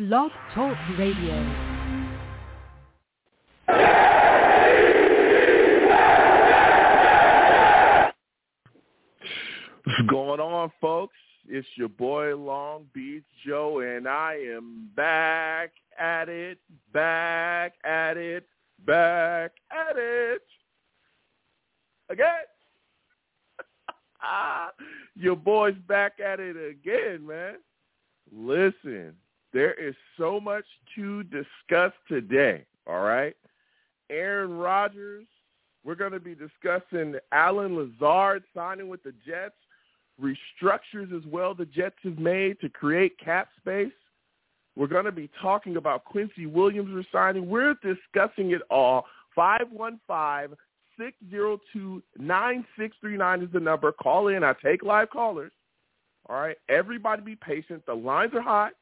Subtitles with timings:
[0.00, 1.34] Blog Talk Radio.
[9.84, 11.12] What's going on, folks?
[11.46, 16.56] It's your boy Long Beach Joe, and I am back at it,
[16.94, 18.46] back at it,
[18.86, 20.42] back at it
[22.08, 22.26] again.
[25.14, 27.56] your boy's back at it again, man.
[28.32, 29.14] Listen,
[29.52, 30.64] there is so much
[30.94, 33.36] to discuss today, all right?
[34.10, 35.26] Aaron Rodgers,
[35.84, 39.54] we're going to be discussing Allen Lazard signing with the Jets,
[40.20, 43.92] restructures as well the Jets have made to create cap space.
[44.76, 47.48] We're going to be talking about Quincy Williams resigning.
[47.48, 49.06] We're discussing it all.
[49.34, 50.56] 515
[50.98, 53.92] 602 9639 is the number.
[53.92, 54.44] Call in.
[54.44, 55.52] I take live callers.
[56.28, 56.56] All right.
[56.68, 57.84] Everybody be patient.
[57.86, 58.72] The lines are hot.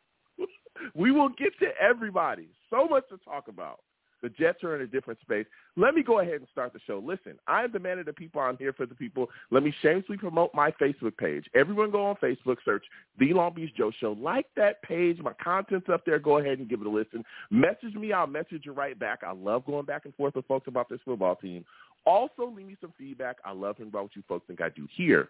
[0.94, 2.48] we will get to everybody.
[2.70, 3.80] So much to talk about.
[4.22, 5.46] The Jets are in a different space.
[5.76, 7.00] Let me go ahead and start the show.
[7.04, 8.40] Listen, I am the man of the people.
[8.40, 9.28] I'm here for the people.
[9.50, 11.44] Let me shamelessly promote my Facebook page.
[11.54, 12.84] Everyone go on Facebook, search
[13.18, 14.16] The Long Beach Joe Show.
[14.20, 15.18] Like that page.
[15.20, 16.18] My content's up there.
[16.18, 17.24] Go ahead and give it a listen.
[17.50, 18.12] Message me.
[18.12, 19.20] I'll message you right back.
[19.24, 21.64] I love going back and forth with folks about this football team.
[22.04, 23.36] Also, leave me some feedback.
[23.44, 25.28] I love hearing about what you folks think I do here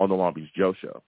[0.00, 1.02] on The Long Beach Joe Show.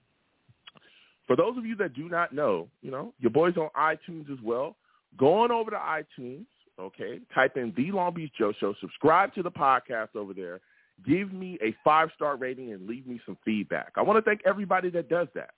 [1.26, 4.38] For those of you that do not know, you know, your boy's on iTunes as
[4.44, 4.76] well.
[5.18, 6.46] Go on over to iTunes
[6.78, 7.20] okay?
[7.34, 8.74] Type in The Long Beach Joe Show.
[8.80, 10.60] Subscribe to the podcast over there.
[11.06, 13.92] Give me a five-star rating and leave me some feedback.
[13.96, 15.50] I want to thank everybody that does that.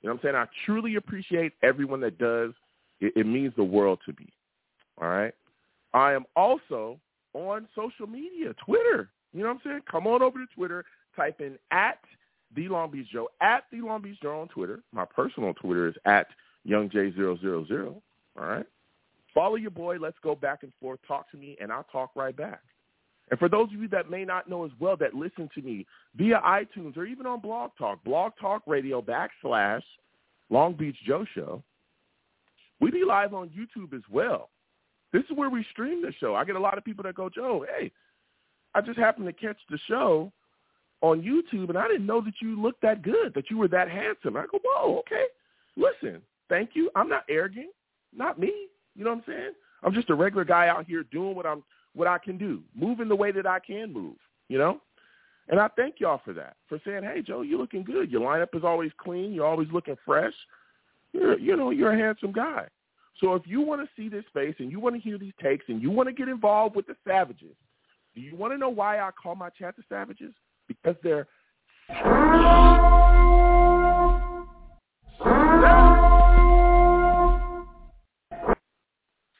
[0.00, 0.36] You know what I'm saying?
[0.36, 2.52] I truly appreciate everyone that does.
[3.00, 4.28] It, it means the world to me.
[5.00, 5.32] All right?
[5.94, 6.98] I am also
[7.34, 9.10] on social media, Twitter.
[9.32, 9.80] You know what I'm saying?
[9.90, 10.84] Come on over to Twitter.
[11.16, 11.98] Type in at
[12.54, 14.80] The Long Beach Joe, at The Long Beach Joe on Twitter.
[14.92, 16.28] My personal Twitter is at
[16.68, 17.86] YoungJ000.
[17.88, 18.02] All
[18.36, 18.66] right?
[19.34, 19.96] Follow your boy.
[19.98, 21.00] Let's go back and forth.
[21.06, 22.60] Talk to me, and I'll talk right back.
[23.30, 25.86] And for those of you that may not know as well that listen to me
[26.16, 29.82] via iTunes or even on Blog Talk, Blog Talk Radio backslash
[30.50, 31.62] Long Beach Joe Show,
[32.80, 34.50] we be live on YouTube as well.
[35.12, 36.34] This is where we stream the show.
[36.34, 37.90] I get a lot of people that go, Joe, hey,
[38.74, 40.32] I just happened to catch the show
[41.02, 43.90] on YouTube, and I didn't know that you looked that good, that you were that
[43.90, 44.36] handsome.
[44.36, 45.24] I go, whoa, okay.
[45.76, 46.90] Listen, thank you.
[46.94, 47.70] I'm not arrogant.
[48.16, 48.68] Not me.
[48.94, 49.50] You know what I'm saying?
[49.82, 51.62] I'm just a regular guy out here doing what I'm
[51.94, 54.16] what I can do, moving the way that I can move,
[54.48, 54.80] you know?
[55.48, 58.10] And I thank y'all for that, for saying, hey, Joe, you're looking good.
[58.10, 59.34] Your lineup is always clean.
[59.34, 60.32] You're always looking fresh.
[61.12, 62.66] You're, you know, you're a handsome guy.
[63.20, 65.66] So if you want to see this face and you want to hear these takes
[65.68, 67.56] and you want to get involved with the Savages,
[68.14, 70.32] do you want to know why I call my chat the Savages?
[70.82, 71.26] Because they're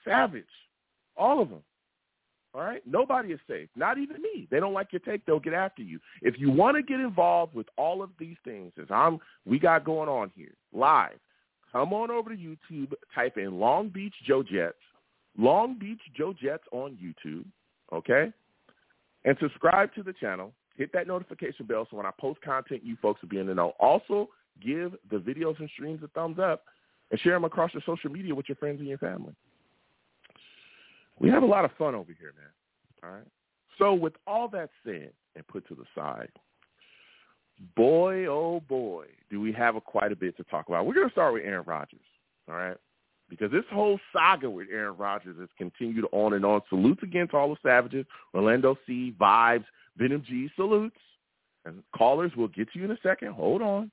[0.04, 0.44] savage.
[1.16, 1.62] All of them.
[2.54, 2.82] All right?
[2.86, 3.68] Nobody is safe.
[3.76, 4.46] Not even me.
[4.50, 5.98] They don't like your take, they'll get after you.
[6.20, 9.84] If you want to get involved with all of these things, as I'm we got
[9.84, 11.18] going on here, live,
[11.70, 14.76] come on over to YouTube, type in Long Beach Joe Jets,
[15.38, 17.46] Long Beach Joe Jets on YouTube,
[17.92, 18.32] okay?
[19.24, 20.52] And subscribe to the channel.
[20.76, 23.54] Hit that notification bell so when I post content, you folks will be in the
[23.54, 23.74] know.
[23.78, 24.28] Also,
[24.62, 26.64] give the videos and streams a thumbs up
[27.10, 29.34] and share them across your social media with your friends and your family.
[31.18, 32.50] We have a lot of fun over here, man.
[33.04, 33.26] All right.
[33.78, 36.30] So with all that said and put to the side,
[37.76, 40.86] boy, oh boy, do we have a, quite a bit to talk about.
[40.86, 42.00] We're going to start with Aaron Rodgers,
[42.48, 42.76] all right?
[43.28, 46.60] Because this whole saga with Aaron Rodgers has continued on and on.
[46.68, 48.04] Salutes against all the savages.
[48.34, 49.64] Orlando C, Vibes,
[49.96, 50.96] Venom G, salutes.
[51.64, 53.32] And callers, will get to you in a second.
[53.32, 53.90] Hold on.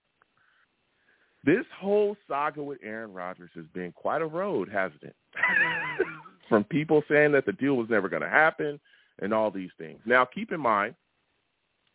[1.45, 5.15] This whole saga with Aaron Rodgers has been quite a road, hasn't it?
[6.49, 8.79] from people saying that the deal was never going to happen
[9.21, 9.99] and all these things.
[10.05, 10.95] Now, keep in mind,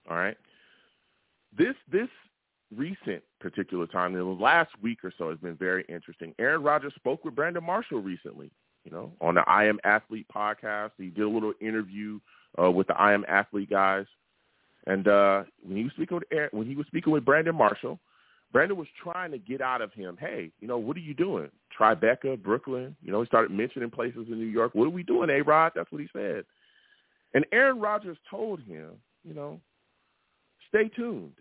[0.09, 0.37] all right,
[1.56, 2.09] this this
[2.75, 6.34] recent particular time, in the last week or so, has been very interesting.
[6.38, 8.50] Aaron Rodgers spoke with Brandon Marshall recently,
[8.84, 10.90] you know, on the I Am Athlete podcast.
[10.99, 12.20] He did a little interview
[12.61, 14.06] uh, with the I Am Athlete guys,
[14.87, 17.99] and uh, when he was speaking with Aaron, when he was speaking with Brandon Marshall,
[18.53, 21.51] Brandon was trying to get out of him, hey, you know, what are you doing?
[21.77, 22.95] Tribeca, Brooklyn.
[23.03, 24.75] You know, he started mentioning places in New York.
[24.75, 25.73] What are we doing, A-Rod?
[25.75, 26.45] That's what he said.
[27.35, 28.91] And Aaron Rodgers told him,
[29.25, 29.61] you know,
[30.69, 31.33] stay tuned.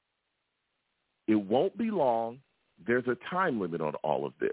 [1.27, 2.39] It won't be long.
[2.86, 4.51] There's a time limit on all of this.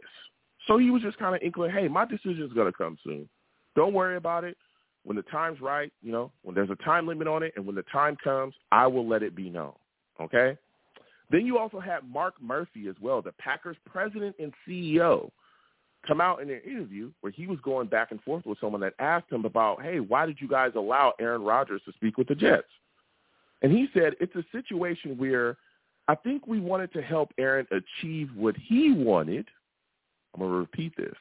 [0.66, 3.28] So he was just kind of inkling, hey, my decision is going to come soon.
[3.74, 4.58] Don't worry about it.
[5.04, 7.74] When the time's right, you know, when there's a time limit on it and when
[7.74, 9.72] the time comes, I will let it be known.
[10.20, 10.56] Okay?
[11.30, 15.30] Then you also had Mark Murphy as well, the Packers president and CEO,
[16.06, 18.94] come out in an interview where he was going back and forth with someone that
[18.98, 22.34] asked him about, hey, why did you guys allow Aaron Rodgers to speak with the
[22.34, 22.66] Jets?
[23.62, 25.56] And he said it's a situation where
[26.08, 29.46] I think we wanted to help Aaron achieve what he wanted.
[30.34, 31.14] I'm going to repeat this.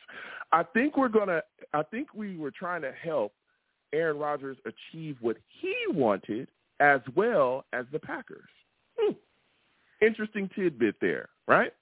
[0.51, 1.43] I think we're going to
[1.73, 3.33] I think we were trying to help
[3.93, 6.47] Aaron Rodgers achieve what he wanted
[6.79, 8.49] as well as the Packers.
[8.97, 9.13] Hmm.
[10.01, 11.73] Interesting tidbit there, right?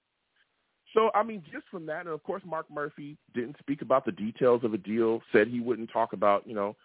[0.94, 4.12] So, I mean, just from that, and of course, Mark Murphy didn't speak about the
[4.12, 6.76] details of a deal, said he wouldn't talk about, you know,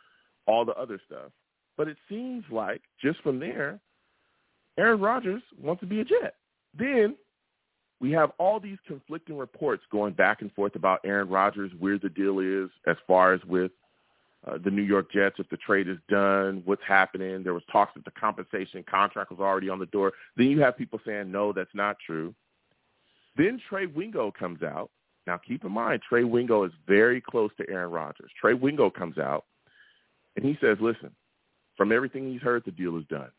[0.47, 1.31] all the other stuff.
[1.77, 3.81] But it seems like just from there,
[4.79, 6.35] Aaron Rodgers wants to be a Jet.
[6.77, 7.17] Then
[8.01, 12.09] we have all these conflicting reports going back and forth about Aaron Rodgers, where the
[12.09, 13.71] deal is as far as with
[14.47, 17.43] uh, the New York Jets, if the trade is done, what's happening.
[17.43, 20.13] There was talks that the compensation contract was already on the door.
[20.37, 22.35] Then you have people saying, no, that's not true.
[23.37, 24.91] Then Trey Wingo comes out.
[25.27, 28.31] Now, keep in mind, Trey Wingo is very close to Aaron Rodgers.
[28.41, 29.45] Trey Wingo comes out,
[30.35, 31.13] and he says, listen,
[31.77, 33.31] from everything he's heard, the deal is done.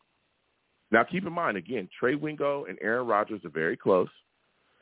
[0.90, 4.08] Now, keep in mind, again, Trey Wingo and Aaron Rodgers are very close.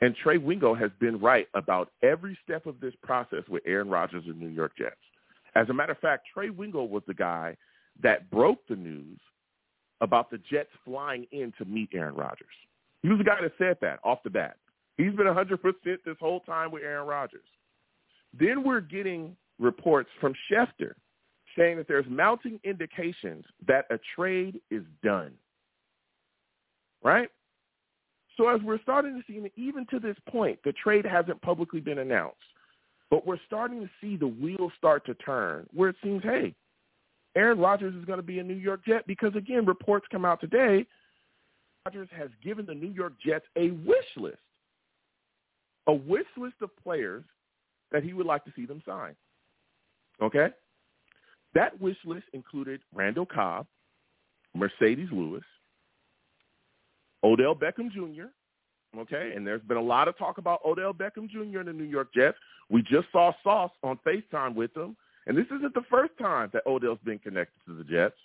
[0.01, 4.25] And Trey Wingo has been right about every step of this process with Aaron Rodgers
[4.27, 4.97] and New York Jets.
[5.55, 7.57] As a matter of fact, Trey Wingo was the guy
[8.03, 9.19] that broke the news
[10.01, 12.49] about the Jets flying in to meet Aaron Rodgers.
[13.03, 14.57] He was the guy that said that off the bat.
[14.97, 17.45] He's been 100% this whole time with Aaron Rodgers.
[18.39, 20.95] Then we're getting reports from Schefter
[21.57, 25.33] saying that there's mounting indications that a trade is done.
[27.03, 27.29] Right?
[28.37, 31.99] So as we're starting to see, even to this point, the trade hasn't publicly been
[31.99, 32.39] announced.
[33.12, 36.55] But we're starting to see the wheels start to turn where it seems, hey,
[37.37, 40.41] Aaron Rodgers is going to be a New York Jet because, again, reports come out
[40.41, 40.87] today.
[41.85, 44.38] Rodgers has given the New York Jets a wish list,
[45.87, 47.23] a wish list of players
[47.91, 49.15] that he would like to see them sign.
[50.23, 50.49] Okay?
[51.55, 53.67] That wish list included Randall Cobb,
[54.56, 55.44] Marcedes Lewis,
[57.23, 58.29] Odell Beckham Jr.,
[58.99, 59.33] okay?
[59.35, 61.61] And there's been a lot of talk about Odell Beckham Jr.
[61.61, 62.37] and the New York Jets.
[62.71, 64.97] We just saw Sauce on FaceTime with him.
[65.27, 68.17] And this isn't the first time that Odell's been connected to the Jets.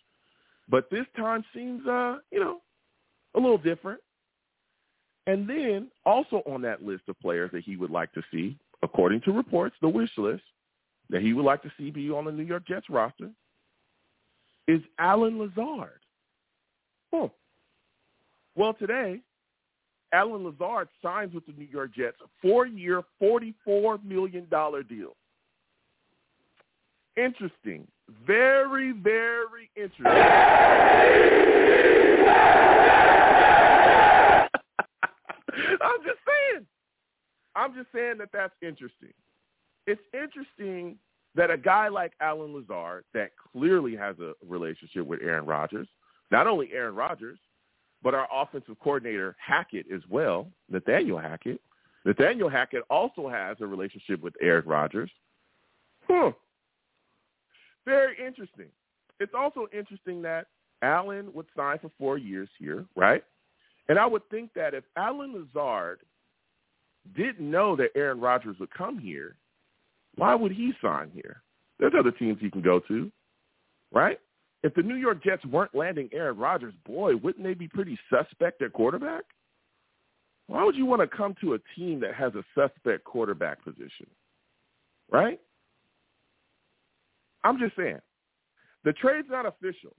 [0.70, 2.62] But this time seems, uh, you know,
[3.36, 4.02] a little different.
[5.28, 9.22] And then also on that list of players that he would like to see, according
[9.22, 10.44] to reports, the wish list
[11.10, 13.30] that he would like to see be on the New York Jets roster
[14.68, 16.00] is Allen Lazard.
[17.14, 17.32] Oh.
[18.56, 19.22] Well, today,
[20.14, 25.16] Allen Lazard signs with the New York Jets a four-year, $44 million deal.
[27.18, 27.88] Interesting.
[28.26, 30.06] Very, very interesting.
[35.82, 36.66] I'm just saying.
[37.56, 39.14] I'm just saying that that's interesting.
[39.88, 40.98] It's interesting
[41.36, 45.88] that a guy like Allen Lazard that clearly has a relationship with Aaron Rodgers,
[46.32, 47.40] not only Aaron Rodgers,
[48.04, 51.62] but our offensive coordinator Hackett as well, Nathaniel Hackett.
[52.06, 55.12] Nathaniel Hackett also has a relationship with Aaron Rodgers.
[56.08, 56.32] Huh.
[57.86, 58.68] Very interesting.
[59.20, 60.48] It's also interesting that
[60.82, 63.24] Allen would sign for four years here, right?
[63.90, 66.00] And I would think that if Allen Lazard
[67.16, 69.36] didn't know that Aaron Rodgers would come here,
[70.16, 71.42] why would he sign here?
[71.80, 73.12] There's other teams he can go to,
[73.92, 74.20] right?
[74.64, 78.62] If the New York Jets weren't landing Aaron Rodgers, boy, wouldn't they be pretty suspect
[78.62, 79.24] at quarterback?
[80.48, 84.08] Why would you want to come to a team that has a suspect quarterback position?
[85.12, 85.40] Right?
[87.44, 88.00] I'm just saying.
[88.84, 89.96] The trade's not official,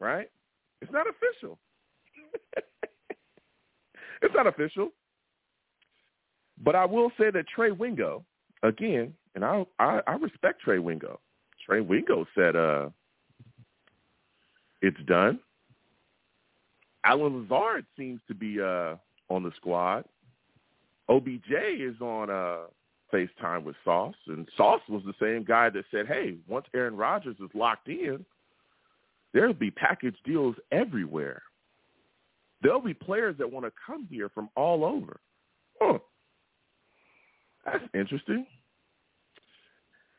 [0.00, 0.30] right?
[0.80, 1.58] It's not official.
[4.22, 4.90] it's not official.
[6.62, 8.24] But I will say that Trey Wingo,
[8.62, 11.20] again, and I I, I respect Trey Wingo.
[11.66, 12.90] Trey Wingo said uh
[14.84, 15.40] it's done.
[17.04, 18.96] Allen Lazard seems to be uh,
[19.30, 20.04] on the squad.
[21.08, 22.64] OBJ is on uh,
[23.12, 27.36] FaceTime with Sauce, and Sauce was the same guy that said, "Hey, once Aaron Rodgers
[27.40, 28.24] is locked in,
[29.32, 31.42] there'll be package deals everywhere.
[32.62, 35.18] There'll be players that want to come here from all over."
[35.80, 35.98] Huh.
[37.64, 38.46] That's interesting.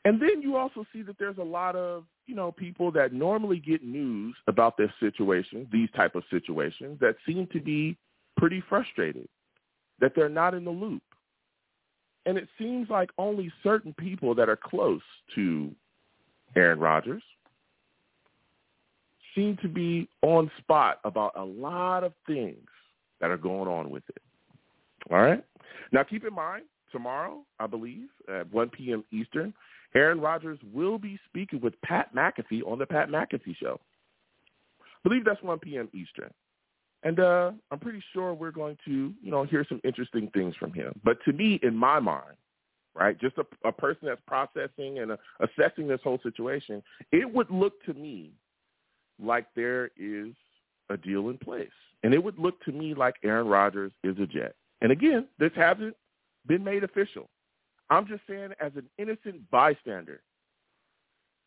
[0.05, 3.57] And then you also see that there's a lot of, you know, people that normally
[3.59, 7.97] get news about this situation, these type of situations, that seem to be
[8.37, 9.27] pretty frustrated
[9.99, 11.01] that they're not in the loop.
[12.27, 15.01] And it seems like only certain people that are close
[15.33, 15.71] to
[16.55, 17.23] Aaron Rodgers
[19.33, 22.67] seem to be on spot about a lot of things
[23.19, 24.21] that are going on with it.
[25.11, 25.43] All right?
[25.91, 29.03] Now keep in mind, tomorrow, I believe, at 1 p.m.
[29.11, 29.53] Eastern,
[29.95, 33.79] Aaron Rodgers will be speaking with Pat McAfee on the Pat McAfee Show.
[34.81, 35.89] I believe that's 1 p.m.
[35.93, 36.31] Eastern.
[37.03, 40.73] And uh, I'm pretty sure we're going to, you know, hear some interesting things from
[40.73, 40.99] him.
[41.03, 42.35] But to me, in my mind,
[42.95, 47.49] right, just a, a person that's processing and uh, assessing this whole situation, it would
[47.51, 48.31] look to me
[49.21, 50.33] like there is
[50.89, 51.69] a deal in place.
[52.03, 54.55] And it would look to me like Aaron Rodgers is a Jet.
[54.81, 55.95] And again, this hasn't
[56.47, 57.29] been made official.
[57.89, 60.21] I'm just saying as an innocent bystander.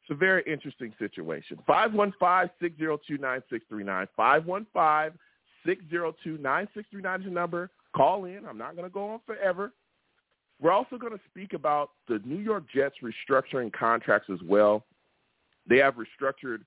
[0.03, 1.59] It's a very interesting situation.
[1.69, 4.09] 515-602-9639.
[4.19, 7.71] 515-602-9639 is the number.
[7.95, 8.47] Call in.
[8.47, 9.73] I'm not going to go on forever.
[10.61, 14.85] We're also going to speak about the New York Jets restructuring contracts as well.
[15.69, 16.61] They have restructured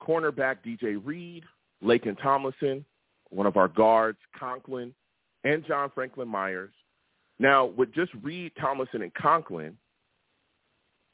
[0.00, 1.44] cornerback DJ Reed,
[1.82, 2.84] Laken Tomlinson,
[3.30, 4.94] one of our guards, Conklin,
[5.44, 6.72] and John Franklin Myers.
[7.42, 9.76] Now, with just Reed, Tomlinson, and Conklin,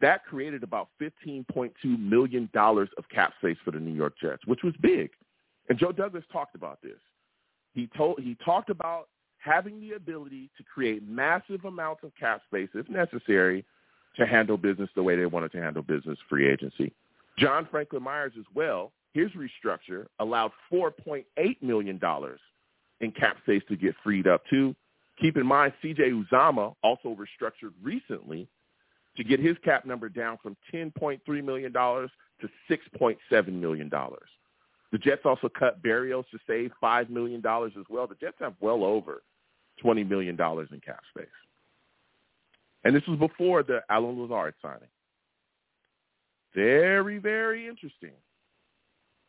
[0.02, 4.74] that created about $15.2 million of cap space for the New York Jets, which was
[4.82, 5.08] big.
[5.70, 6.98] And Joe Douglas talked about this.
[7.72, 9.08] He told he talked about
[9.38, 13.64] having the ability to create massive amounts of cap space if necessary
[14.16, 16.92] to handle business the way they wanted to handle business free agency.
[17.38, 21.24] John Franklin Myers as well, his restructure allowed $4.8
[21.62, 21.98] million
[23.00, 24.76] in cap space to get freed up too.
[25.20, 26.10] Keep in mind, C.J.
[26.10, 28.48] Uzomah also restructured recently
[29.16, 33.90] to get his cap number down from $10.3 million to $6.7 million.
[34.90, 38.06] The Jets also cut Berrios to save $5 million as well.
[38.06, 39.22] The Jets have well over
[39.84, 41.26] $20 million in cap space.
[42.84, 44.88] And this was before the Allen Lazard signing.
[46.54, 48.12] Very, very interesting.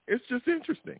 [0.07, 0.99] It's just interesting.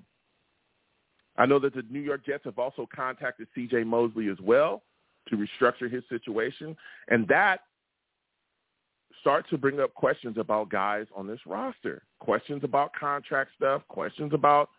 [1.39, 3.85] I know that the New York Jets have also contacted C.J.
[3.85, 4.83] Mosley as well
[5.29, 6.75] to restructure his situation,
[7.07, 7.61] and that
[9.21, 14.33] starts to bring up questions about guys on this roster, questions about contract stuff, questions
[14.33, 14.69] about,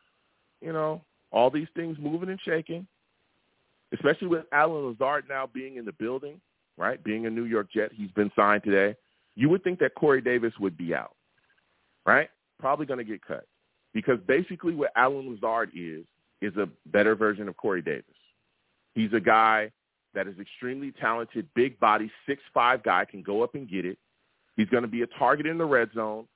[0.60, 1.00] you know,
[1.32, 2.86] all these things moving and shaking,
[3.94, 6.40] especially with Allen Lazard now being in the building,
[6.76, 7.90] right, being a New York Jet.
[7.94, 8.96] He's been signed today.
[9.34, 11.14] You would think that Corey Davis would be out,
[12.04, 12.28] right?
[12.58, 13.46] Probably going to get cut
[13.94, 16.04] because basically what Allen Lazard is
[16.40, 18.04] is a better version of Corey Davis.
[18.94, 19.70] He's a guy
[20.14, 23.98] that is extremely talented, big body, six five guy, can go up and get it.
[24.56, 26.26] He's going to be a target in the red zone.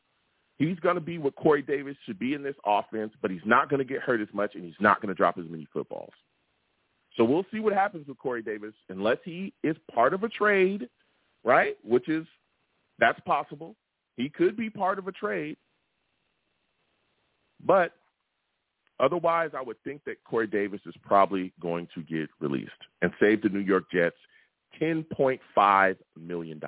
[0.56, 3.68] He's going to be what Corey Davis should be in this offense, but he's not
[3.68, 6.12] going to get hurt as much, and he's not going to drop as many footballs.
[7.16, 10.88] So we'll see what happens with Corey Davis unless he is part of a trade,
[11.44, 11.76] right?
[11.82, 12.26] Which is
[12.98, 13.74] that's possible.
[14.16, 15.56] He could be part of a trade.
[17.64, 17.92] But
[19.00, 22.70] Otherwise, I would think that Corey Davis is probably going to get released
[23.02, 24.16] and save the New York Jets
[24.80, 26.60] $10.5 million.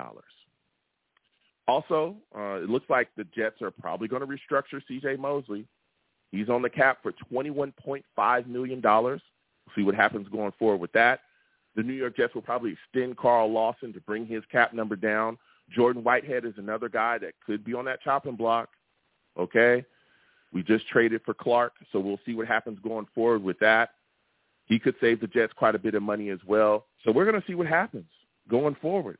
[1.67, 5.17] Also, uh, it looks like the Jets are probably going to restructure C.J.
[5.17, 5.65] Mosley.
[6.31, 8.81] He's on the cap for $21.5 million.
[8.83, 9.19] We'll
[9.75, 11.21] see what happens going forward with that.
[11.75, 15.37] The New York Jets will probably extend Carl Lawson to bring his cap number down.
[15.69, 18.69] Jordan Whitehead is another guy that could be on that chopping block.
[19.37, 19.85] Okay.
[20.53, 23.89] We just traded for Clark, so we'll see what happens going forward with that.
[24.65, 26.85] He could save the Jets quite a bit of money as well.
[27.03, 28.05] So we're going to see what happens
[28.49, 29.17] going forward.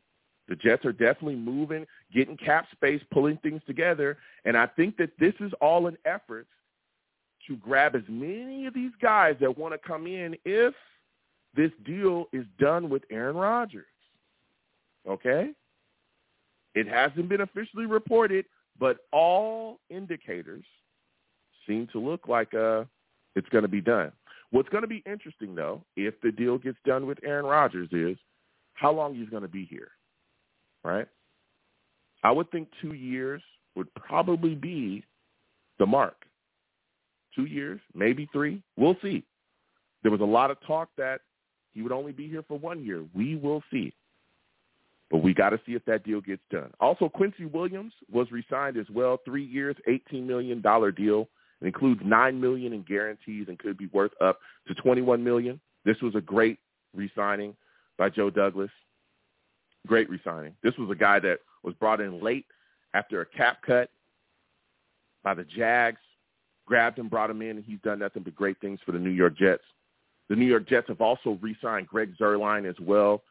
[0.48, 5.12] The Jets are definitely moving, getting cap space, pulling things together, and I think that
[5.20, 6.48] this is all an effort
[7.48, 10.74] to grab as many of these guys that want to come in if
[11.56, 13.86] this deal is done with Aaron Rodgers.
[15.08, 15.52] Okay?
[16.76, 18.46] It hasn't been officially reported,
[18.80, 20.66] but all indicators
[21.68, 22.86] seem to look like uh,
[23.36, 24.12] it's going to be done.
[24.52, 28.18] What's going to be interesting, though, if the deal gets done with Aaron Rodgers, is
[28.74, 29.92] how long he's going to be here,
[30.84, 31.08] right?
[32.24, 33.42] I would think two years
[33.76, 35.04] would probably be
[35.80, 36.16] the mark.
[37.36, 38.64] Two years, maybe three.
[38.78, 39.24] We'll see.
[40.02, 41.22] There was a lot of talk that
[41.74, 43.04] he would only be here for one year.
[43.14, 43.94] We will see.
[45.12, 46.72] But we got to see if that deal gets done.
[46.80, 50.62] Also, Quincy Williams was re-signed as well, three years, $18 million
[50.96, 51.30] deal
[51.62, 55.60] it includes nine million in guarantees and could be worth up to twenty-one million.
[55.86, 56.60] This was a great
[56.96, 57.56] re-signing
[57.98, 58.72] by Joe Douglas.
[59.88, 60.54] Great re-signing.
[60.64, 62.46] This was a guy that was brought in late
[62.94, 63.90] after a cap cut
[65.24, 66.00] by the Jags.
[66.66, 69.12] Grabbed him, brought him in, and he's done nothing but great things for the New
[69.12, 69.64] York Jets.
[70.30, 73.24] The New York Jets have also re-signed Greg Zuerlein as well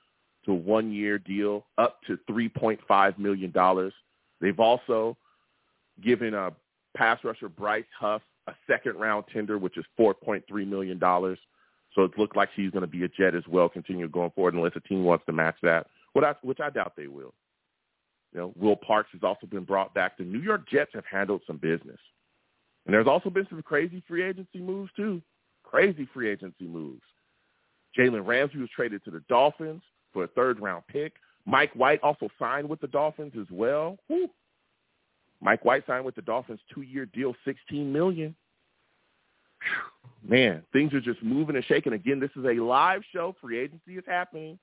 [0.46, 3.52] to a one-year deal up to $3.5 million.
[4.40, 5.18] They've also
[6.02, 6.50] given uh,
[6.96, 10.98] pass rusher Bryce Huff a second round tender, which is $4.3 million.
[11.00, 14.54] So it looked like he's going to be a Jet as well, continue going forward
[14.54, 15.86] unless a team wants to match that
[16.16, 17.34] which I, which I doubt they will.
[18.32, 20.16] You know, Will Parks has also been brought back.
[20.16, 21.98] The New York Jets have handled some business.
[22.86, 25.20] And there's also been some crazy free agency moves, too.
[25.62, 27.02] Crazy free agency moves.
[27.98, 29.82] Jalen Ramsey was traded to the Dolphins
[30.14, 31.12] for a third-round pick.
[31.44, 33.98] Mike White also signed with the Dolphins as well.
[34.06, 34.30] Whew.
[35.40, 38.34] Mike White signed with the Dolphins, two-year deal, 16 million.
[40.22, 41.92] Man, things are just moving and shaking.
[41.92, 43.34] Again, this is a live show.
[43.40, 44.58] Free agency is happening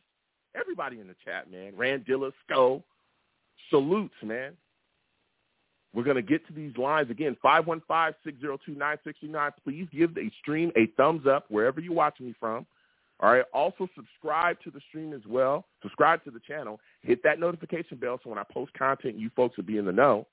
[0.55, 1.73] everybody in the chat, man.
[1.73, 2.83] Randilla, Sco.
[3.69, 4.53] Salutes, man.
[5.93, 7.35] We're going to get to these lines again.
[7.43, 9.51] 515-602-9639.
[9.63, 12.67] Please give the stream a thumbs up wherever you're watching me from.
[13.19, 13.43] All right.
[13.53, 15.65] Also subscribe to the stream as well.
[15.81, 16.79] Subscribe to the channel.
[17.01, 19.91] Hit that notification bell so when I post content, you folks will be in the
[19.91, 20.27] know.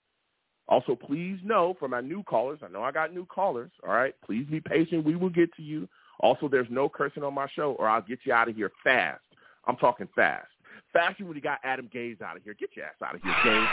[0.69, 3.71] Also, please know for my new callers, I know I got new callers.
[3.87, 4.15] All right.
[4.25, 5.05] Please be patient.
[5.05, 5.89] We will get to you.
[6.21, 9.23] Also, there's no cursing on my show or I'll get you out of here fast.
[9.67, 10.49] I'm talking fast.
[11.19, 12.55] When you got Adam Gase out of here.
[12.59, 13.67] Get your ass out of here, Gase.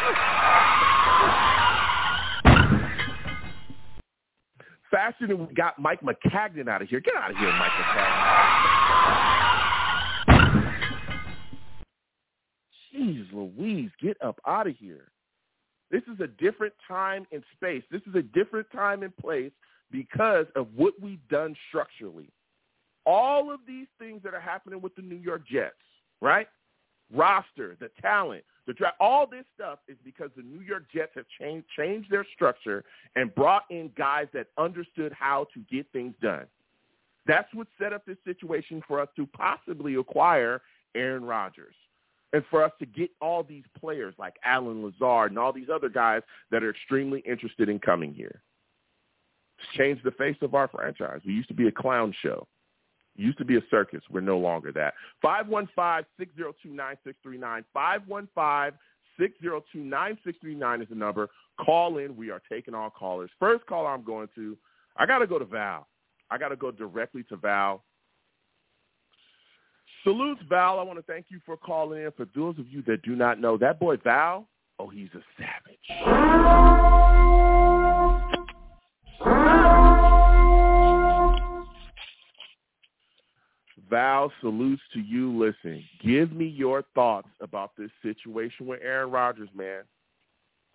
[4.91, 6.99] Faster than we got Mike Maccagnan out of here.
[6.99, 8.43] Get out of here, Mike Maccagnan.
[12.93, 15.12] Jeez Louise, get up out of here.
[15.93, 17.83] This is a different time and space.
[17.89, 19.53] This is a different time and place
[19.91, 22.29] because of what we've done structurally.
[23.05, 25.75] All of these things that are happening with the New York Jets,
[26.19, 26.47] right?
[27.13, 31.25] roster, the talent, the draft, all this stuff is because the New York Jets have
[31.39, 32.83] changed changed their structure
[33.15, 36.45] and brought in guys that understood how to get things done.
[37.25, 40.61] That's what set up this situation for us to possibly acquire
[40.95, 41.75] Aaron Rodgers
[42.33, 45.89] and for us to get all these players like Allen Lazard and all these other
[45.89, 48.41] guys that are extremely interested in coming here.
[49.59, 51.21] It's changed the face of our franchise.
[51.25, 52.47] We used to be a clown show
[53.15, 54.01] used to be a circus.
[54.09, 54.93] We're no longer that.
[55.23, 57.63] 515-602-9639.
[59.19, 61.29] 515-602-9639 is the number.
[61.63, 62.15] Call in.
[62.15, 63.29] We are taking all callers.
[63.39, 64.57] First caller I'm going to,
[64.97, 65.87] I got to go to Val.
[66.29, 67.83] I got to go directly to Val.
[70.03, 70.79] Salutes, Val.
[70.79, 72.11] I want to thank you for calling in.
[72.11, 74.47] For those of you that do not know, that boy Val,
[74.79, 75.79] oh, he's a savage.
[83.89, 85.37] Val, salutes to you.
[85.37, 89.83] Listen, give me your thoughts about this situation with Aaron Rodgers, man.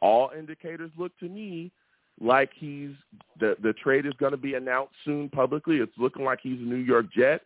[0.00, 1.72] All indicators look to me
[2.20, 2.92] like he's
[3.40, 5.78] the the trade is going to be announced soon publicly.
[5.78, 7.42] It's looking like he's a New York Jet.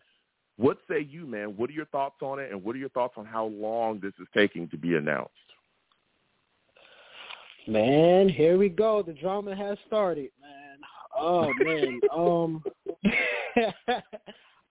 [0.57, 1.57] What say you, man?
[1.57, 4.13] What are your thoughts on it, and what are your thoughts on how long this
[4.21, 5.31] is taking to be announced?
[7.67, 9.03] Man, here we go.
[9.03, 10.79] The drama has started, man.
[11.17, 12.01] Oh man.
[12.17, 12.63] um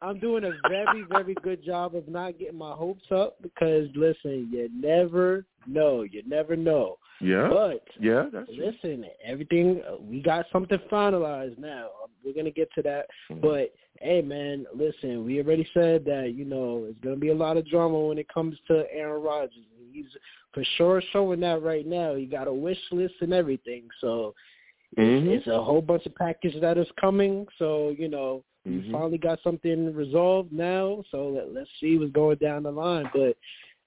[0.04, 4.50] I'm doing a very, very good job of not getting my hopes up because listen,
[4.52, 6.02] you never know.
[6.02, 6.98] You never know.
[7.22, 7.50] Yeah.
[7.50, 11.89] But yeah, that's listen, everything we got something finalized now.
[12.26, 13.06] We're gonna get to that.
[13.30, 13.41] Mm-hmm.
[13.41, 17.58] But hey, man, listen, we already said that you know it's gonna be a lot
[17.58, 19.66] of drama when it comes to Aaron Rodgers.
[19.92, 20.06] He's
[20.54, 22.16] for sure showing that right now.
[22.16, 23.88] He got a wish list and everything.
[24.00, 24.34] So
[24.98, 25.30] mm-hmm.
[25.30, 27.46] it's a whole bunch of package that is coming.
[27.58, 28.88] So you know Mm-hmm.
[28.88, 33.10] We finally got something resolved now, so let, let's see what's going down the line.
[33.14, 33.36] But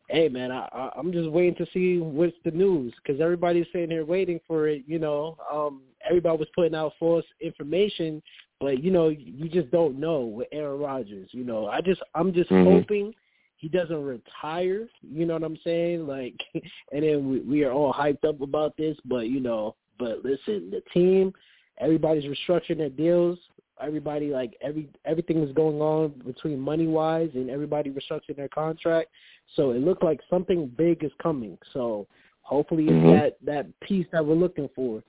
[0.09, 3.91] hey, man, I, I, I'm just waiting to see what's the news because everybody's sitting
[3.91, 4.83] here waiting for it.
[4.87, 8.21] You know, um, everybody was putting out false information,
[8.65, 11.29] but you know, you just don't know with Aaron Rodgers.
[11.33, 12.71] You know, I just I'm just mm-hmm.
[12.71, 13.15] hoping
[13.59, 14.89] he doesn't retire.
[15.03, 16.07] You know what I'm saying?
[16.07, 20.25] Like, and then we, we are all hyped up about this, but you know, but
[20.25, 21.35] listen, the team,
[21.79, 23.39] everybody's restructuring their deals
[23.83, 29.11] everybody like every everything is going on between money wise and everybody restructuring their contract.
[29.57, 31.59] So it looked like something big is coming.
[31.75, 32.07] So
[32.43, 33.09] hopefully mm-hmm.
[33.09, 35.03] it's that that piece that we're looking for.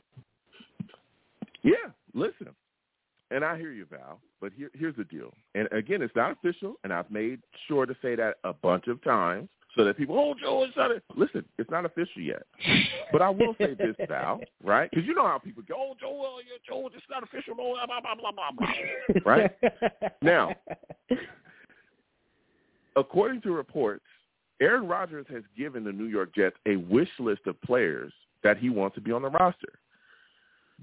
[1.64, 2.50] Yeah, listen.
[3.36, 4.22] And I hear you, Val.
[4.40, 5.34] But here, here's the deal.
[5.56, 9.04] And again, it's not official, and I've made sure to say that a bunch of
[9.04, 10.90] times so that people, oh, Joe, it's not.
[10.90, 12.44] A, listen, it's not official yet.
[13.12, 14.90] But I will say this, Val, right?
[14.90, 17.86] Because you know how people go, oh, Joe, well, yeah, Joe, it's not official, blah
[17.86, 19.22] blah blah blah blah blah.
[19.26, 19.52] Right
[20.22, 20.54] now,
[22.96, 24.06] according to reports,
[24.62, 28.70] Aaron Rodgers has given the New York Jets a wish list of players that he
[28.70, 29.80] wants to be on the roster.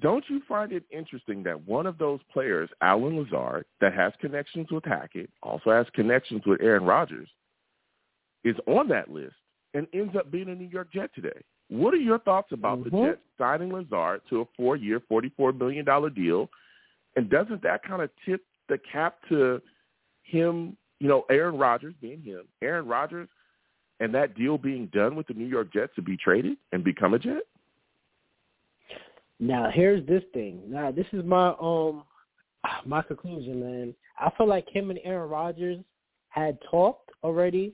[0.01, 4.69] Don't you find it interesting that one of those players, Allen Lazard, that has connections
[4.71, 7.29] with Hackett, also has connections with Aaron Rodgers,
[8.45, 9.35] is on that list
[9.75, 11.41] and ends up being a New York Jet today?
[11.69, 12.97] What are your thoughts about mm-hmm.
[12.97, 16.49] the Jets signing Lazard to a four-year, $44 million deal?
[17.17, 19.61] And doesn't that kind of tip the cap to
[20.23, 23.29] him, you know, Aaron Rodgers being him, Aaron Rodgers,
[24.01, 27.15] and that deal being done with the New York Jets to be traded and become
[27.15, 27.43] a Jet?
[29.41, 30.63] Now here's this thing.
[30.67, 32.05] Now this is my um
[32.87, 33.95] my conclusion, man.
[34.19, 35.79] I feel like him and Aaron Rodgers
[36.29, 37.73] had talked already.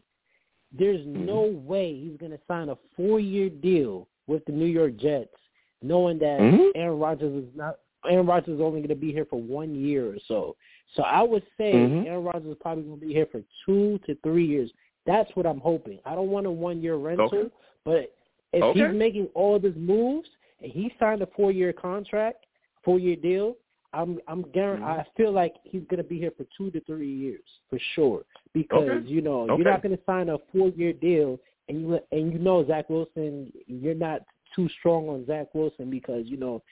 [0.77, 1.27] There's mm-hmm.
[1.27, 5.35] no way he's gonna sign a four year deal with the New York Jets,
[5.83, 6.71] knowing that mm-hmm.
[6.75, 10.07] Aaron Rodgers is not Aaron Rodgers is only going to be here for one year
[10.07, 10.57] or so.
[10.95, 12.07] So I would say mm-hmm.
[12.07, 14.71] Aaron Rodgers is probably going to be here for two to three years.
[15.07, 15.99] That's what I'm hoping.
[16.05, 17.51] I don't want a one year rental, okay.
[17.85, 18.15] but
[18.53, 18.81] if okay.
[18.81, 20.29] he's making all of his moves
[20.63, 22.47] and he signed a four year contract,
[22.85, 23.57] four year deal,
[23.93, 24.87] I'm I'm guaranteed.
[24.87, 25.01] Mm-hmm.
[25.01, 28.23] I feel like he's going to be here for two to three years for sure.
[28.53, 29.09] Because okay.
[29.09, 29.55] you know okay.
[29.57, 32.91] you're not going to sign a four year deal, and you and you know Zach
[32.91, 34.23] Wilson, you're not
[34.55, 36.63] too strong on Zach Wilson because you know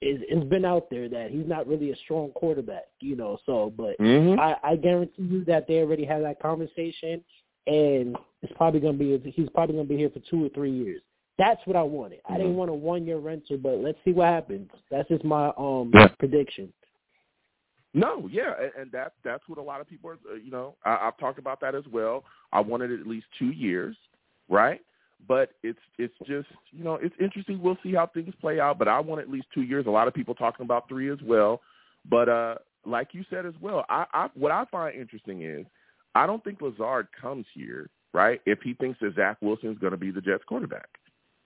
[0.00, 2.84] it's, it's been out there that he's not really a strong quarterback.
[3.00, 4.38] You know, so but mm-hmm.
[4.38, 7.24] I, I guarantee you that they already had that conversation,
[7.66, 10.48] and it's probably going to be he's probably going to be here for two or
[10.50, 11.02] three years.
[11.38, 12.20] That's what I wanted.
[12.28, 12.56] I didn't Mm-hmm.
[12.58, 14.70] want a one year rental, but let's see what happens.
[14.90, 16.08] That's just my um Yeah.
[16.18, 16.72] prediction.
[17.94, 20.18] No, yeah, and, and that that's what a lot of people are.
[20.30, 22.24] uh, You know, I, I've talked about that as well.
[22.52, 23.96] I wanted at least two years,
[24.48, 24.80] right?
[25.28, 27.60] But it's it's just you know it's interesting.
[27.60, 28.78] We'll see how things play out.
[28.78, 29.86] But I want at least two years.
[29.86, 31.60] A lot of people talking about three as well.
[32.08, 32.54] But uh,
[32.86, 35.66] like you said as well, I, I what I find interesting is
[36.14, 39.92] I don't think Lazard comes here right if he thinks that Zach Wilson is going
[39.92, 40.88] to be the Jets quarterback.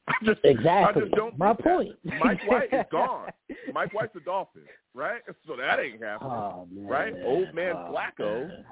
[0.09, 1.03] I just, Exactly.
[1.03, 1.65] I just don't My think that.
[1.77, 1.91] point.
[2.05, 3.31] Mike White is gone.
[3.75, 4.63] Mike White's a Dolphin,
[4.95, 5.21] right?
[5.47, 6.31] So that ain't happening.
[6.33, 6.87] Oh, man.
[6.87, 7.15] Right?
[7.25, 8.49] Old man Oh, Flacco.
[8.49, 8.65] man.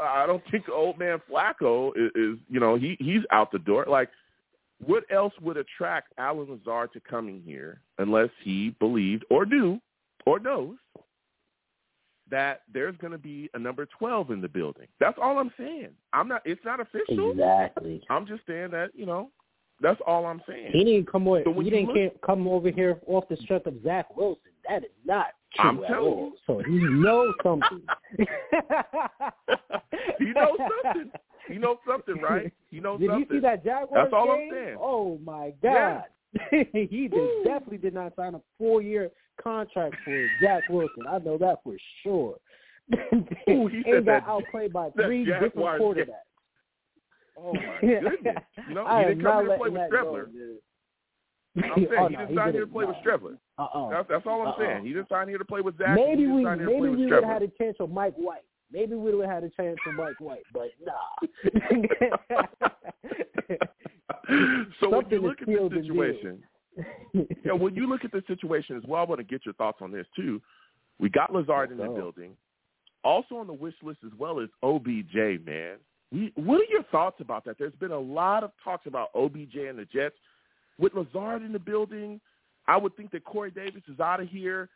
[0.00, 3.86] I don't think old man Flacco is, is you know he he's out the door.
[3.88, 4.08] Like,
[4.84, 9.80] what else would attract Allen Lazard to coming here unless he believed or knew
[10.26, 10.74] or knows
[12.30, 14.88] that there's going to be a number twelve in the building?
[14.98, 15.90] That's all I'm saying.
[16.12, 16.42] I'm not.
[16.44, 17.30] It's not official.
[17.30, 18.02] Exactly.
[18.10, 19.30] I'm just saying that you know.
[19.80, 20.70] That's all I'm saying.
[20.72, 21.42] He didn't come over.
[21.44, 24.52] So he didn't look- come over here off the strength of Zach Wilson.
[24.68, 26.30] That is not true I'm at telling all.
[26.30, 26.36] you.
[26.46, 27.82] So he knows something.
[30.18, 31.10] he knows something.
[31.48, 32.52] He knows something, right?
[32.70, 33.26] He knows Did something.
[33.30, 34.76] you see that Jaguars That's all I'm saying.
[34.80, 36.02] Oh my Yeah.
[36.02, 36.04] God.
[36.72, 39.10] he did, definitely did not sign a four year
[39.42, 41.04] contract for Zach Wilson.
[41.08, 42.36] I know that for sure.
[43.48, 46.08] Ooh, he and said got that- outplayed by three different quarterbacks.
[47.38, 48.14] Oh my goodness!
[48.68, 50.26] You know, he didn't come here to play with Streveler.
[51.56, 53.10] I'm oh, saying Oh, he no, didn't sign here to play with No.
[53.10, 53.38] Streveler.
[53.58, 53.90] Uh-uh.
[53.90, 54.58] That's, that's all I'm Uh-uh.
[54.58, 54.84] saying.
[54.84, 55.94] He didn't sign here to play with Zach.
[55.96, 58.14] Maybe we didn't sign here to maybe we would have had a chance with Mike
[58.16, 58.42] White.
[58.72, 60.92] Maybe we would have had a chance with Mike White, but nah.
[64.80, 66.42] so when Something you is look at the situation,
[67.44, 69.78] yeah, when you look at the situation as well, I want to get your thoughts
[69.80, 70.42] on this too.
[70.98, 72.36] We got Lazard in the building.
[73.04, 75.76] Also on the wish list as well is OBJ, man.
[76.36, 77.58] What are your thoughts about that?
[77.58, 80.14] There's been a lot of talks about OBJ and the Jets.
[80.78, 82.20] With Lazard in the building,
[82.66, 84.68] I would think that Corey Davis is out of here.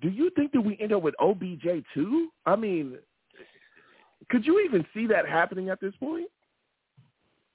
[0.00, 2.28] Do you think that we end up with OBJ too?
[2.46, 2.98] I mean,
[4.30, 6.28] could you even see that happening at this point?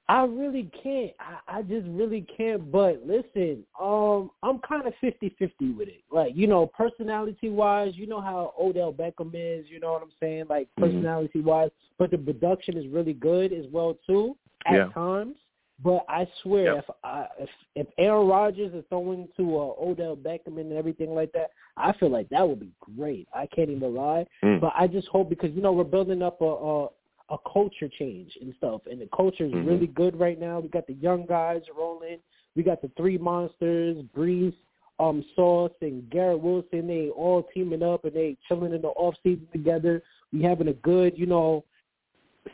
[0.09, 1.11] I really can't.
[1.19, 2.71] I, I just really can't.
[2.71, 6.03] But listen, um, I'm kind of fifty fifty with it.
[6.11, 9.65] Like you know, personality wise, you know how Odell Beckham is.
[9.69, 10.45] You know what I'm saying?
[10.49, 10.83] Like Mhm.
[10.83, 14.89] personality wise, but the production is really good as well too at Yeah.
[14.93, 15.35] times.
[15.83, 16.85] But I swear, Yep.
[16.89, 21.31] if I if if Aaron Rodgers is throwing to uh, Odell Beckham and everything like
[21.33, 23.27] that, I feel like that would be great.
[23.31, 24.25] I can't even lie.
[24.41, 24.59] Mm.
[24.59, 26.87] But I just hope because you know we're building up a a,
[27.29, 29.67] a culture change and stuff, and the culture is Mhm.
[29.67, 30.59] really good right now.
[30.59, 32.19] We got the young guys rolling.
[32.55, 34.55] We got the three monsters, Breece,
[34.99, 36.87] um, Sauce, and Garrett Wilson.
[36.87, 40.01] They all teaming up and they chilling in the off season together.
[40.31, 41.63] We having a good, you know,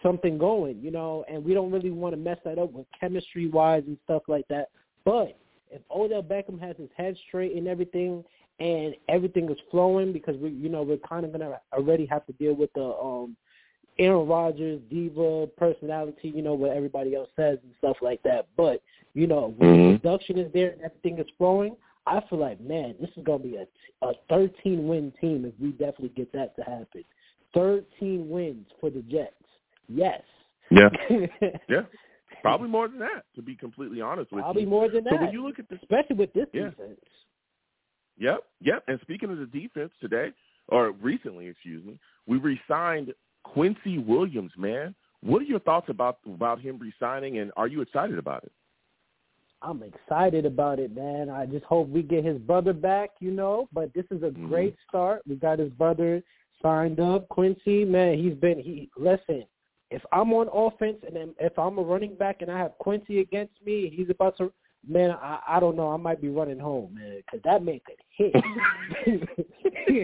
[0.02, 3.48] something going, you know, and we don't really want to mess that up with chemistry
[3.48, 4.70] wise and stuff like that.
[5.06, 5.38] But
[5.72, 8.24] if Odell Beckham has his head straight and everything,
[8.60, 12.34] and everything is flowing because we, you know, we're kind of gonna already have to
[12.34, 13.36] deal with the um
[14.00, 18.48] Aaron Rodgers diva personality, you know, what everybody else says and stuff like that.
[18.58, 18.82] But
[19.14, 19.94] you know, when Mhm.
[19.94, 21.78] the production is there and everything is flowing,
[22.08, 23.68] I feel like man, this is gonna be a
[24.02, 27.06] a 13 win team if we definitely get that to happen.
[27.54, 29.36] 13 wins for the Jets.
[29.88, 30.24] Yes.
[30.70, 30.90] Yeah.
[31.70, 31.84] Yeah.
[32.42, 34.68] Probably more than that, to be completely honest with Probably you.
[34.68, 35.14] Probably more than that.
[35.14, 36.72] So when you look at this, especially with this Yeah.
[36.72, 37.00] defense.
[38.18, 38.84] Yep, yep.
[38.88, 40.34] And speaking of the defense today,
[40.68, 44.96] or recently, excuse me, we re-signed Quincy Williams, man.
[45.22, 48.52] What are your thoughts about about him resigning, and are you excited about it?
[49.62, 51.30] I'm excited about it, man.
[51.30, 53.70] I just hope we get his brother back, you know.
[53.72, 54.48] But this is a Mhm.
[54.48, 55.22] great start.
[55.26, 56.22] We got his brother
[56.62, 57.86] signed up, Quincy.
[57.86, 58.90] Man, he's been he.
[58.98, 59.46] Listen,
[59.90, 63.54] if I'm on offense and if I'm a running back and I have Quincy against
[63.66, 64.52] me, he's about to.
[64.88, 65.90] Man, I I don't know.
[65.92, 68.34] I might be running home, man, because that man could hit.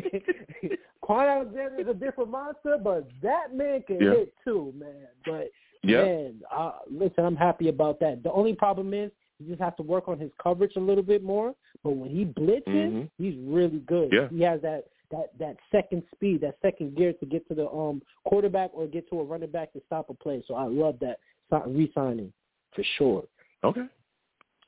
[1.03, 4.11] Kwon Alexander is a different monster, but that man can Yeah.
[4.11, 5.07] hit too, man.
[5.25, 5.51] But
[5.83, 6.03] Yeah.
[6.03, 8.21] Man, uh, listen, I'm happy about that.
[8.21, 11.23] The only problem is he just has to work on his coverage a little bit
[11.23, 11.55] more.
[11.83, 13.09] But when he blitzes, Mhm.
[13.17, 14.11] he's really good.
[14.11, 14.27] Yeah.
[14.29, 18.01] He has that that that second speed, that second gear to get to the um
[18.25, 20.41] quarterback or get to a running back to stop a play.
[20.47, 22.31] So I love that si- re-signing
[22.73, 23.23] for sure.
[23.63, 23.87] Okay.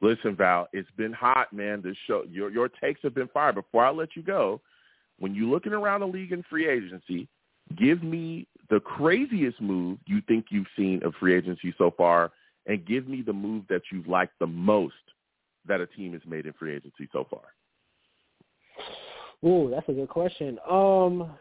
[0.02, 1.82] Listen, Val, it's been hot, man.
[1.84, 3.56] This show, your your takes have been fired.
[3.56, 4.60] Before I let you go,
[5.20, 7.28] when you're looking around the league in free agency,
[7.78, 12.32] give me the craziest move you think you've seen of free agency so far,
[12.66, 14.96] and give me the move that you've liked the most
[15.68, 17.54] that a team has made in free agency so far.
[19.44, 20.58] Ooh, that's a good question.
[20.70, 21.32] Um,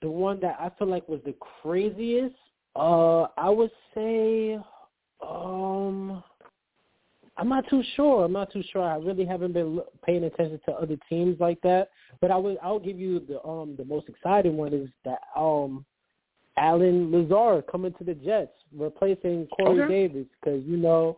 [0.00, 2.34] the one that I feel like was the craziest,
[2.74, 4.58] uh, I would say,
[5.26, 6.22] um,
[7.38, 8.24] I'm not too sure.
[8.24, 8.82] I'm not too sure.
[8.82, 11.88] I really haven't been paying attention to other teams like that.
[12.20, 15.84] But I would, I'll give you the um the most exciting one is that um,
[16.56, 19.88] Allen Lazard coming to the Jets, replacing Corey Okay.
[20.08, 21.16] Davis, because you know.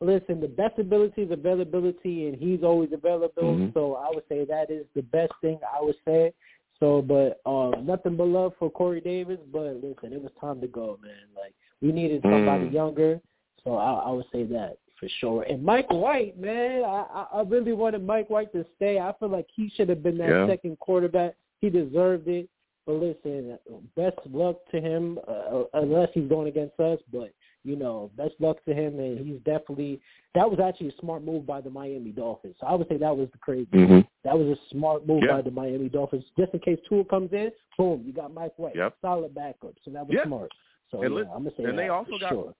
[0.00, 3.56] Listen, the best ability is availability, and he's always available.
[3.56, 3.74] Mhm.
[3.74, 6.32] So I would say that is the best thing I would say.
[6.78, 9.40] So, but uh, nothing but love for Corey Davis.
[9.52, 11.26] But listen, it was time to go, man.
[11.36, 12.72] Like we needed somebody Mm.
[12.72, 13.20] younger.
[13.64, 15.42] So I, I would say that for sure.
[15.44, 18.98] And Mike White, man, I, I really wanted Mike White to stay.
[18.98, 20.46] I feel like he should have been that Yeah.
[20.48, 21.34] second quarterback.
[21.60, 22.48] He deserved it.
[22.86, 23.58] But listen,
[23.96, 26.98] best luck to him, uh, unless he's going against us.
[27.12, 27.30] But
[27.64, 30.00] you know, best luck to him, and he's definitely
[30.34, 32.54] that was actually a smart move by the Miami Dolphins.
[32.60, 33.68] So I would say that was the crazy.
[33.74, 34.00] Mm-hmm.
[34.24, 35.32] That was a smart move Yeah.
[35.36, 36.24] by the Miami Dolphins.
[36.38, 38.94] Just in case Tua comes in, boom, you got Mike White, Yep.
[39.02, 39.74] solid backup.
[39.84, 40.24] So that was Yeah.
[40.24, 40.50] smart.
[40.90, 42.54] So And yeah, I'm gonna say and that they also for got- sure.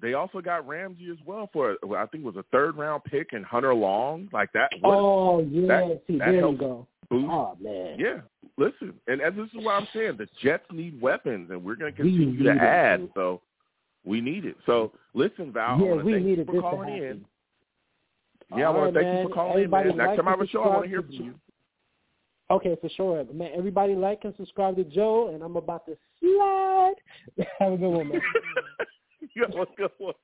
[0.00, 3.32] They also got Ramsey as well for I think it was a third round pick
[3.32, 4.70] and Hunter Long like that.
[4.80, 6.86] What Oh yeah, that- see that there you go.
[7.10, 7.26] boost.
[7.30, 8.20] Oh man, Yeah,
[8.56, 11.92] listen, and as this is what I'm saying, the Jets need weapons, and we're going
[11.92, 13.08] to continue to need it, add.
[13.14, 13.40] So
[14.04, 14.56] we need it.
[14.66, 16.88] So listen, Val, I yeah, want to we thank you needed for this to calling
[16.96, 17.24] in.
[18.56, 20.06] Yeah, I All want to right, thank you for calling Everybody in, man.
[20.06, 21.34] Next like time I have a show, I want to hear from you.
[22.50, 23.50] Okay, for sure, man.
[23.56, 26.94] Everybody like and subscribe to Joe, and I'm about to slide.
[27.60, 28.20] Have a good one, man.
[29.36, 30.14] yeah, what's good one?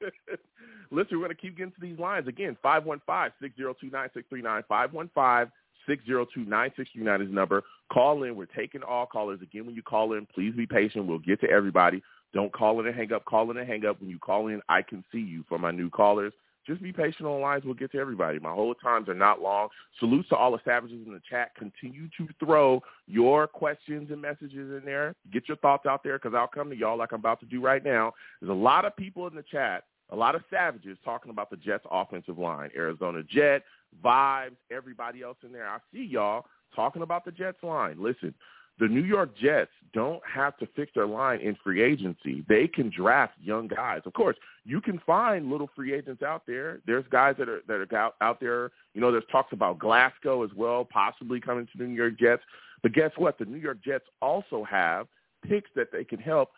[0.90, 2.28] Listen, we're going to keep getting to these lines.
[2.28, 5.50] Again, 515-602-9639,
[5.88, 7.62] 515-602-9639 is the number.
[7.92, 8.36] Call in.
[8.36, 9.40] We're taking all callers.
[9.42, 11.06] Again, when you call in, please be patient.
[11.06, 12.02] We'll get to everybody.
[12.34, 13.24] Don't call in and hang up.
[13.24, 14.00] Call in and hang up.
[14.00, 16.32] When you call in, I can see you for my new callers.
[16.66, 17.64] Just be patient on lines.
[17.64, 18.38] We'll get to everybody.
[18.38, 19.68] My hold times are not long.
[20.00, 21.54] Salutes to all the savages in the chat.
[21.54, 25.14] Continue to throw your questions and messages in there.
[25.32, 27.60] Get your thoughts out there because I'll come to y'all like I'm about to do
[27.60, 28.12] right now.
[28.40, 31.56] There's a lot of people in the chat, a lot of savages talking about the
[31.56, 32.70] Jets offensive line.
[32.76, 33.62] Arizona Jet,
[34.04, 35.68] Vibes, everybody else in there.
[35.68, 37.96] I see y'all talking about the Jets line.
[37.98, 38.34] Listen,
[38.78, 42.44] the New York Jets don't have to fix their line in free agency.
[42.48, 44.02] They can draft young guys.
[44.04, 46.80] Of course, you can find little free agents out there.
[46.86, 48.72] There's guys that are that are out, out there.
[48.94, 52.42] You know, there's talks about Glasgow as well, possibly coming to the New York Jets.
[52.82, 53.38] But guess what?
[53.38, 55.06] The New York Jets also have
[55.48, 56.50] picks that they can help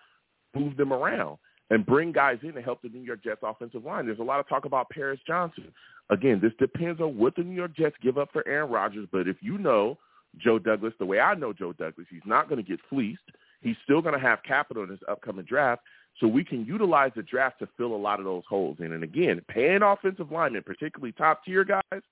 [0.54, 1.38] move them around
[1.70, 4.06] and bring guys in to help the New York Jets offensive line.
[4.06, 5.72] There's a lot of talk about Paris Johnson.
[6.10, 9.06] Again, this depends on what the New York Jets give up for Aaron Rodgers.
[9.12, 9.98] But if you know
[10.38, 13.20] Joe Douglas the way I know Joe Douglas, he's not going to get fleeced.
[13.60, 15.82] He's still going to have capital in his upcoming draft.
[16.20, 18.92] So we can utilize the draft to fill a lot of those holes in.
[18.92, 22.02] And again, paying offensive linemen, particularly top tier guys,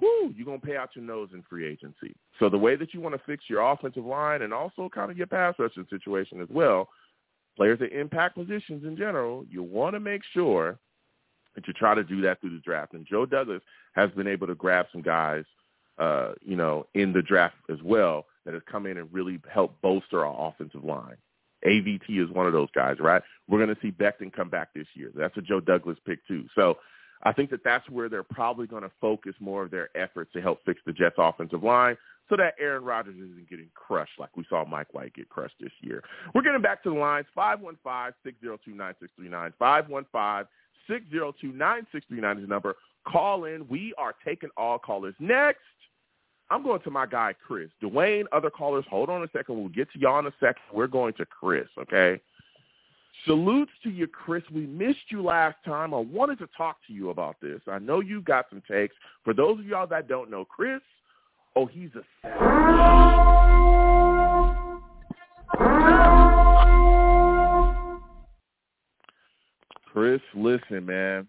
[0.00, 2.14] whoo, you're going to pay out your nose in free agency.
[2.38, 5.16] So the way that you want to fix your offensive line and also kind of
[5.16, 6.88] your pass rushing situation as well,
[7.56, 10.78] players at impact positions in general, you want to make sure
[11.54, 12.94] that you try to do that through the draft.
[12.94, 13.62] And Joe Douglas
[13.94, 15.44] has been able to grab some guys,
[16.00, 19.80] uh, you know, in the draft as well that has come in and really helped
[19.82, 21.16] bolster our offensive line.
[21.66, 23.22] AVT is one of those guys, right?
[23.48, 25.10] We're going to see Becton come back this year.
[25.14, 26.46] That's a Joe Douglas pick too.
[26.54, 26.78] So
[27.22, 30.40] I think that that's where they're probably going to focus more of their efforts to
[30.40, 31.98] help fix the Jets offensive line
[32.30, 35.72] so that Aaron Rodgers isn't getting crushed like we saw Mike White get crushed this
[35.82, 36.02] year.
[36.34, 40.46] We're getting back to the lines, 515-602-9639, 515-602-9639
[41.92, 42.76] is the number.
[43.06, 43.68] Call in.
[43.68, 45.14] We are taking all callers.
[45.18, 45.60] Next,
[46.50, 47.70] I'm going to my guy Chris.
[47.82, 49.56] Dwayne, other callers, hold on a second.
[49.56, 50.62] We'll get to y'all in a second.
[50.72, 52.20] We're going to Chris, okay?
[53.24, 54.42] Salutes to you, Chris.
[54.52, 55.94] We missed you last time.
[55.94, 57.60] I wanted to talk to you about this.
[57.68, 58.96] I know you got some takes.
[59.24, 60.80] For those of y'all that don't know Chris,
[61.54, 62.02] oh, he's a
[69.92, 71.28] Chris, listen, man.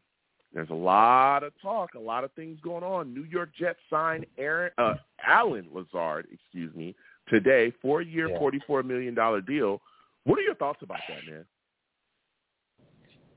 [0.54, 3.14] There's a lot of talk, a lot of things going on.
[3.14, 6.94] New York Jets signed Aaron uh, Allen Lazard, excuse me,
[7.30, 8.38] today, four-year, yeah.
[8.38, 9.82] forty-four million dollar deal.
[10.26, 11.46] What are your thoughts about that, man?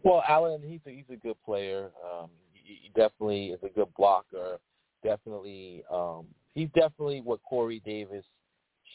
[0.03, 1.91] Well, Allen, he's a, he's a good player.
[2.05, 4.59] Um, he, he definitely is a good blocker.
[5.03, 8.25] Definitely, um, he's definitely what Corey Davis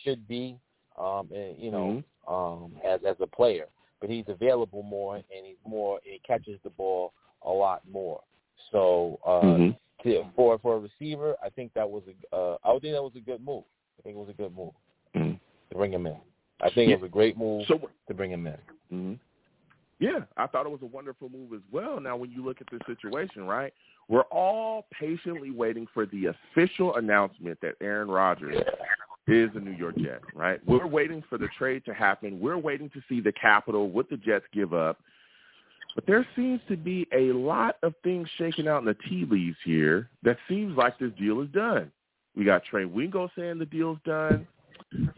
[0.03, 0.57] should be.
[0.99, 2.33] Um, and, you know, mm-hmm.
[2.33, 3.67] um, as as a player,
[4.01, 5.99] but he's available more and he's more.
[6.03, 8.21] He catches the ball a lot more.
[8.71, 10.09] So uh, mm-hmm.
[10.09, 13.03] to, for for a receiver, I think that was a uh, I would think that
[13.03, 13.63] was a good move.
[13.99, 14.73] I think it was a good move
[15.15, 15.33] mm-hmm.
[15.33, 16.17] to bring him in.
[16.61, 18.53] I think it was a great move so, to bring him in.
[18.93, 19.13] Mm-hmm.
[19.99, 21.99] Yeah, I thought it was a wonderful move as well.
[21.99, 23.73] Now, when you look at the situation, right,
[24.07, 28.55] we're all patiently waiting for the official announcement that Aaron Rodgers
[29.27, 30.59] is a New York Jet, right?
[30.65, 32.39] We're waiting for the trade to happen.
[32.39, 34.99] We're waiting to see the capital, what the Jets give up.
[35.95, 39.57] But there seems to be a lot of things shaking out in the tea leaves
[39.65, 41.91] here that seems like this deal is done.
[42.35, 44.47] We got Trey Wingo saying the deal's done.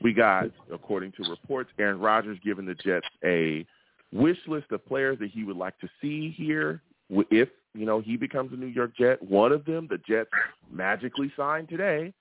[0.01, 3.65] We got, according to reports, Aaron Rodgers giving the Jets a
[4.11, 8.17] wish list of players that he would like to see here if, you know, he
[8.17, 9.21] becomes a New York Jet.
[9.21, 10.29] One of them, the Jets
[10.71, 12.13] magically signed today.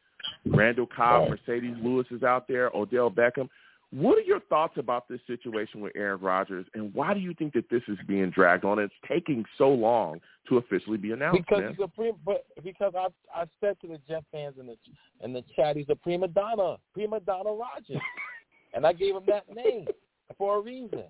[0.46, 3.48] Randall Cobb, Marcedes Lewis is out there, Odell Beckham.
[3.92, 7.52] What are your thoughts about this situation with Aaron Rodgers, and why do you think
[7.54, 8.78] that this is being dragged on?
[8.78, 11.42] It's taking so long to officially be announced.
[11.44, 11.70] Because man.
[11.70, 14.76] he's a prima, but because I I said to the Jet fans in the
[15.24, 18.00] in the chat, he's a prima donna, prima donna Rodgers,
[18.74, 19.88] and I gave him that name
[20.38, 21.02] for a reason.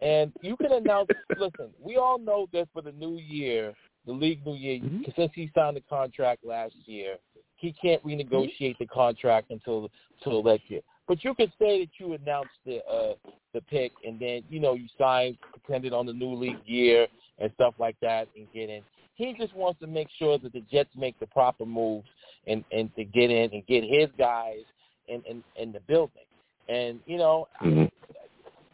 [0.00, 1.08] And you can announce.
[1.38, 3.74] listen, we all know that for the new year,
[4.06, 5.02] the league new year, mm-hmm.
[5.16, 7.16] since he signed the contract last year,
[7.56, 10.80] he can't renegotiate the contract until until next year.
[11.08, 13.14] But you could say that you announced the uh,
[13.54, 17.06] the pick, and then you know you signed, depended on the new league year
[17.38, 18.82] and stuff like that, and get in.
[19.14, 22.08] He just wants to make sure that the Jets make the proper moves
[22.46, 24.64] and and to get in and get his guys
[25.08, 26.24] in in, in the building.
[26.68, 27.84] And you know, mm-hmm.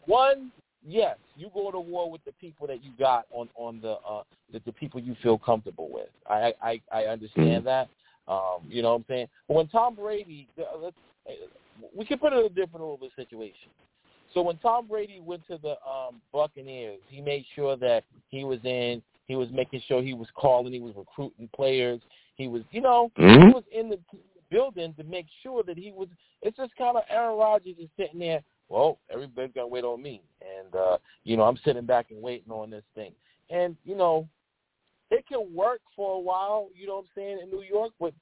[0.05, 0.51] one,
[0.85, 4.23] yes, you go to war with the people that you got on on the uh
[4.51, 6.09] the, the people you feel comfortable with.
[6.27, 7.65] I I I understand mm-hmm.
[7.65, 7.89] that.
[8.25, 9.27] Um, you know what I'm saying?
[9.47, 10.47] But when Tom Brady,
[10.81, 10.95] let's
[11.95, 13.69] we can put it in a different little bit situation.
[14.33, 18.59] So when Tom Brady went to the um, Buccaneers, he made sure that he was
[18.63, 19.01] in.
[19.27, 20.73] He was making sure he was calling.
[20.73, 22.01] He was recruiting players.
[22.35, 23.47] He was, you know, mm-hmm.
[23.47, 23.99] he was in the
[24.49, 26.07] building to make sure that he was.
[26.41, 28.41] It's just kind of Aaron Rodgers is sitting there.
[28.69, 32.51] Well, everybody's gonna wait on me, and uh, you know I'm sitting back and waiting
[32.51, 33.11] on this thing.
[33.49, 34.27] And you know,
[35.11, 36.69] it can work for a while.
[36.75, 38.13] You know what I'm saying in New York, but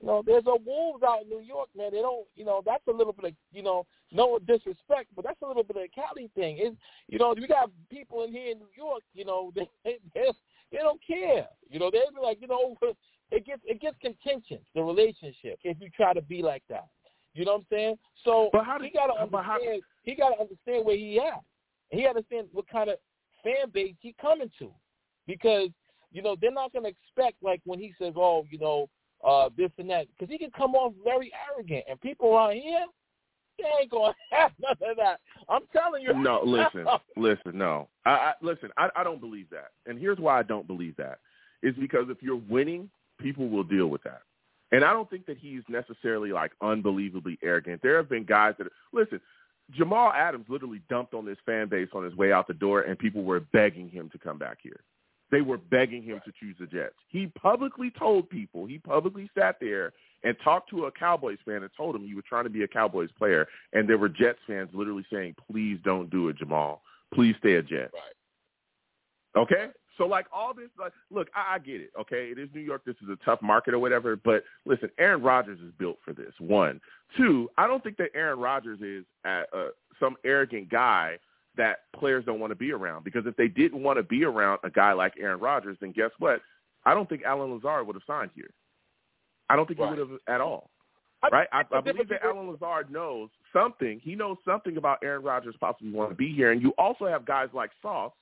[0.00, 1.90] you know, there's a Wolves out in New York, man.
[1.92, 5.40] They don't, you know, that's a little bit of, you know, no disrespect, but that's
[5.42, 6.58] a little bit of a Cali thing.
[6.58, 6.72] Is
[7.08, 9.96] you know, we got people in here in New York, you know, they they,
[10.72, 11.46] they don't care.
[11.68, 12.76] You know, they be like, you know,
[13.30, 16.86] it gets it gets contentious the relationship if you try to be like that.
[17.34, 17.98] You know what I'm saying?
[18.24, 19.44] So but how do, he got to understand.
[19.44, 19.58] How,
[20.02, 21.40] he got to understand where he at.
[21.90, 22.96] He understand what kind of
[23.42, 24.70] fan base he coming to,
[25.26, 25.68] because
[26.12, 28.88] you know they're not going to expect like when he says, "Oh, you know,
[29.24, 32.84] uh, this and that, because he can come off very arrogant, and people around here,
[33.58, 35.20] they ain't gonna have none of that.
[35.48, 36.14] I'm telling you.
[36.14, 37.88] No, listen, listen, no.
[38.04, 38.70] I, I listen.
[38.76, 41.18] I, I don't believe that, and here's why I don't believe that
[41.62, 44.20] is because if you're winning, people will deal with that.
[44.70, 47.80] And I don't think that he's necessarily like unbelievably arrogant.
[47.82, 49.20] There have been guys that listen.
[49.70, 52.98] Jamal Adams literally dumped on this fan base on his way out the door, and
[52.98, 54.80] people were begging him to come back here.
[55.34, 56.94] They were begging him to choose the Jets.
[57.08, 61.70] He publicly told people, he publicly sat there and talked to a Cowboys fan and
[61.76, 63.48] told him he was trying to be a Cowboys player.
[63.72, 66.82] And there were Jets fans literally saying, please don't do it, Jamal.
[67.12, 67.90] Please stay a Jet.
[67.92, 69.42] Right.
[69.42, 69.72] Okay?
[69.98, 71.90] So like all this, like, look, I, I get it.
[72.00, 72.82] Okay, it is New York.
[72.86, 74.14] This is a tough market or whatever.
[74.14, 76.32] But listen, Aaron Rodgers is built for this.
[76.38, 76.80] One,
[77.16, 77.50] two.
[77.58, 79.68] I don't think that Aaron Rodgers is uh, uh,
[79.98, 81.18] some arrogant guy
[81.56, 83.04] that players don't want to be around.
[83.04, 86.10] Because if they didn't want to be around a guy like Aaron Rodgers, then guess
[86.18, 86.40] what?
[86.84, 88.50] I don't think Allen Lazard would have signed here.
[89.48, 89.94] I don't think right.
[89.94, 90.70] he would have at all.
[91.32, 91.48] Right?
[91.52, 93.98] I, I believe that Allen Lazard knows something.
[94.02, 96.52] He knows something about Aaron Rodgers possibly want to be here.
[96.52, 98.12] And you also have guys like Sauce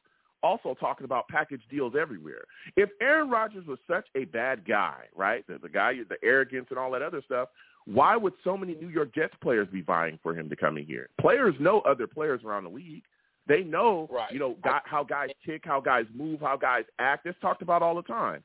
[0.43, 2.45] also talking about package deals everywhere.
[2.77, 6.79] If Aaron Rodgers was such a bad guy, right, the, the guy, the arrogance and
[6.79, 7.49] all that other stuff,
[7.87, 10.85] why would so many New York Jets players be vying for him to come in
[10.85, 11.09] here?
[11.21, 13.03] Players know other players around the league.
[13.47, 14.31] They know, Right.
[14.33, 17.27] you know, got, how guys kick, how guys move, how guys act.
[17.27, 18.43] It's talked about all the time.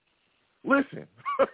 [0.64, 1.08] Listen,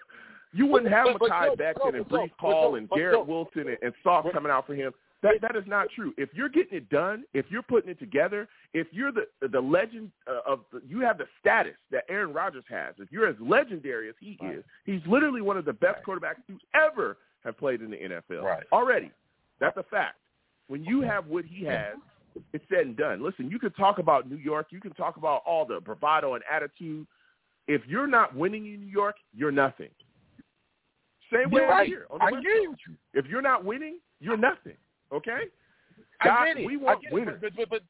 [0.54, 3.26] you wouldn't have But- Makai Joe, and Breece Hall and Garrett.
[3.28, 4.94] Wilson and, and Sauce coming out for him.
[5.22, 6.14] That that is not true.
[6.18, 10.12] If you're getting it done, if you're putting it together, if you're the the legend
[10.28, 12.94] uh, of the, you have the status that Aaron Rodgers has.
[12.98, 14.56] If you're as legendary as he Right.
[14.58, 16.20] is, he's literally one of the best Right.
[16.22, 18.44] quarterbacks to ever have played in the NFL.
[18.44, 18.64] Right.
[18.74, 19.12] Already,
[19.60, 20.18] that's a fact.
[20.68, 21.96] When you have what he has,
[22.54, 23.24] it's said and done.
[23.24, 26.44] Listen, you can talk about New York, you can talk about all the bravado and
[26.52, 27.08] attitude.
[27.68, 29.90] If you're not winning in New York, you're nothing.
[31.32, 31.88] Same way right.
[31.88, 32.06] here.
[32.20, 32.96] I agree with you.
[33.14, 34.76] If you're not winning, you're nothing.
[35.12, 35.46] Okay?
[36.22, 36.66] I get it.
[36.66, 37.14] we I want get it.
[37.14, 37.40] winners.
[37.42, 37.82] But, but, but,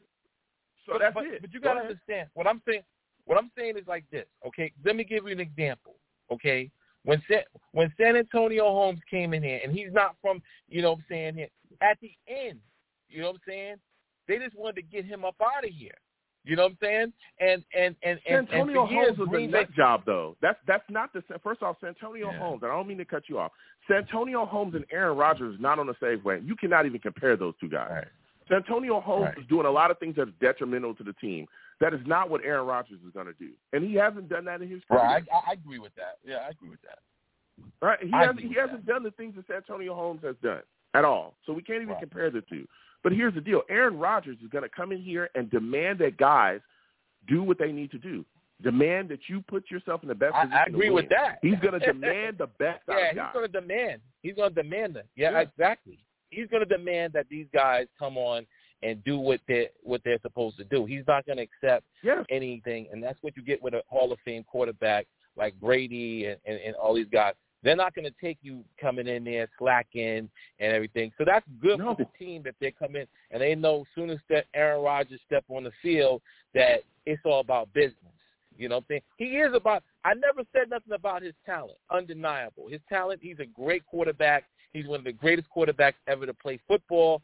[0.86, 1.42] So but, that's but, it.
[1.42, 2.84] But you got to understand what I'm saying.
[3.26, 4.26] What I'm saying is like this.
[4.48, 5.96] Okay, let me give you an example.
[6.32, 6.70] Okay,
[7.06, 7.42] when San,
[7.72, 11.36] when Santonio Holmes came in here, and he's not from, you know, what I'm saying
[11.36, 11.48] here.
[11.82, 12.60] At the end,
[13.10, 13.76] you know what I'm saying?
[14.28, 15.96] They just wanted to get him up out of here.
[16.46, 17.14] You know what I'm saying?
[17.40, 20.02] And and and and, and Santonio for years, Holmes was a Green Bay- nut job,
[20.06, 20.36] though.
[20.42, 21.78] That's that's not the first off.
[21.82, 22.38] Santonio Yeah.
[22.40, 22.64] Holmes.
[22.64, 23.52] And I don't mean to cut you off.
[23.88, 26.40] Santonio Holmes and Aaron Rodgers is not on the same way.
[26.44, 27.90] You cannot even compare those two guys.
[27.92, 28.08] Right.
[28.50, 29.38] Santonio Holmes Right.
[29.38, 31.46] is doing a lot of things that is detrimental to the team.
[31.80, 34.62] That is not what Aaron Rodgers is going to do, and he hasn't done that
[34.62, 35.02] in his career.
[35.02, 36.18] Right, I, I agree with that.
[36.26, 37.00] Yeah, I agree with that.
[37.82, 38.00] Right?
[38.04, 40.62] He I hasn't he hasn't done the things that Santonio Holmes has done
[40.94, 41.36] at all.
[41.46, 42.00] So we can't even Right.
[42.02, 42.68] compare the two.
[43.04, 46.18] But here's the deal: Aaron Rodgers is going to come in here and demand that
[46.18, 46.62] guys
[47.28, 48.26] do what they need to do.
[48.62, 50.60] Demand that you put yourself in the best I, position.
[50.66, 51.40] I agree with that.
[51.42, 54.02] He's going to demand the best out Yeah, he's going to demand.
[54.22, 55.06] He's going to demand that.
[55.16, 55.40] Yeah, Yeah.
[55.42, 56.00] exactly.
[56.30, 58.46] He's going to demand that these guys come on
[58.82, 60.86] and do what they what they're supposed to do.
[60.86, 61.86] He's not going to accept
[62.30, 66.38] anything, and that's what you get with a Hall of Fame quarterback like Brady and,
[66.46, 67.34] and, and all these guys.
[67.64, 71.12] They're not going to take you coming in there slacking and everything.
[71.18, 71.96] So that's good No.
[71.96, 74.84] for the team that they come in and they know as soon as that Aaron
[74.84, 76.22] Rodgers step on the field
[76.54, 77.98] that it's all about business.
[78.58, 79.02] You know what I'm saying?
[79.18, 81.78] He is about I never said nothing about his talent.
[81.90, 82.68] Undeniable.
[82.70, 84.44] His talent, he's a great quarterback.
[84.74, 87.22] He's one of the greatest quarterbacks ever to play football.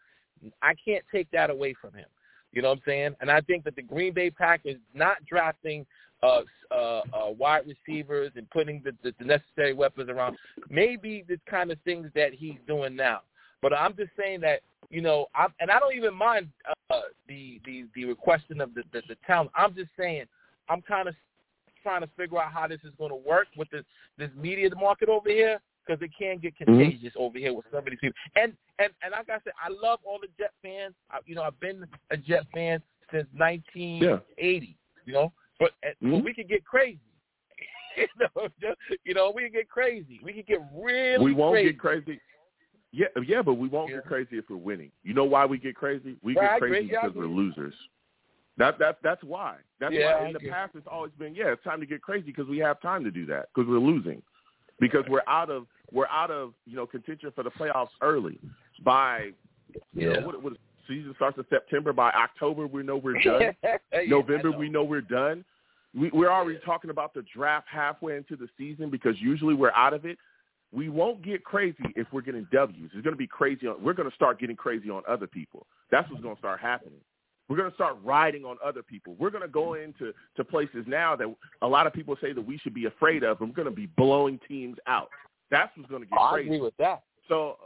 [0.61, 2.05] I can't take that away from him.
[2.51, 3.15] You know what I'm saying?
[3.21, 5.85] And I think that the Green Bay Packers not drafting
[6.23, 6.41] uh,
[6.71, 7.01] uh, uh,
[7.37, 10.37] wide receivers and putting the, the, the necessary weapons around
[10.69, 13.21] maybe the kind of things that he's doing now.
[13.61, 16.49] But I'm just saying that you know, I'm, and I don't even mind
[16.89, 19.51] uh, the the the requesting of the, the the talent.
[19.55, 20.25] I'm just saying
[20.67, 21.15] I'm kind of
[21.83, 23.83] trying to figure out how this is going to work with this
[24.17, 27.85] this media market over here because it can get contagious over here with some of
[27.85, 28.17] these people.
[28.35, 30.93] And and and like I said, I love all the Jet fans.
[31.11, 34.75] I, you know, I've been a Jet fan since 1980.
[35.05, 36.23] You know, but, uh, but Mhm.
[36.23, 36.99] we could get crazy.
[37.97, 40.19] you know, just, you know, we can get crazy.
[40.23, 41.71] We can get really we won't crazy.
[41.71, 42.21] get crazy.
[42.91, 43.97] Yeah, yeah, but we won't Yeah.
[43.97, 44.91] get crazy if we're winning.
[45.03, 46.17] You know why we get crazy?
[46.23, 47.75] We I get crazy because we're losers.
[48.57, 49.57] That that that's why.
[49.79, 52.27] That's Yeah, why in the past it's always been yeah, it's time to get crazy
[52.27, 54.21] because we have time to do that because we're losing.
[54.79, 58.39] Because we're out of we're out of you know contention for the playoffs early
[58.83, 59.31] by
[59.93, 60.13] you Yeah.
[60.13, 60.53] know what, what
[60.89, 63.55] season starts in September by October we know we're done.
[64.07, 65.45] November, we know we're done.
[65.95, 69.93] We, we're already talking about the draft halfway into the season because usually we're out
[69.93, 70.17] of it.
[70.71, 72.91] We won't get crazy if we're getting W's.
[72.93, 73.67] It's going to be crazy.
[73.67, 75.65] On, we're going to start getting crazy on other people.
[75.89, 76.99] That's what's going to start happening.
[77.47, 79.15] We're going to start riding on other people.
[79.17, 81.33] We're going to go into to places now that
[81.63, 83.75] a lot of people say that we should be afraid of, and we're going to
[83.75, 85.09] be blowing teams out.
[85.49, 86.49] That's what's going to get oh, I crazy.
[86.49, 87.01] agree with that.
[87.27, 87.57] So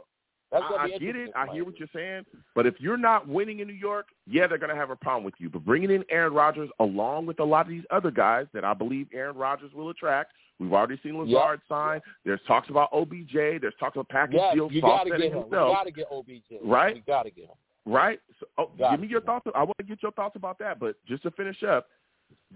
[0.52, 1.30] I, I get it.
[1.34, 2.24] I hear what you're saying.
[2.54, 5.24] But if you're not winning in New York, yeah, they're going to have a problem
[5.24, 5.50] with you.
[5.50, 8.74] But bringing in Aaron Rodgers along with a lot of these other guys that I
[8.74, 10.32] believe Aaron Rodgers will attract.
[10.60, 12.00] We've already seen Lazard sign.
[12.24, 13.32] There's talks about OBJ.
[13.32, 14.72] There's talks about package Yeah, deals.
[14.72, 15.42] you Sauce got to get him.
[15.42, 15.74] Himself.
[15.74, 16.60] got to get OBJ.
[16.62, 16.94] Right?
[16.94, 17.56] We got to get him.
[17.86, 18.20] Right?
[18.38, 19.46] So, oh, Got give me your thoughts.
[19.54, 20.78] I want to get your thoughts about that.
[20.78, 21.88] But just to finish up,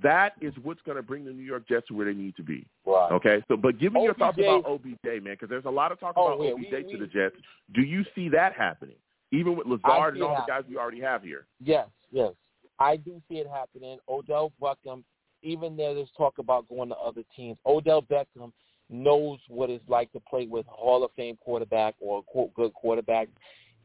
[0.03, 2.43] that is what's going to bring the New York Jets to where they need to
[2.43, 2.67] be.
[2.87, 3.11] Right.
[3.13, 6.01] Okay, so but give me your thoughts about OBJ, man, because there's a lot of
[6.01, 7.37] talk Oh, about yeah, OBJ we- to we- the Jets.
[7.75, 8.97] Do you see that happening,
[9.33, 11.47] even with Lazard and all the guys we already have here?
[11.61, 12.33] Yes, yes.
[12.79, 13.99] I do see it happening.
[14.09, 15.03] Odell Beckham,
[15.43, 18.53] even though there's talk about going to other teams, Odell Beckham
[18.91, 23.29] knows what it's like to play with Hall of Fame quarterback or a good quarterback.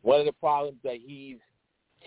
[0.02, 1.38] One of the problems that he's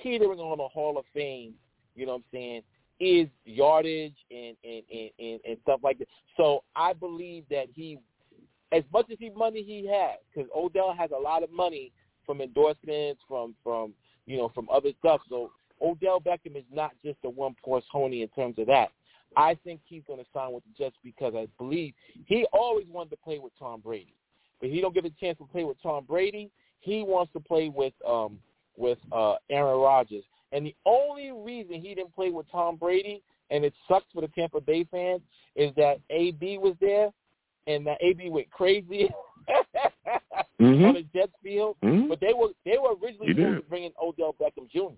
[0.02, 1.54] teetering on the Hall of Fame,
[1.94, 2.62] you know what I'm saying,
[3.00, 6.08] is yardage and and, and, and, and stuff like that.
[6.36, 7.98] So I believe that he,
[8.72, 11.92] as much as he money he has, because Odell has a lot of money
[12.24, 13.94] from endorsements, from from
[14.26, 15.20] you know from other stuff.
[15.28, 18.90] So Odell Beckham is not just a one horse pony in terms of that.
[19.36, 21.92] I think he's going to sign with the Jets because I believe
[22.26, 24.14] he always wanted to play with Tom Brady,
[24.60, 26.50] but he don't get a chance to play with Tom Brady.
[26.80, 28.38] He wants to play with um
[28.76, 33.64] with uh Aaron Rodgers, and the only reason he didn't play with Tom Brady, and
[33.64, 35.20] it sucks for the Tampa Bay fans,
[35.54, 37.10] is that AB was there,
[37.66, 39.08] and that AB went crazy
[40.60, 40.88] Mhm.
[40.88, 41.76] on the Jets field.
[41.82, 42.08] Mhm.
[42.08, 44.94] But they were they were originally going to bring in Odell Beckham Jr.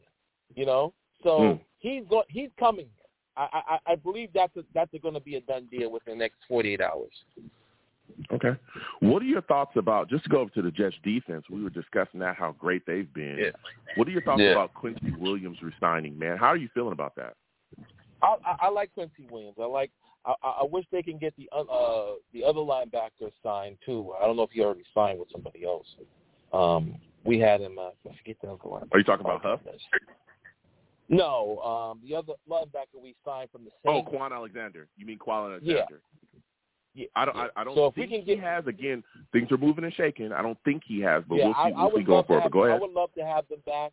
[0.55, 1.61] You know, so Mm.
[1.79, 2.91] he's go, he's coming.
[3.37, 6.25] I, I I believe that's a, that's going to be a done deal within the
[6.25, 7.25] next 48 hours.
[8.33, 8.53] Okay.
[9.01, 11.45] What are your thoughts about just to go over to the Jets defense?
[11.51, 13.53] We were discussing that how great they've been.
[13.97, 14.53] What are your thoughts Yeah.
[14.53, 16.37] about Quincy Williams resigning, man?
[16.37, 17.37] How are you feeling about that?
[18.23, 19.57] I, I, I like Quincy Williams.
[19.61, 19.91] I like.
[20.27, 24.13] I, I wish they can get the uh, uh the other linebacker signed too.
[24.21, 25.87] I don't know if he already signed with somebody else.
[26.53, 27.79] Um, we had him.
[27.79, 28.89] Uh, I forget the other one.
[28.93, 29.61] Are you talking about Huff?
[31.09, 34.05] No, um, the other linebacker we signed from the same.
[34.07, 34.11] Oh.
[34.11, 34.89] Kwon Alexander.
[34.97, 35.87] You mean Kwon Alexander?
[35.91, 35.97] Yeah,
[37.17, 37.37] I don't.
[37.37, 38.67] I, I don't So if we think can he get- has.
[38.67, 40.33] Again, things are moving and shaking.
[40.33, 41.59] I don't think he has, but yeah, we'll see.
[41.59, 42.43] I, I we'll see going forward.
[42.43, 43.93] have, go I would love to have them back.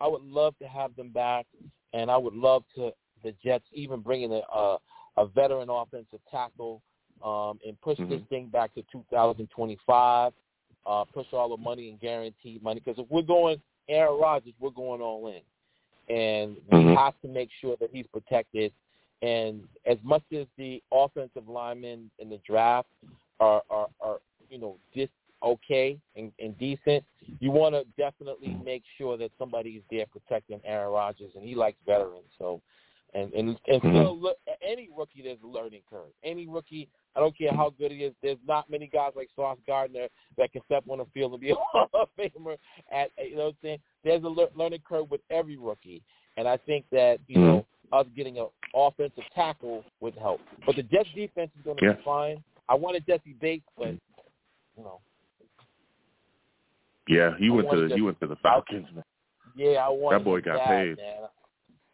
[0.00, 1.46] I would love to have them back,
[1.92, 2.92] and I would love to
[3.22, 4.78] the Jets even bringing a a,
[5.16, 6.82] a veteran offensive tackle
[7.24, 8.28] um, and push this Mhm.
[8.28, 10.32] thing back to 2025.
[10.86, 14.68] Uh, push all the money and guaranteed money because if we're going Aaron Rodgers, we're
[14.70, 16.96] going all in, and we Mhm.
[16.96, 18.72] have to make sure that he's protected.
[19.24, 22.88] And as much as the offensive linemen in the draft
[23.40, 24.18] are are, are
[24.50, 25.12] you know just
[25.42, 27.04] okay and, and decent,
[27.40, 31.78] you want to definitely make sure that somebody's there protecting Aaron Rodgers, and he likes
[31.86, 32.26] veterans.
[32.38, 32.60] So,
[33.14, 33.96] and and and mm-hmm.
[33.96, 36.12] still, look, any rookie there's a learning curve.
[36.22, 38.12] Any rookie, I don't care how good he is.
[38.22, 41.50] There's not many guys like Sauce Gardner that can step on the field and be
[41.52, 42.56] a Hall of Famer.
[42.92, 43.78] At you know what I'm saying?
[44.04, 46.02] There's a learning curve with every rookie,
[46.36, 47.46] and I think that you mm-hmm.
[47.46, 50.40] know us getting an offensive tackle would help.
[50.66, 51.92] But the Jets defense is going to Yeah.
[51.94, 52.42] be fine.
[52.68, 53.90] I wanted Jessie Bates, but
[54.76, 55.00] you know.
[57.08, 58.88] Yeah, he I went to to- he went to the Falcons.
[58.92, 59.04] Man.
[59.54, 60.96] Yeah, I wanted That boy got bad, paid.
[60.96, 61.28] Man.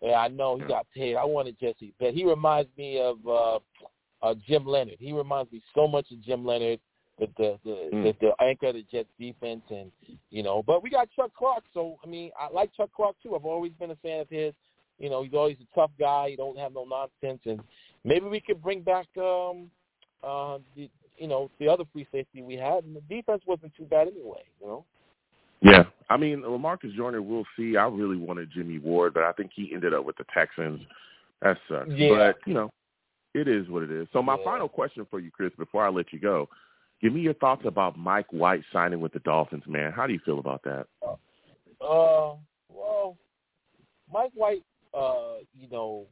[0.02, 0.68] Yeah, I know he Yeah.
[0.68, 1.16] got paid.
[1.16, 3.58] I wanted Jessie, but he reminds me of uh,
[4.22, 4.98] uh, Jim Leonhard.
[5.00, 6.80] He reminds me so much of Jim Leonhard,
[7.18, 8.02] the the the, Mm.
[8.04, 9.90] the, the anchor of the Jets defense, and
[10.30, 10.62] you know.
[10.62, 13.34] But we got Chuck Clark, so I mean, I like Chuck Clark too.
[13.34, 14.54] I've always been a fan of his.
[15.00, 16.30] You know, he's always a tough guy.
[16.30, 17.60] He don't have no nonsense, and
[18.04, 19.70] maybe we could bring back um
[20.22, 23.84] uh the you know the other free safety we had, and the defense wasn't too
[23.84, 24.44] bad anyway.
[24.60, 24.84] You know.
[25.62, 27.22] Yeah, I mean Lamarcus Joyner.
[27.22, 27.76] We'll see.
[27.76, 30.80] I really wanted Jimmy Ward, but I think he ended up with the Texans.
[31.40, 31.88] That sucks.
[31.88, 32.10] Yeah.
[32.10, 32.70] But you know,
[33.34, 34.06] it is what it is.
[34.12, 34.44] So my Yeah.
[34.44, 36.48] final question for you, Chris, before I let you go,
[37.00, 39.66] give me your thoughts about Mike White signing with the Dolphins.
[39.66, 40.86] Man, how do you feel about that?
[41.80, 42.36] Uh,
[42.68, 43.16] well,
[44.12, 44.64] Mike White,
[44.94, 46.06] uh, you know,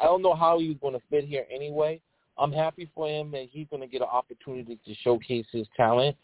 [0.00, 2.00] I don't know how he's going to fit here anyway.
[2.38, 6.16] I'm happy for him that he's going to get an opportunity to showcase his talent.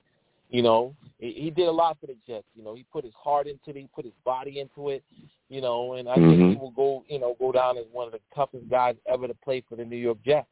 [0.51, 2.47] You know, he, he did a lot for the Jets.
[2.55, 5.03] You know, he put his heart into it, he put his body into it.
[5.49, 6.51] You know, and I think Mhm.
[6.51, 9.35] he will go, you know, go down as one of the toughest guys ever to
[9.35, 10.49] play for the New York Jets.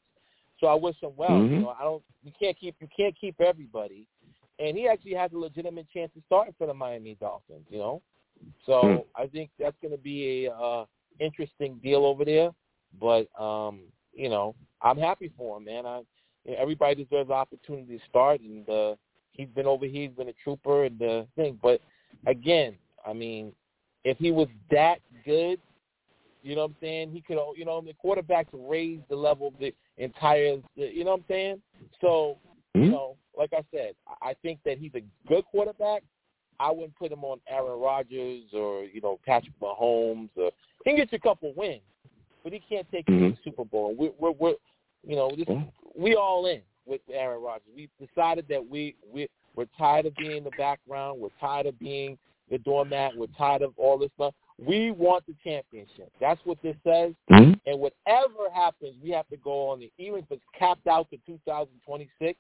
[0.59, 1.39] So I wish him well.
[1.41, 1.51] Mhm.
[1.55, 2.03] You know, I don't.
[2.23, 2.77] You can't keep.
[2.81, 4.07] You can't keep everybody.
[4.59, 7.67] And he actually has a legitimate chance of starting for the Miami Dolphins.
[7.71, 8.03] You know,
[8.67, 9.05] so Mm.
[9.15, 10.85] I think that's going to be a uh,
[11.21, 12.51] interesting deal over there.
[13.01, 13.81] But um,
[14.13, 15.87] you know, I'm happy for him, man.
[15.87, 16.03] I
[16.57, 18.95] everybody deserves the opportunity to start, and uh,
[19.33, 20.09] he's been over here.
[20.09, 21.59] He's been a trooper and the thing.
[21.63, 21.81] But
[22.27, 23.53] again, I mean,
[24.05, 25.61] if he was that good,
[26.43, 27.11] you know what I'm saying?
[27.13, 31.21] He could, you know, the quarterbacks raise the level of the entire, you know what
[31.21, 31.63] I'm saying?
[32.01, 32.39] So,
[32.75, 32.91] you Mhm.
[32.93, 36.03] know, like I said, I I think that he's a good quarterback.
[36.59, 40.31] I wouldn't put him on Aaron Rodgers or you know Patrick Mahomes.
[40.37, 40.51] Or,
[40.85, 41.83] he can get you a couple wins,
[42.43, 43.95] but he can't take you to the Super Bowl.
[43.95, 44.55] We're, we're, we're
[45.07, 45.47] you know, this,
[45.97, 47.69] we all in with Aaron Rodgers.
[47.75, 51.21] We've decided that we we we're tired of being the background.
[51.21, 52.19] We're tired of being
[52.51, 53.17] the doormat.
[53.17, 54.35] We're tired of all this stuff.
[54.59, 56.13] We want the championship.
[56.21, 57.15] That's what this says.
[57.31, 57.59] Mhm.
[57.67, 61.19] And whatever happens, we have to go on the even if it's capped out to
[61.27, 62.39] 2026.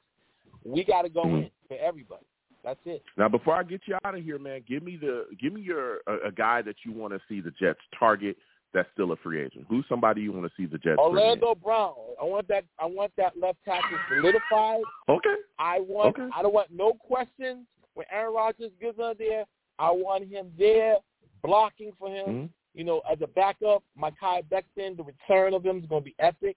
[0.64, 1.44] We got to go Mhm.
[1.44, 2.26] in for everybody.
[2.62, 3.02] That's it.
[3.16, 6.00] Now, before I get you out of here, man, give me the give me your
[6.06, 8.36] a, a guy that you want to see the Jets target
[8.72, 9.66] that's still a free agent.
[9.68, 10.98] Who's somebody you want to see the Jets?
[10.98, 11.94] Orlando Brown.
[12.20, 12.64] I want that.
[12.78, 14.82] I want that left tackle solidified.
[15.08, 15.34] Okay.
[15.58, 16.18] I want.
[16.18, 16.28] Okay.
[16.36, 19.44] I don't want no questions when Aaron Rodgers gets on there.
[19.78, 20.96] I want him there
[21.42, 22.26] blocking for him.
[22.26, 22.50] Mhm.
[22.74, 26.14] You know, as a backup, Mekhi Becton, the return of him is going to be
[26.18, 26.56] epic.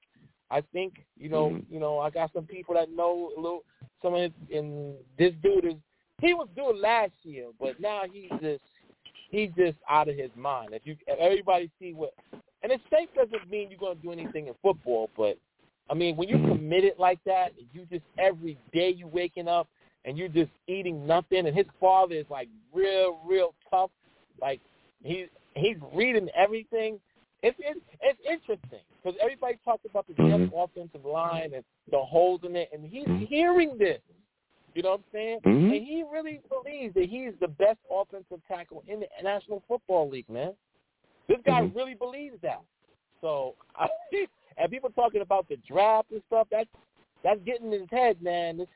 [0.52, 1.06] I think.
[1.18, 1.50] You know.
[1.50, 1.66] Mhm.
[1.70, 3.64] You know, I got some people that know a little.
[4.02, 5.76] Some of and this dude is.
[6.24, 8.62] He was good last year, but now he's just.
[9.30, 10.70] He's just out of his mind.
[10.74, 12.14] If you, if everybody see what
[12.62, 15.40] and it's safe doesn't mean you're going to do anything in football, but
[15.90, 19.68] I mean, when you're committed like that, you just every day you waking up
[20.06, 21.48] and you're just eating nothing.
[21.48, 23.90] And his father is like real, real tough.
[24.40, 24.62] Like
[25.04, 27.00] he's he's reading everything.
[27.42, 30.64] It's it's, it's interesting because everybody talks about the Jets Mhm.
[30.64, 33.28] offensive line and the holes in it, and he's Mhm.
[33.28, 34.00] hearing this.
[34.76, 35.40] You know what I'm saying?
[35.42, 35.76] Mhm.
[35.76, 40.30] And he really believes that he's the best offensive tackle in the National Football League,
[40.30, 40.56] man.
[41.28, 41.76] This guy Mhm.
[41.76, 42.62] really believes that.
[43.22, 43.88] So, I,
[44.58, 46.70] and people talking about the draft and stuff, that's
[47.24, 48.58] that's getting in his head, man.
[48.58, 48.68] This,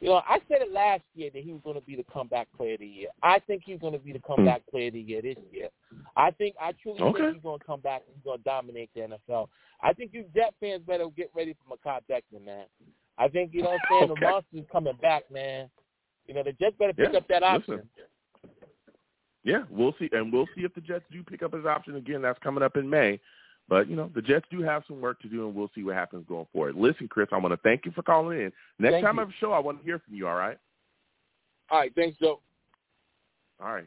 [0.00, 2.48] you know, I said it last year that he was going to be the comeback
[2.54, 3.08] player of the year.
[3.22, 5.70] I think he's going to be the comeback player of the year this year.
[6.14, 7.22] I think I truly Okay.
[7.22, 9.48] think he's going to come back and he's going to dominate the NFL.
[9.80, 12.66] I think you Jet fans better get ready for Mekhi Becton, man.
[13.18, 14.10] I think you know what I'm saying.
[14.12, 14.20] Okay.
[14.20, 15.68] The monster's coming back, man.
[16.26, 17.74] You know the Jets better pick Yeah, up that option.
[17.74, 17.88] listen.
[19.44, 22.20] Yeah, we'll see, and we'll see if the Jets do pick up his option again.
[22.20, 23.18] That's coming up in May.
[23.68, 25.94] But you know, the Jets do have some work to do, and we'll see what
[25.94, 26.74] happens going forward.
[26.76, 28.52] Listen, Chris, I want to thank you for calling in.
[28.78, 29.20] Next Thank time you.
[29.20, 30.26] I have a show, I want to hear from you.
[30.28, 30.58] All right.
[31.70, 32.40] All right, thanks, Joe.
[33.62, 33.86] All right.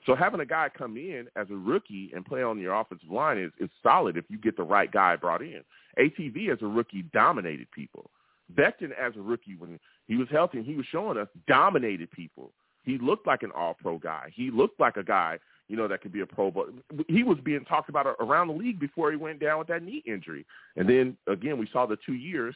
[0.06, 3.38] So having a guy come in as a rookie and play on your offensive line
[3.38, 5.62] is, is solid if you get the right guy brought in.
[5.98, 8.10] ATV as a rookie dominated people.
[8.54, 12.52] Becton as a rookie when he was healthy and he was showing us dominated people.
[12.82, 14.30] He looked like an all-pro guy.
[14.34, 15.38] He looked like a guy,
[15.68, 16.50] you know, that could be a pro.
[16.50, 16.66] But
[17.08, 20.02] he was being talked about around the league before he went down with that knee
[20.06, 20.44] injury.
[20.76, 22.54] And then again, we saw the two years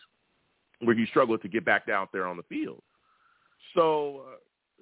[0.80, 2.82] where he struggled to get back down there on the field.
[3.74, 4.36] So uh,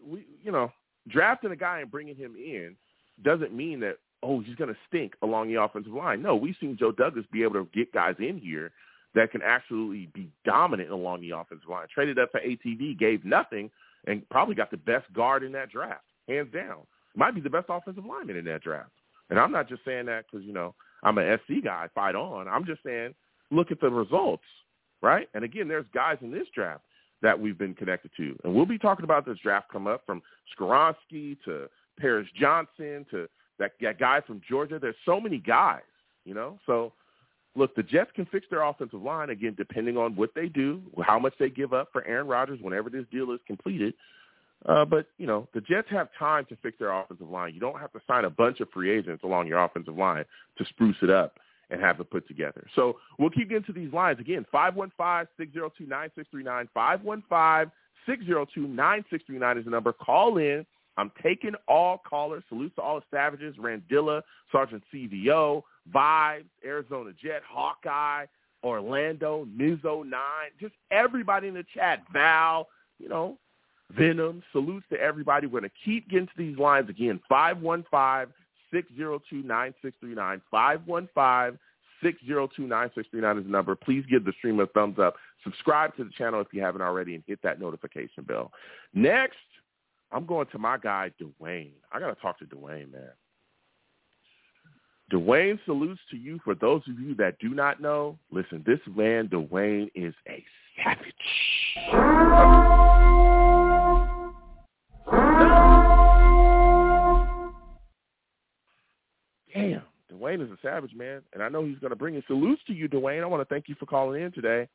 [0.05, 0.73] we, you know,
[1.09, 2.77] drafting a guy and bringing him in
[3.23, 6.23] doesn't mean that oh he's going to stink along the offensive line.
[6.23, 8.73] No, we've seen Joe Douglas be able to get guys in here
[9.15, 11.87] that can actually be dominant along the offensive line.
[11.93, 13.71] Traded up for ATV, gave nothing,
[14.07, 16.79] and probably got the best guard in that draft, hands down.
[17.15, 18.91] Might be the best offensive lineman in that draft.
[19.31, 22.49] And I'm not just saying that because you know I'm an SC guy, fight on.
[22.49, 23.15] I'm just saying
[23.51, 24.45] look at the results,
[25.03, 25.29] right?
[25.35, 26.83] And again, there's guys in this draft
[27.23, 28.37] that we've been connected to.
[28.45, 30.23] And we'll be talking about this draft come up from
[30.57, 34.79] Skoronski to Paris Johnson to that, that guy from Georgia.
[34.79, 35.81] There's so many guys,
[36.25, 36.59] you know.
[36.67, 36.93] So,
[37.55, 41.19] look, the Jets can fix their offensive line, again, depending on what they do, how
[41.19, 43.95] much they give up for Aaron Rodgers whenever this deal is completed.
[44.67, 47.55] Uh, but, you know, the Jets have time to fix their offensive line.
[47.55, 50.25] You don't have to sign a bunch of free agents along your offensive line
[50.59, 51.39] to spruce it up
[51.71, 52.67] and have it put together.
[52.75, 54.21] So we'll keep getting to these lines.
[54.21, 56.69] Again, 515-602-9639,
[58.09, 59.93] 515-602-9639 is the number.
[59.93, 60.64] Call in.
[60.99, 62.43] I'm taking all callers.
[62.49, 65.62] Salute to all the Savages, Randilla, Sergeant CVO,
[65.95, 68.25] Vibes, Arizona Jet, Hawkeye,
[68.64, 70.21] Orlando, Mizzo 9,
[70.59, 73.39] just everybody in the chat, Val, you know,
[73.91, 74.43] Venom.
[74.53, 75.47] Salutes to everybody.
[75.47, 78.35] We're going to keep getting to these lines again, 515
[78.77, 80.41] 602-9639.
[80.53, 81.57] 515-602-9639
[83.39, 83.74] is the number.
[83.74, 85.16] Please give the stream a thumbs up.
[85.45, 88.53] Subscribe to the channel if you haven't already and hit that notification bell.
[88.95, 89.37] Next,
[90.12, 91.72] I'm going to my guy, Dwayne.
[91.93, 93.11] I got to talk to Dwayne, man.
[95.12, 96.41] Dwayne salutes to you.
[96.45, 100.45] For those of you that do not know, listen, this man, Dwayne, is a
[100.77, 101.14] savage.
[110.17, 111.23] Dwayne is a savage, man.
[111.33, 112.25] And I know he's going to bring it.
[112.27, 113.23] Salutes to you, Dwayne.
[113.23, 114.69] I want to thank you for calling in today.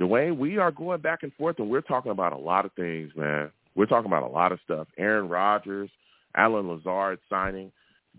[0.00, 3.10] Dwayne, we are going back and forth, and we're talking about a lot of things,
[3.16, 3.50] man.
[3.74, 4.88] We're talking about a lot of stuff.
[4.98, 5.90] Aaron Rodgers,
[6.36, 7.72] Allen Lazard signing.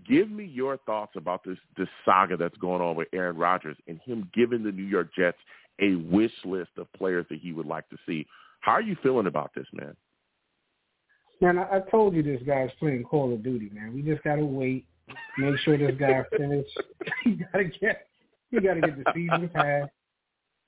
[0.08, 4.00] Give me your thoughts about this this saga that's going on with Aaron Rodgers and
[4.06, 5.38] him giving the New York Jets
[5.82, 8.26] a wish list of players that he would like to see.
[8.60, 9.95] How are you feeling about this, man?
[11.41, 13.93] Man, I, I told you this guy's playing Call of Duty, man.
[13.93, 14.86] We just gotta wait,
[15.38, 16.68] make sure this guy finish.
[17.26, 18.08] you gotta get,
[18.51, 19.88] you gotta get the season pass.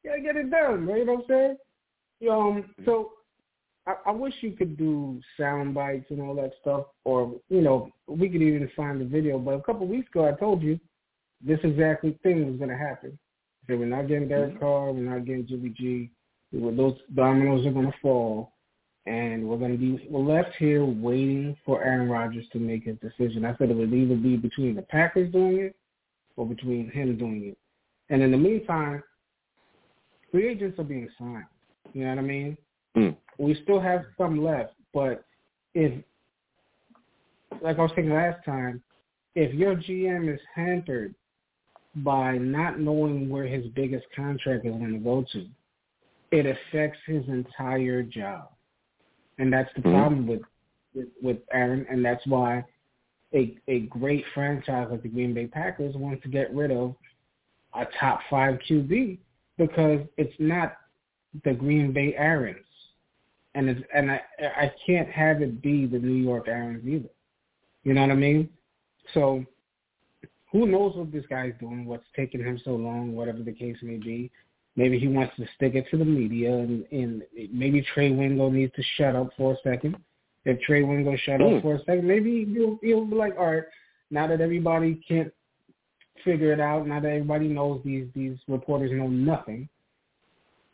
[0.03, 0.97] You gotta get it done, man.
[0.97, 1.57] You know what I'm saying?
[2.29, 3.11] Um, so
[3.87, 7.89] I, I wish you could do sound bites and all that stuff, or you know,
[8.07, 9.39] we could even find the video.
[9.39, 10.79] But a couple of weeks ago, I told you
[11.41, 13.17] this exactly thing was going to happen.
[13.67, 14.59] So we're not getting Derek mm-hmm.
[14.59, 16.09] Carr, we're not getting Jimmy G.
[16.51, 18.53] Those dominoes are going to fall,
[19.09, 22.95] and we're going to be we're left here waiting for Aaron Rodgers to make his
[22.99, 23.43] decision.
[23.43, 25.75] I said it would either be between the Packers doing it
[26.37, 27.57] or between him doing it.
[28.13, 29.01] And in the meantime,
[30.31, 31.45] free agents are being signed.
[31.93, 32.57] You know what I mean?
[32.95, 33.17] Mm.
[33.39, 35.25] We still have some left, but
[35.73, 35.91] if,
[37.63, 38.81] like I was saying last time,
[39.33, 41.15] if your GM is hampered
[41.97, 45.47] by not knowing where his biggest contract is going to go to,
[46.31, 48.49] it affects his entire job,
[49.39, 49.91] and that's the mm-hmm.
[49.91, 50.41] problem with,
[50.93, 52.63] with with Aaron, and that's why
[53.33, 56.95] a a great franchise like the Green Bay Packers wants to get rid of
[57.73, 59.17] a top five QB
[59.57, 60.77] because it's not
[61.43, 62.55] the Green Bay Aaron
[63.55, 67.09] and it's and I I can't have it be the New York Aaron either.
[67.83, 68.49] You know what I mean?
[69.13, 69.43] So
[70.51, 73.97] who knows what this guy's doing, what's taking him so long, whatever the case may
[73.97, 74.31] be.
[74.79, 78.73] Maybe he wants to stick it to the media, and, and maybe Trey Wingo needs
[78.77, 79.97] to shut up for a second.
[80.45, 81.57] If Trey Wingo shut mm.
[81.57, 83.63] up for a second, maybe he'll, he'll be like, all right,
[84.09, 85.33] now that everybody can't
[86.23, 89.67] figure it out, now that everybody knows these these reporters know nothing,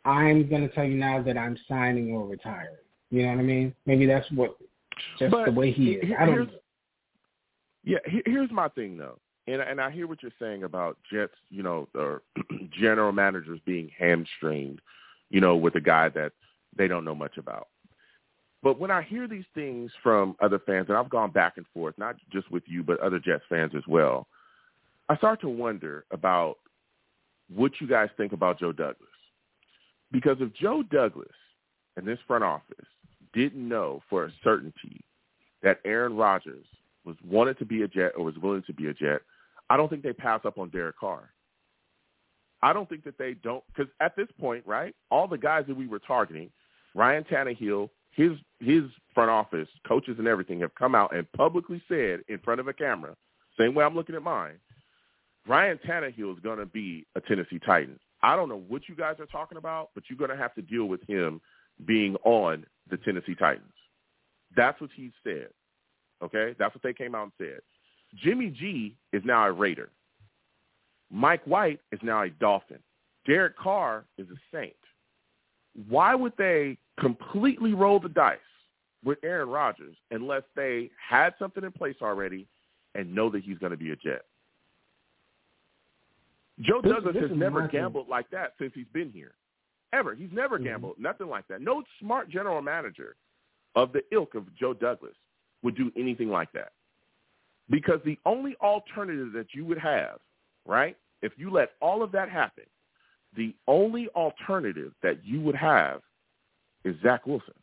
[0.04, 2.76] I'm going to tell you now that I'm signing or retiring.
[3.10, 3.74] You know what I mean?
[3.86, 4.56] Maybe that's what
[5.18, 6.12] just but the way he is.
[6.16, 6.50] I don't.
[7.82, 11.62] Yeah, here's my thing though, and and I hear what you're saying about Jets, you
[11.62, 12.22] know, or
[12.70, 14.80] general managers being hamstringed,
[15.30, 16.32] you know, with a guy that
[16.76, 17.68] they don't know much about.
[18.62, 21.94] But when I hear these things from other fans, and I've gone back and forth,
[21.98, 24.26] not just with you, but other Jets fans as well,
[25.08, 26.56] I start to wonder about
[27.54, 29.08] what you guys think about Joe Douglas.
[30.10, 31.28] Because if Joe Douglas
[31.96, 32.86] and this front office
[33.32, 35.04] didn't know for a certainty
[35.62, 36.64] that Aaron Rodgers
[37.04, 39.20] was wanted to be a Jet or was willing to be a Jet,
[39.68, 41.30] I don't think they pass up on Derek Carr.
[42.62, 45.76] I don't think that they don't because at this point, right, all the guys that
[45.76, 46.50] we were targeting,
[46.94, 52.20] Ryan Tannehill, his his front office, coaches and everything have come out and publicly said
[52.28, 53.14] in front of a camera,
[53.58, 54.58] same way I'm looking at mine,
[55.46, 57.98] Ryan Tannehill is going to be a Tennessee Titan.
[58.22, 60.62] I don't know what you guys are talking about, but you're going to have to
[60.62, 61.40] deal with him
[61.84, 63.72] being on the Tennessee Titans.
[64.56, 65.48] That's what he said.
[66.22, 66.54] Okay?
[66.58, 67.60] That's what they came out and said.
[68.22, 69.90] Jimmy G is now a Raider.
[71.10, 72.78] Mike White is now a Dolphin.
[73.26, 74.76] Derek Carr is a Saint.
[75.88, 78.38] Why would they completely roll the dice
[79.04, 82.46] with Aaron Rodgers unless they had something in place already
[82.94, 84.22] and know that he's going to be a Jet?
[86.60, 89.32] Joe this, Douglas this has never gambled like that since he's been here.
[89.92, 90.14] Ever.
[90.14, 90.66] He's never mm-hmm.
[90.66, 90.96] gambled.
[90.98, 91.60] Nothing like that.
[91.60, 93.16] No smart general manager
[93.74, 95.14] of the ilk of Joe Douglas
[95.62, 96.72] would do anything like that.
[97.68, 100.18] Because the only alternative that you would have,
[100.66, 102.64] right, if you let all of that happen,
[103.36, 106.00] the only alternative that you would have
[106.84, 107.54] is Zach Wilson.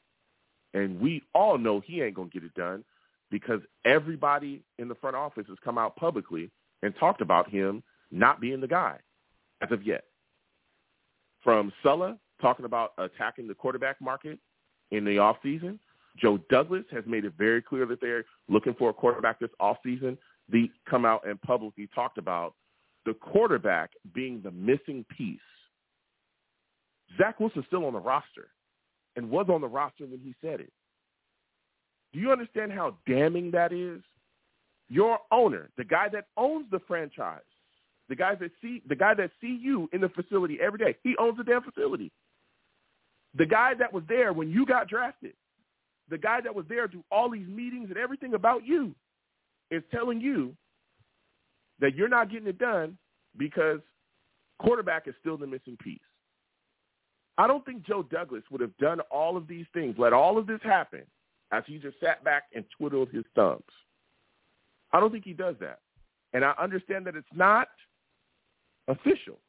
[0.73, 2.83] And we all know he ain't going to get it done
[3.31, 6.51] because everybody in the front office has come out publicly
[6.81, 7.81] and talked about him
[8.11, 8.97] not being the guy
[9.61, 10.03] as of yet.
[11.43, 14.37] From Sulla talking about attacking the quarterback market
[14.91, 15.79] in the offseason,
[16.17, 20.17] Joe Douglas has made it very clear that they're looking for a quarterback this offseason.
[20.51, 22.53] They come out and publicly talked about
[23.05, 25.39] the quarterback being the missing piece.
[27.17, 28.49] Zach Wilson's still on the roster
[29.15, 30.71] and was on the roster when he said it.
[32.13, 34.01] Do you understand how damning that is?
[34.89, 37.41] Your owner, the guy that owns the franchise,
[38.09, 41.15] the guys that see the guy that see you in the facility every day, he
[41.17, 42.11] owns the damn facility.
[43.35, 45.33] The guy that was there when you got drafted,
[46.09, 48.93] the guy that was there to all these meetings and everything about you,
[49.71, 50.55] is telling you
[51.79, 52.97] that you're not getting it done
[53.37, 53.79] because
[54.59, 55.99] quarterback is still the missing piece.
[57.37, 60.45] I don't think Joe Douglas would have done all of these things, let all of
[60.45, 61.01] this happen,
[61.51, 63.63] as he just sat back and twiddled his thumbs.
[64.91, 65.79] I don't think he does that.
[66.33, 67.69] And I understand that it's not–
[68.87, 69.39] official,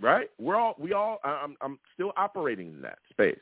[0.00, 0.28] right?
[0.38, 3.36] We're all we all I'm I'm still operating in that space.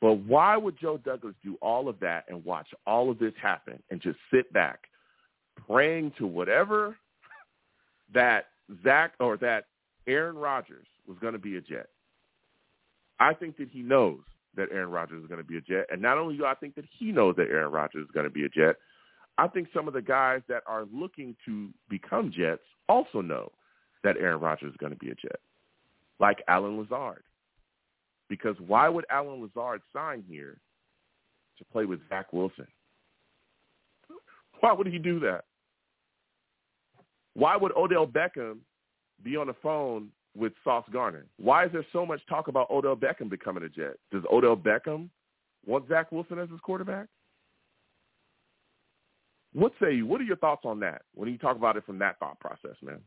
[0.00, 3.82] But why would Joe Douglas do all of that and watch all of this happen
[3.90, 4.88] and just sit back,
[5.66, 6.96] praying to whatever
[8.14, 8.46] that
[8.82, 9.66] Zach or that
[10.06, 11.88] Aaron Rodgers was going to be a Jet.
[13.18, 14.20] I think that he knows
[14.56, 16.74] that Aaron Rodgers is going to be a Jet, and not only do I think
[16.76, 18.76] that he knows that Aaron Rodgers is going to be a Jet,
[19.38, 23.52] I think some of the guys that are looking to become Jets also know
[24.02, 25.40] that Aaron Rodgers is going to be a Jet,
[26.18, 27.22] like Allen Lazard.
[28.30, 30.56] Because why would Allen Lazard sign here
[31.58, 32.68] to play with Zach Wilson?
[34.60, 35.44] Why would he do that?
[37.34, 38.58] Why would Odell Beckham
[39.22, 41.26] be on the phone with Sauce Gardner?
[41.38, 43.96] Why is there so much talk about Odell Beckham becoming a Jet?
[44.12, 45.08] Does Odell Beckham
[45.66, 47.08] want Zach Wilson as his quarterback?
[49.52, 50.06] What say you?
[50.06, 52.76] What are your thoughts on that when you talk about it from that thought process,
[52.80, 53.00] man?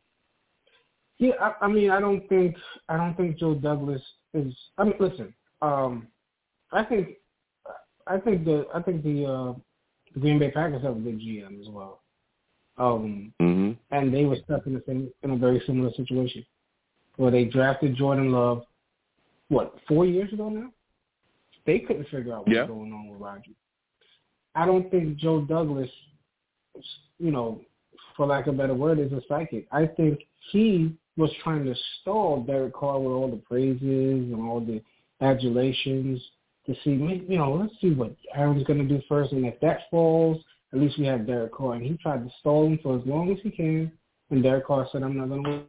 [1.20, 2.55] Yeah, I, I mean, I don't think
[2.89, 4.01] I don't think Joe Douglas
[4.34, 4.53] is.
[4.78, 6.07] I mean, listen, um,
[6.72, 7.09] I think
[8.07, 11.70] I think the I think the uh, Green Bay Packers have a good GM as
[11.70, 12.01] well.
[12.78, 13.74] Um, mm-hmm.
[13.95, 16.43] and they were stuck in the same in a very similar situation
[17.18, 18.64] where they drafted Jordan Love.
[19.49, 20.72] What four years ago now?
[21.66, 22.66] They couldn't figure out what's yeah.
[22.66, 23.55] going on with Rodgers.
[24.55, 25.89] I don't think Joe Douglas,
[27.20, 27.61] you know,
[28.18, 29.68] for lack of a better word, is a psychic.
[29.72, 30.20] I think
[30.51, 34.82] he was trying to stall Derek Carr with all the praises and all the
[35.22, 36.22] adulations
[36.66, 39.82] to see, you know, let's see what Aaron's going to do first, and if that
[39.91, 40.41] falls,
[40.72, 41.74] at least we have Derek Carr.
[41.74, 43.91] And he tried to stall him for as long as he can,
[44.30, 45.66] and Derek Carr said, I'm not going to win.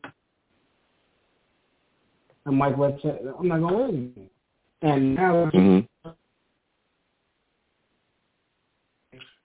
[2.47, 4.31] And Mike Webb said, I'm not going to win.
[4.83, 6.11] And now mm-hmm.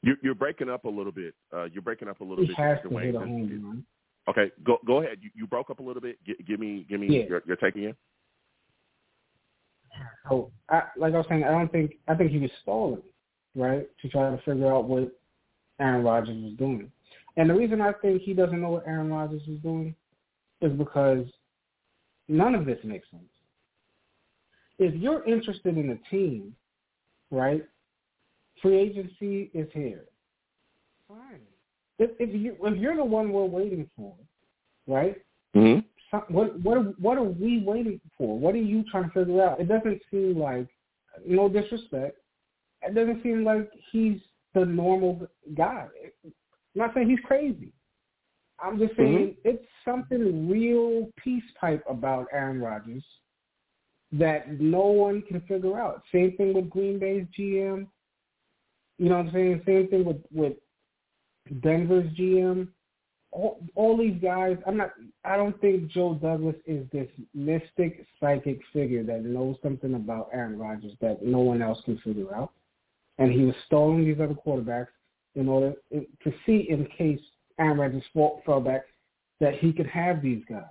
[0.04, 1.34] you, you're breaking up a little bit.
[1.54, 2.58] Uh, you're breaking up a little he bit.
[2.58, 2.84] Has Mr.
[2.84, 3.06] to Wayne.
[3.06, 3.86] hit a home run.
[4.30, 5.18] Okay, go go ahead.
[5.22, 6.24] You, you broke up a little bit.
[6.24, 7.28] G- give me give me Yeah.
[7.28, 7.96] your, your take again.
[10.30, 13.02] So, I, like I was saying, I don't think I think he was stalling,
[13.56, 15.12] right, to try to figure out what
[15.80, 16.92] Aaron Rodgers was doing.
[17.38, 19.96] And the reason I think he doesn't know what Aaron Rodgers is doing
[20.62, 21.26] is because
[22.28, 23.24] none of this makes sense.
[24.78, 26.56] If you're interested in a team,
[27.32, 27.66] right,
[28.62, 30.06] free agency is here.
[31.08, 31.42] Fine.
[32.00, 34.16] If, if you if you're the one we're waiting for,
[34.88, 35.18] right?
[35.56, 35.80] Mm-hmm.
[36.12, 38.38] some- what what are, what are we waiting for?
[38.38, 39.60] What are you trying to figure out?
[39.60, 40.68] It doesn't seem like,
[41.26, 42.18] no disrespect,
[42.82, 44.20] it doesn't seem like he's
[44.54, 45.88] the normal guy.
[46.26, 46.32] I'm
[46.76, 47.74] not saying he's crazy.
[48.62, 53.04] I'm just saying it's something real peace pipe about Aaron Rodgers
[54.12, 56.04] that no one can figure out.
[56.12, 57.88] Same thing with Green Bay's GM.
[58.98, 59.62] You know what I'm saying?
[59.66, 60.54] Same thing with with
[61.62, 62.68] Denver's GM
[63.32, 64.92] all, all these guys, I'm not.
[65.24, 70.58] I don't think Joe Douglas is this mystic psychic figure that knows something about Aaron
[70.58, 72.52] Rodgers that no one else can figure out.
[73.20, 74.88] And he was stalling these other quarterbacks
[75.36, 77.20] in order to see in case
[77.60, 78.82] Aaron Rodgers fall, fell back
[79.40, 80.64] that he could have these guys,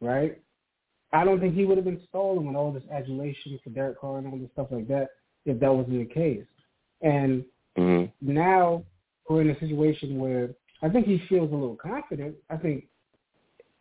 [0.00, 0.40] right?
[1.12, 4.18] I don't think he would have been stalling with all this adulation for Derek Carr
[4.18, 5.10] and all this stuff like that
[5.44, 6.44] if that wasn't the case.
[7.02, 7.44] And
[7.78, 8.32] Mm-hmm.
[8.34, 8.82] now
[9.28, 10.50] we're in a situation where
[10.82, 12.36] I think he feels a little confident.
[12.50, 12.86] I think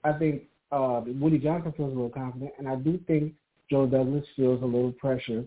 [0.04, 3.34] I think uh, Woody Johnson feels a little confident, and I do think
[3.70, 5.44] Joe Douglas feels a little pressure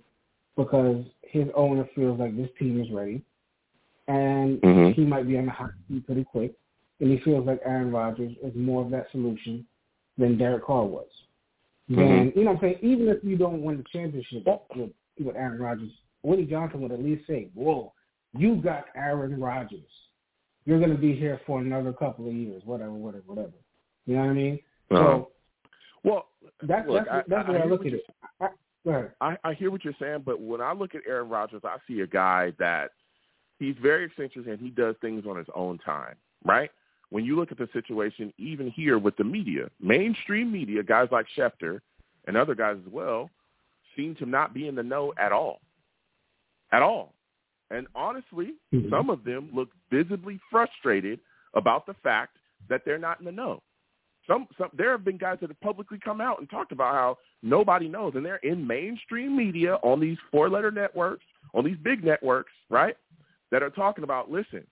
[0.57, 3.23] because his owner feels like this team is ready,
[4.09, 4.95] and Mhm.
[4.95, 6.55] he might be on the hot seat pretty quick,
[7.01, 9.67] and he feels like Aaron Rodgers is more of that solution
[10.17, 11.09] than Derek Carr was.
[11.89, 12.79] Then you know what I'm saying?
[12.83, 14.45] Even if you don't win the championship
[14.75, 15.91] with with Aaron Rodgers,
[16.23, 17.93] Woody Johnson would at least say, "Whoa,
[18.37, 19.81] you got Aaron Rodgers.
[20.66, 23.53] You're going to be here for another couple of years, whatever, whatever, whatever."
[24.07, 24.59] You know what I mean?
[24.91, 25.03] Uh-huh.
[25.05, 25.31] So
[26.05, 26.26] Well,
[26.62, 28.03] that's look, that's I- that's I the way I look at it.
[28.41, 28.49] I.
[29.20, 32.01] I, I hear what you're saying, but when I look at Aaron Rodgers, I see
[32.01, 32.93] a guy that
[33.59, 36.70] he's very eccentric and he does things on his own time, right?
[37.11, 41.26] When you look at the situation, even here with the media, mainstream media, guys like
[41.37, 41.81] Schefter
[42.26, 43.29] and other guys as well,
[43.95, 45.61] seem to not be in the know at all,
[46.72, 47.12] at all.
[47.71, 48.91] And honestly, Mhm.
[48.91, 51.21] some of them look visibly frustrated
[51.55, 52.37] about the fact
[52.69, 53.62] that they're not in the know.
[54.27, 57.19] Some, some, there have been guys that have publicly come out and talked about how
[57.43, 62.53] nobody knows, and they're in mainstream media on these four-letter networks, on these big networks,
[62.69, 62.97] right?
[63.51, 64.66] That are talking about, listen,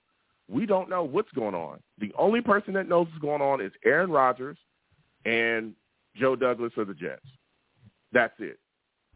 [0.48, 1.82] we don't know what's going on.
[1.98, 4.58] The only person that knows what's going on is Aaron Rodgers
[5.24, 5.74] and
[6.14, 7.26] Joe Douglas of the Jets.
[8.12, 8.58] That's it.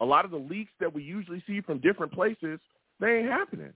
[0.00, 2.58] A lot of the leaks that we usually see from different places,
[3.00, 3.72] they ain't happening,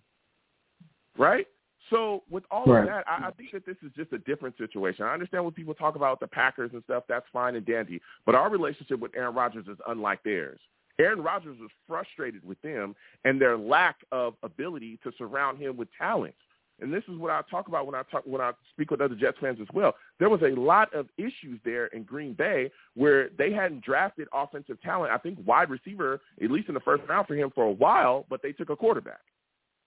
[1.18, 1.46] right?
[1.90, 2.80] So with all Right.
[2.80, 5.04] of that, I, I think that this is just a different situation.
[5.04, 8.00] I understand when people talk about the Packers and stuff, that's fine and dandy.
[8.24, 10.60] But our relationship with Aaron Rodgers is unlike theirs.
[10.98, 12.94] Aaron Rodgers was frustrated with them
[13.24, 16.34] and their lack of ability to surround him with talent.
[16.80, 19.14] And this is what I talk about when I talk when I speak with other
[19.14, 19.94] Jets fans as well.
[20.18, 24.80] There was a lot of issues there in Green Bay where they hadn't drafted offensive
[24.82, 25.12] talent.
[25.12, 28.26] I think wide receiver, at least in the first round for him for a while,
[28.28, 29.20] but they took a quarterback.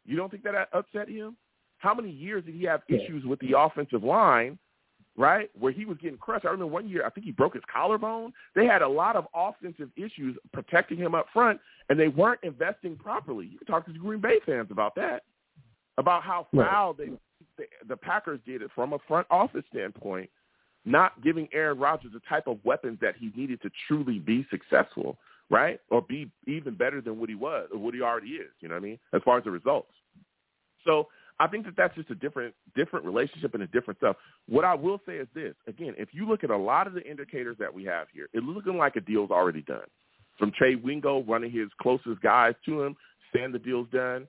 [0.06, 1.36] You don't think that upset him?
[1.80, 4.58] How many years did he have issues with the offensive line
[5.18, 5.50] right?
[5.58, 6.46] Where he was getting crushed.
[6.46, 8.32] I remember one year, I think he broke his collarbone.
[8.56, 11.60] They had a lot of offensive issues protecting him up front,
[11.90, 13.48] and they weren't investing properly.
[13.48, 15.24] You can talk to the Green Bay fans about that,
[15.98, 16.98] about how foul right.
[16.98, 17.18] they,
[17.58, 20.30] the, the Packers did it from a front office standpoint,
[20.86, 25.18] not giving Aaron Rodgers the type of weapons that he needed to truly be successful,
[25.50, 25.80] right?
[25.90, 28.52] Or be even better than what he was, or what he already is.
[28.60, 29.00] You know what I mean?
[29.14, 29.92] As far as the results.
[30.86, 31.08] So
[31.40, 34.16] I think that that's just a different different relationship and a different stuff.
[34.48, 37.04] What I will say is this: again, if you look at a lot of the
[37.04, 39.86] indicators that we have here, it's looking like a deal's already done.
[40.40, 42.96] From Trey Wingo running his closest guys to him,
[43.34, 44.28] saying the deal's done.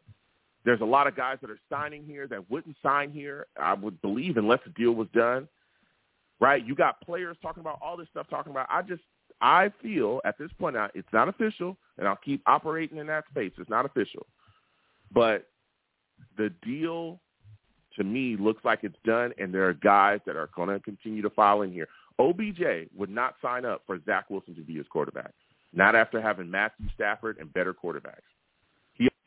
[0.64, 3.46] There's a lot of guys that are signing here that wouldn't sign here.
[3.60, 5.48] I would believe unless the deal was done.
[6.40, 6.64] Right?
[6.64, 8.26] You got players talking about all this stuff.
[8.28, 8.66] Talking about.
[8.70, 9.02] I just
[9.40, 13.52] I feel at this point it's not official, and I'll keep operating in that space.
[13.58, 14.26] It's not official,
[15.12, 15.48] but
[16.36, 17.20] the deal
[17.96, 21.22] to me looks like it's done, and there are guys that are going to continue
[21.22, 21.88] to file in here.
[22.18, 25.32] OBJ would not sign up for Zach Wilson to be his quarterback,
[25.72, 28.22] not after having Matthew Stafford and better quarterbacks.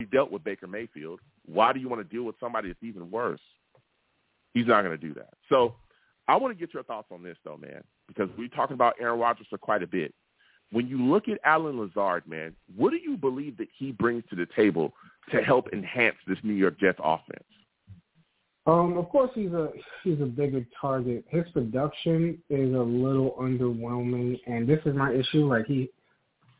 [0.05, 1.19] Dealt with Baker Mayfield.
[1.45, 3.41] Why do you want to deal with somebody that's even worse?
[4.53, 5.29] He's not going to do that.
[5.49, 5.75] So
[6.27, 9.19] I want to get your thoughts on this, though, man, because we're talking about Aaron
[9.19, 10.13] Rodgers for quite a bit.
[10.71, 14.35] When you look at Allen Lazard, man, what do you believe that he brings to
[14.35, 14.93] the table
[15.31, 17.43] to help enhance this New York Jets offense?
[18.67, 19.69] Um, of course, he's a
[20.03, 21.25] he's a bigger target.
[21.29, 25.47] His production is a little underwhelming, and this is my issue.
[25.47, 25.89] Like he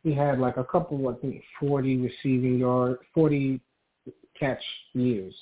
[0.03, 3.61] he had like a couple, I think, forty receiving yard, forty
[4.39, 5.33] catch years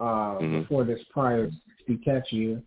[0.00, 0.60] uh, mm-hmm.
[0.60, 1.50] before this prior
[2.04, 2.60] catch year.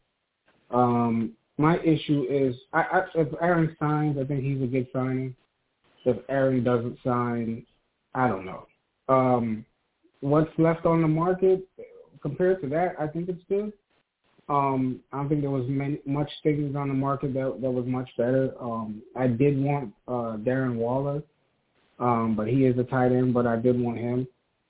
[0.72, 5.36] Um, my issue is, I, I, if Aaron signs, I think he's a good signing.
[6.05, 7.66] If Aaron doesn't sign,
[8.16, 8.66] I don't know.
[9.09, 9.66] Um,
[10.22, 11.68] what's left on the market
[12.22, 13.74] compared to that, I think it's good.
[14.52, 17.86] Um, I don't think there was many, much things on the market that that was
[17.86, 18.54] much better.
[18.60, 21.24] Um, I did want uh, Darren Waller,
[21.99, 23.34] um, but he is a tight end.
[23.34, 24.28] But I did want him.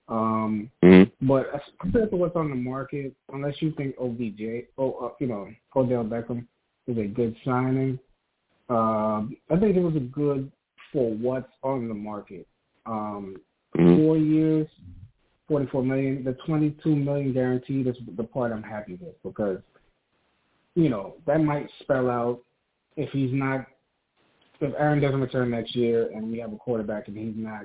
[0.08, 1.28] Um, mm-hmm.
[1.28, 1.48] But
[1.80, 6.04] compared to what's on the market, unless you think OBJ, oh, uh, you know, Odell
[6.04, 6.46] Beckham
[6.88, 7.98] is a good signing,
[8.70, 10.52] uh, I think it was a good
[10.92, 12.46] for what's on the market.
[12.86, 13.38] Um,
[13.76, 13.98] mm-hmm.
[13.98, 14.68] Four years,
[15.48, 16.24] forty-four million.
[16.24, 19.60] The twenty-two million guaranteed is the part I'm happy with because,
[20.76, 22.40] you know, that might spell out
[22.96, 23.66] if he's not,
[24.60, 27.64] if Aaron doesn't return next year and we have a quarterback and he's not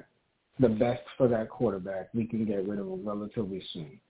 [0.59, 4.01] the best for that quarterback, we can get rid of him relatively soon.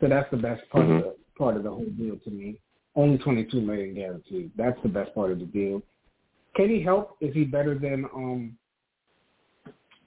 [0.00, 0.98] So that's the best part mm-hmm.
[0.98, 2.58] of the part of the whole deal to me.
[2.94, 4.50] Only twenty-two million guaranteed.
[4.56, 5.82] That's the best part of the deal.
[6.54, 7.16] Can he help?
[7.20, 8.58] Is he better than um?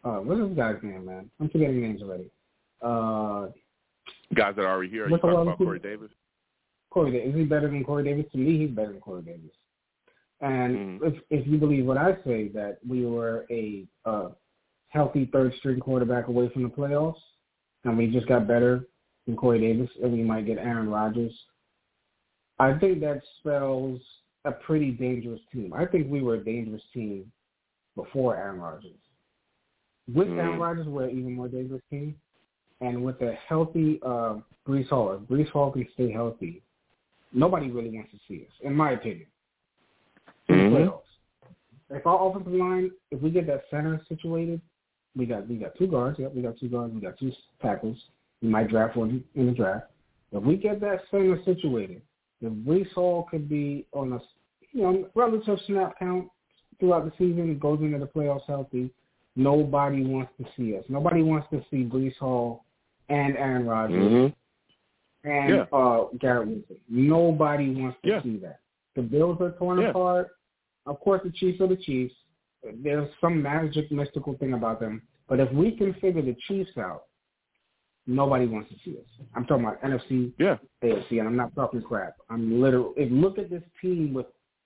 [0.04, 1.30] Uh, what's this guy's name, man?
[1.40, 2.30] I'm forgetting names already.
[2.82, 3.52] Uh,
[4.34, 5.06] Guys that are already here.
[5.06, 6.12] Are you talking about Corey Davis?
[6.92, 7.30] Corey Davis.
[7.30, 8.26] Is he better than Corey Davis?
[8.32, 9.52] To me, he's better than Corey Davis.
[10.42, 11.06] And mm-hmm.
[11.06, 14.30] if if you believe what I say, that we were a uh,
[14.90, 17.20] healthy third string quarterback away from the playoffs,
[17.84, 18.88] and we just got better
[19.26, 21.34] than Corey Davis, and we might get Aaron Rodgers.
[22.58, 24.00] I think that spells
[24.46, 25.74] a pretty dangerous team.
[25.74, 27.32] I think we were a dangerous team
[27.96, 28.96] before Aaron Rodgers.
[30.14, 30.40] With mm-hmm.
[30.40, 32.16] Aaron Rodgers, we're an even more dangerous team.
[32.82, 34.36] And with a healthy uh,
[34.68, 36.64] Breece Hall, if Breece Hall can stay healthy,
[37.34, 39.28] nobody really wants to see us, in my opinion.
[40.50, 41.96] Mm-hmm.
[41.96, 44.62] If our offensive line, if we get that center situated,
[45.16, 46.20] we got we got two guards.
[46.20, 46.94] Yep, we got two guards.
[46.94, 47.98] We got two tackles.
[48.42, 49.88] We might draft one in the draft.
[50.32, 52.02] If we get that center situated,
[52.42, 54.20] if Breece Hall could be on a
[54.72, 56.30] you know relative snap count
[56.80, 58.92] throughout the season, and goes into the playoffs healthy,
[59.36, 60.84] nobody wants to see us.
[60.90, 62.66] Nobody wants to see Breece Hall
[63.10, 64.34] and Aaron Rodgers mm-hmm.
[65.24, 65.66] And yeah.
[65.74, 66.78] uh, Garrett Wilson.
[66.88, 68.24] Nobody wants to yeah.
[68.24, 68.60] see that.
[68.96, 69.90] The Bills are torn yeah.
[69.90, 70.30] apart.
[70.86, 72.14] Of course, the Chiefs are the Chiefs.
[72.84, 75.02] There's some magic, mystical thing about them.
[75.28, 77.04] But if we can figure the Chiefs out,
[78.08, 79.06] nobody wants to see us.
[79.36, 80.58] I'm talking about NFC, yeah.
[80.84, 82.16] AFC, and I'm not talking crap.
[82.30, 82.94] I'm literally.
[82.98, 84.26] If look at this team with.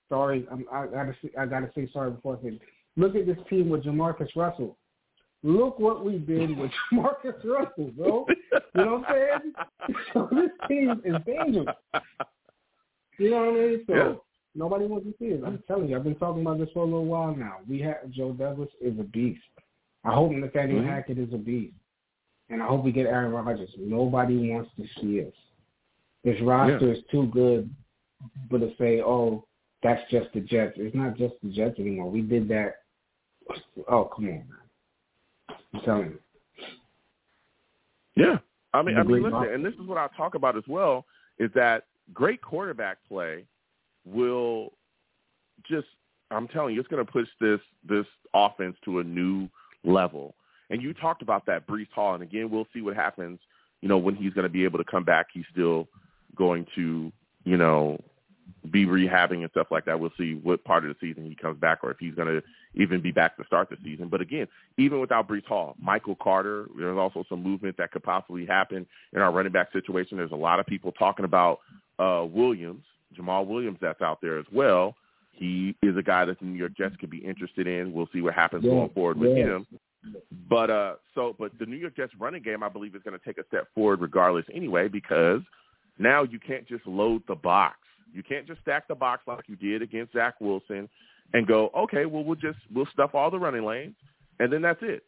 [0.10, 1.14] Sorry, I'm, I gotta.
[1.39, 2.60] I gotta say sorry before I say.
[2.95, 4.78] Look at this team with Jamarcus Russell.
[5.44, 8.26] Look what we did with Marcus Russell, bro.
[8.30, 9.54] You know what I'm saying?
[10.14, 11.76] So this team is dangerous.
[13.20, 13.84] You know what I mean?
[13.86, 14.14] So yeah.
[14.56, 15.44] nobody wants to see it.
[15.46, 17.58] I'm telling you, I've been talking about this for a little while now.
[17.68, 19.41] We have Joe Douglas is a beast.
[20.06, 20.89] I hope Nathaniel mm-hmm.
[20.89, 21.74] Hackett is a beast.
[22.50, 23.70] And I hope we get Aaron Rodgers.
[23.78, 25.34] Nobody wants to see us.
[26.24, 26.94] This roster yeah.
[26.94, 27.70] is too good,
[28.50, 29.46] but to say, oh,
[29.82, 30.74] that's just the Jets.
[30.78, 32.10] It's not just the Jets anymore.
[32.10, 32.76] We did that.
[33.89, 34.46] Oh, come on, man.
[35.74, 36.20] I'm telling you.
[38.16, 38.38] Yeah,
[38.74, 41.06] I mean, I mean, listen, and this is what I talk about as well
[41.40, 43.46] is that great quarterback play
[44.06, 44.74] will
[45.68, 45.88] just.
[46.32, 49.48] I'm telling you, it's going to push this this offense to a new
[49.84, 50.36] level.
[50.70, 53.40] And you talked about that Breece Hall, and again, we'll see what happens.
[53.82, 55.88] You know, when he's going to be able to come back, he's still
[56.36, 57.12] going to,
[57.44, 58.00] you know,
[58.72, 60.00] be rehabbing and stuff like that.
[60.00, 62.41] We'll see what part of the season he comes back or if he's going to
[62.76, 64.08] even be back to start the season.
[64.08, 68.46] But again, even without Breece Hall, Michael Carter, there's also some movement that could possibly
[68.46, 70.18] happen in our running back situation.
[70.18, 71.60] There's a lot of people talking about
[72.00, 72.84] uh, Williams,
[73.18, 74.96] Jamaal Williams that's out there as well.
[75.32, 77.91] He is a guy that the New York Jets could be interested in.
[77.91, 79.46] We'll see what happens yeah, going forward with yeah.
[79.46, 79.68] him.
[80.50, 83.26] But uh so but the New York Jets running game I believe is going to
[83.26, 85.39] take a step forward regardless anyway because
[85.98, 87.78] now you can't just load the box.
[88.14, 90.88] You can't just stack the box like you did against Zach Wilson
[91.34, 93.95] and go, okay, well we'll just we'll stuff all the running lanes
[94.39, 95.03] and then that's it.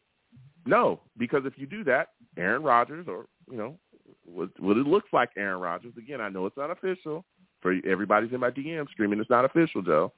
[0.65, 3.77] No, because if you do that, Aaron Rodgers or you know
[4.25, 6.21] what, what it looks like Aaron Rodgers again.
[6.21, 7.23] I know it's not official.
[7.61, 10.11] For everybody's in my DM screaming it's not official, Joe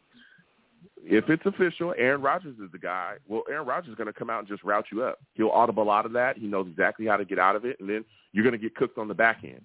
[1.04, 3.16] if it's official, Aaron Rodgers is the guy.
[3.28, 5.20] Well, Aaron Rodgers is going to come out and just route you up.
[5.34, 6.38] He'll audible out of that.
[6.38, 8.76] He knows exactly how to get out of it, and then you're going to get
[8.76, 9.62] cooked on the back end.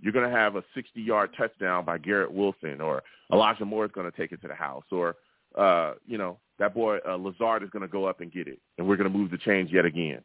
[0.00, 4.10] You're going to have a 60-yard touchdown by Garrett Wilson, or Elijah Moore is going
[4.10, 5.16] to take it to the house, or
[5.56, 8.60] uh, you know that boy uh, Lazard is going to go up and get it,
[8.78, 10.20] and we're going to move the chains yet again.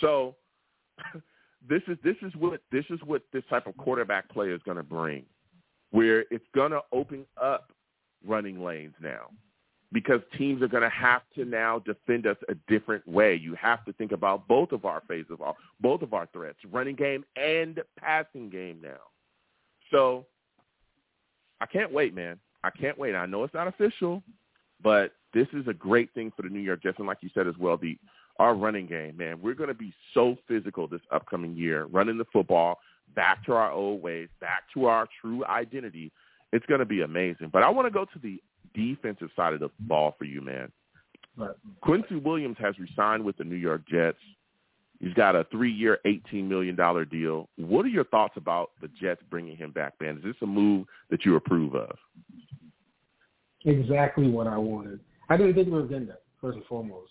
[0.00, 0.34] So
[1.68, 4.76] this is this is what this is what this type of quarterback play is going
[4.76, 5.24] to bring,
[5.90, 7.72] where it's going to open up
[8.26, 9.28] running lanes now
[9.92, 13.34] because teams are going to have to now defend us a different way.
[13.34, 16.96] You have to think about both of our phases, of both of our threats, running
[16.96, 19.00] game and passing game now.
[19.90, 20.26] So
[21.60, 22.38] I can't wait, man.
[22.64, 23.14] I can't wait.
[23.14, 24.22] I know it's not official,
[24.82, 26.98] but this is a great thing for the New York Jets.
[26.98, 27.98] And like you said as well, the
[28.38, 32.24] our running game, man, we're going to be so physical this upcoming year, running the
[32.32, 32.78] football
[33.14, 36.10] back to our old ways, back to our true identity.
[36.52, 37.50] It's going to be amazing.
[37.52, 38.40] But I want to go to the
[38.74, 40.70] defensive side of the ball for you, man.
[41.36, 41.54] Right.
[41.80, 44.18] Quincy Williams has resigned with the New York Jets.
[45.00, 46.76] He's got a three-year, $18 million
[47.10, 47.48] deal.
[47.56, 50.18] What are your thoughts about the Jets bringing him back, man?
[50.18, 51.96] Is this a move that you approve of?
[53.64, 55.00] Exactly what I wanted.
[55.28, 57.10] I didn't think we were getting that, first and foremost.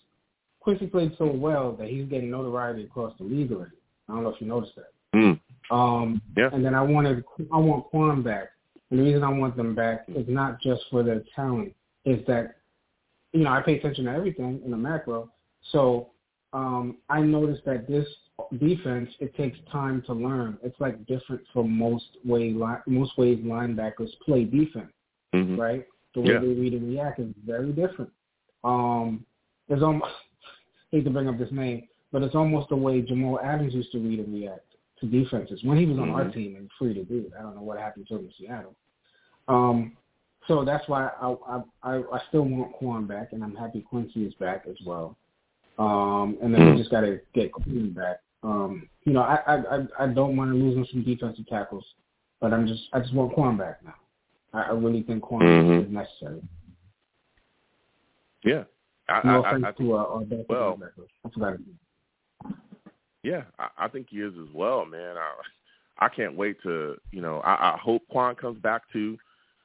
[0.60, 3.76] Quincy played so well that he's getting notoriety across the league already.
[4.08, 4.92] I don't know if you noticed that.
[5.14, 5.40] Mm.
[5.70, 6.50] Um, yeah.
[6.52, 8.50] And then I wanted, I want Quan back.
[8.92, 11.74] And the reason I want them back is not just for their talent,
[12.04, 12.56] is that,
[13.32, 15.30] you know, I pay attention to everything in the macro.
[15.70, 16.10] So
[16.52, 18.06] um, I noticed that this
[18.60, 20.58] defense, it takes time to learn.
[20.62, 22.54] It's like different from most way
[22.86, 24.92] most ways linebackers play defense,
[25.34, 25.58] mm-hmm.
[25.58, 25.86] right?
[26.14, 26.40] The way yeah.
[26.40, 28.10] they read and react is very different.
[28.62, 29.24] Um,
[29.70, 30.04] there's almost
[30.92, 33.92] I hate to bring up this name, but it's almost the way Jamal Adams used
[33.92, 34.66] to read and react
[35.00, 36.14] to defenses when he was on mm-hmm.
[36.14, 37.32] our team and free to do it.
[37.38, 38.76] I don't know what happened to him in Seattle.
[39.48, 39.96] Um,
[40.48, 44.34] so that's why I, I I still want Quan back, and I'm happy Quincy is
[44.34, 45.16] back as well.
[45.78, 46.78] Um, and then we mm-hmm.
[46.78, 48.18] just got to get Queen back.
[48.42, 51.84] Um, you know, I, I I don't want to lose some defensive tackles,
[52.40, 53.94] but I'm just I just want Quan back now.
[54.52, 55.86] I, I really think Quan mm-hmm.
[55.86, 56.42] is necessary.
[58.44, 58.64] Yeah,
[59.08, 60.78] I, no I, offense I, I to uh, our well,
[61.42, 61.52] I.
[63.22, 65.16] Yeah, I, I think he is as well, man.
[65.16, 69.16] I I can't wait to you know I, I hope Quan comes back too.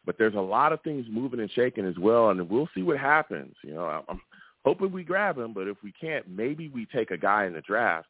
[0.07, 2.97] But there's a lot of things moving and shaking as well, and we'll see what
[2.97, 3.53] happens.
[3.61, 4.21] You know, I'm
[4.63, 7.59] hoping we grab him, but if we can't, maybe we take a guy in the
[7.59, 8.07] draft,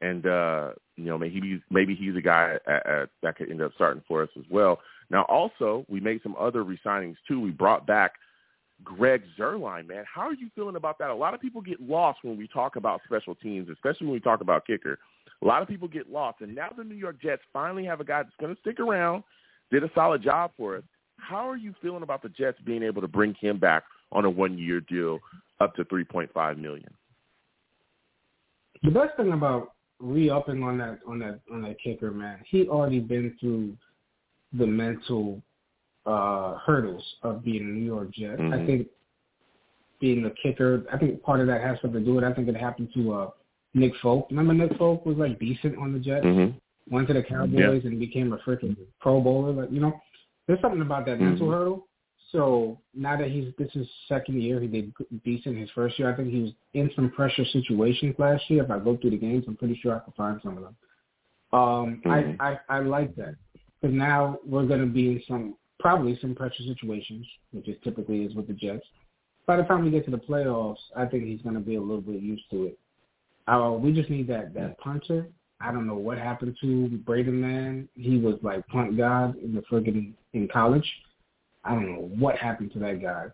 [0.00, 3.62] and uh, you know, maybe he's maybe he's a guy at, at, that could end
[3.62, 4.80] up starting for us as well.
[5.10, 7.40] Now, also, we made some other resignings too.
[7.40, 8.14] We brought back
[8.82, 10.04] Greg Zuerlein, man.
[10.12, 11.10] How are you feeling about that?
[11.10, 14.20] A lot of people get lost when we talk about special teams, especially when we
[14.20, 14.98] talk about kicker.
[15.40, 18.04] A lot of people get lost, and now the New York Jets finally have a
[18.04, 19.22] guy that's going to stick around,
[19.70, 20.82] did a solid job for us,
[21.18, 24.30] how are you feeling about the Jets being able to bring him back on a
[24.30, 25.18] one-year deal
[25.60, 26.88] up to three point five million?
[28.82, 33.00] The best thing about re-upping on that on that on that kicker, man, he already
[33.00, 33.76] been through
[34.52, 35.42] the mental
[36.06, 38.38] uh hurdles of being a New York Jet.
[38.38, 38.54] Mm-hmm.
[38.54, 38.86] I think
[40.00, 42.24] being a kicker, I think part of that has something to do with.
[42.24, 42.28] it.
[42.28, 43.30] I think it happened to uh
[43.74, 44.28] Nick Folk.
[44.30, 46.24] Remember Nick Folk was like decent on the Jets.
[46.24, 46.56] Mm-hmm.
[46.94, 47.90] Went to the Cowboys yeah.
[47.90, 49.52] and became a freaking Pro Bowler.
[49.52, 50.00] Like you know,
[50.48, 51.56] there's something about that mental mm-hmm.
[51.56, 51.86] hurdle.
[52.32, 54.92] So now that he's this is second year, he did
[55.24, 56.12] decent his first year.
[56.12, 58.64] I think he was in some pressure situations last year.
[58.64, 60.76] If I go through the games, I'm pretty sure I can find some of them.
[61.52, 62.42] Um, mm-hmm.
[62.42, 63.36] I, I I like that.
[63.80, 68.24] Because now we're going to be in some probably some pressure situations, which is typically
[68.24, 68.84] is with the Jets.
[69.46, 71.80] By the time we get to the playoffs, I think he's going to be a
[71.80, 72.78] little bit used to it.
[73.46, 75.28] Uh, we just need that that punter.
[75.60, 77.88] I don't know what happened to Braden Mann.
[77.94, 80.88] He was like punt god in the friggin' in college.
[81.64, 83.26] I don't know what happened to that guy.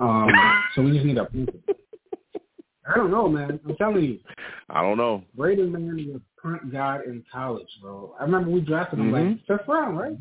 [0.00, 1.52] Um, so we just need a punter.
[2.88, 3.58] I don't know, man.
[3.66, 4.18] I'm telling you.
[4.70, 5.24] I don't know.
[5.34, 8.14] Braden Mann was punt god in college, bro.
[8.18, 9.12] I remember we drafted him Mhm.
[9.12, 10.16] like fifth round, right?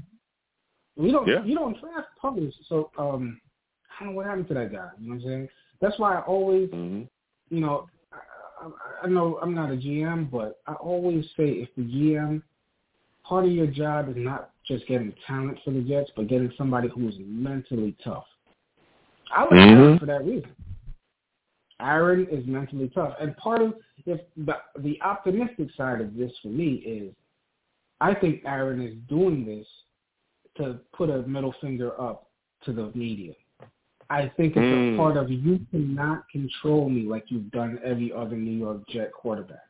[0.96, 1.44] We don't Yeah.
[1.44, 3.42] you don't draft punters, so um,
[3.90, 4.90] I don't know what happened to that guy.
[5.00, 5.50] You know what I'm saying?
[5.82, 7.04] That's why I always, hmm
[7.50, 7.88] you know,
[9.04, 12.42] I, know I'm not a GM, but I always say if the GM,
[13.24, 16.88] part of your job is not just getting talent for the Jets, but getting somebody
[16.88, 18.26] who's mentally tough.
[19.32, 19.78] I Mhm.
[19.78, 20.56] Aaron for that reason.
[21.80, 23.76] Aaron is mentally tough, and part of
[24.06, 27.14] if the the optimistic side of this for me is,
[28.00, 29.68] I think Aaron is doing this
[30.56, 32.30] to put a middle finger up
[32.64, 33.34] to the media.
[34.10, 34.94] I think it's Mm.
[34.94, 39.12] a part of you cannot control me like you've done every other New York Jet
[39.12, 39.68] quarterback.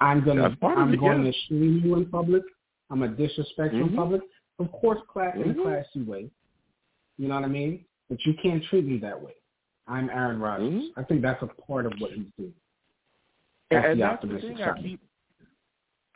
[0.00, 2.42] I'm gonna That's part of I'm going to shame you in public.
[2.90, 4.22] I'm a disrespect you in public.
[4.58, 5.62] Of course, class in a Mhm.
[5.62, 6.30] classy way.
[7.16, 7.84] You know what I mean?
[8.08, 9.34] But you can't treat me that way.
[9.86, 10.72] I'm Aaron Rodgers.
[10.90, 10.92] Mhm.
[10.96, 12.54] I think that's a part of what he's doing.
[13.70, 14.62] That's and the that's the optimistic thing.
[14.66, 14.82] I side.
[14.82, 15.00] keep.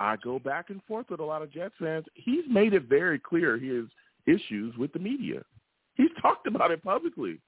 [0.01, 2.07] I go back and forth with a lot of Jets fans.
[2.15, 3.87] He's made it very clear his
[4.27, 5.45] issues with the media.
[5.99, 7.39] He's talked about it publicly.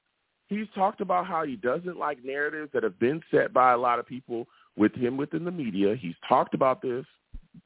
[0.48, 3.98] He's talked about how he doesn't like narratives that have been set by a lot
[4.00, 4.46] of people
[4.76, 5.94] with him within the media.
[5.96, 7.06] He's talked about this,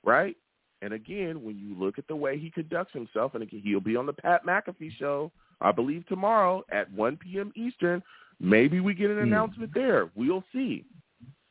[0.04, 0.36] right?
[0.82, 3.96] And again, when you look at the way he conducts himself, and again, he'll be
[3.96, 5.32] on the Pat McAfee show,
[5.62, 7.52] I believe tomorrow at 1 p.m.
[7.56, 8.02] Eastern.
[8.38, 9.22] Maybe we get an Hmm.
[9.22, 10.10] announcement there.
[10.14, 10.84] We'll see.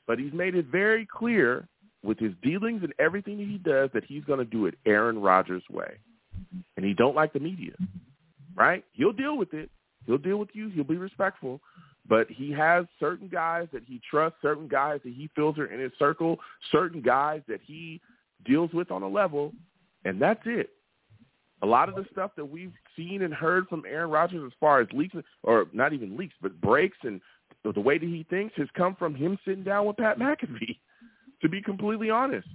[0.06, 1.68] But he's made it very clear
[2.04, 5.20] with his dealings and everything that he does that he's going to do it Aaron
[5.20, 5.98] Rodgers' way.
[6.78, 7.74] And he don't like the media,
[8.56, 8.84] right?
[8.94, 9.70] He'll deal with it.
[10.06, 10.70] He'll deal with you.
[10.70, 11.62] He'll be respectful.
[12.08, 15.80] But he has certain guys that he trusts, certain guys that he feels are in
[15.80, 16.38] his circle,
[16.72, 18.02] certain guys that he
[18.46, 19.54] deals with on a level,
[20.04, 20.72] and that's it.
[21.62, 24.82] A lot of the stuff that we've seen and heard from Aaron Rodgers as far
[24.82, 27.22] as leaks, or not even leaks, but breaks and
[27.64, 30.78] the way that he thinks has come from him sitting down with Pat McAfee,
[31.42, 32.48] to be completely honest,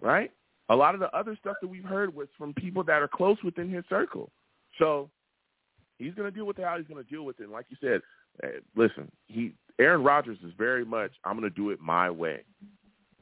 [0.00, 0.30] right?
[0.68, 3.38] A lot of the other stuff that we've heard was from people that are close
[3.42, 4.30] within his circle.
[4.78, 5.10] So
[5.98, 7.44] he's going to deal with it how he's going to deal with it.
[7.44, 8.00] And like you said,
[8.42, 12.42] eh, listen, he Aaron Rodgers is very much I'm going to do it my way.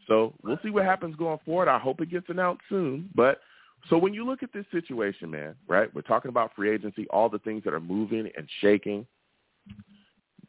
[0.07, 1.69] So we'll see what happens going forward.
[1.69, 3.11] I hope it gets announced soon.
[3.15, 3.41] But
[3.89, 5.93] so when you look at this situation, man, right?
[5.95, 9.07] We're talking about free agency, all the things that are moving and shaking.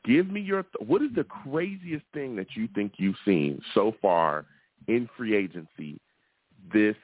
[0.06, 4.46] Give me your what is the craziest thing that you think you've seen so far
[4.88, 6.00] in free agency
[6.72, 6.96] this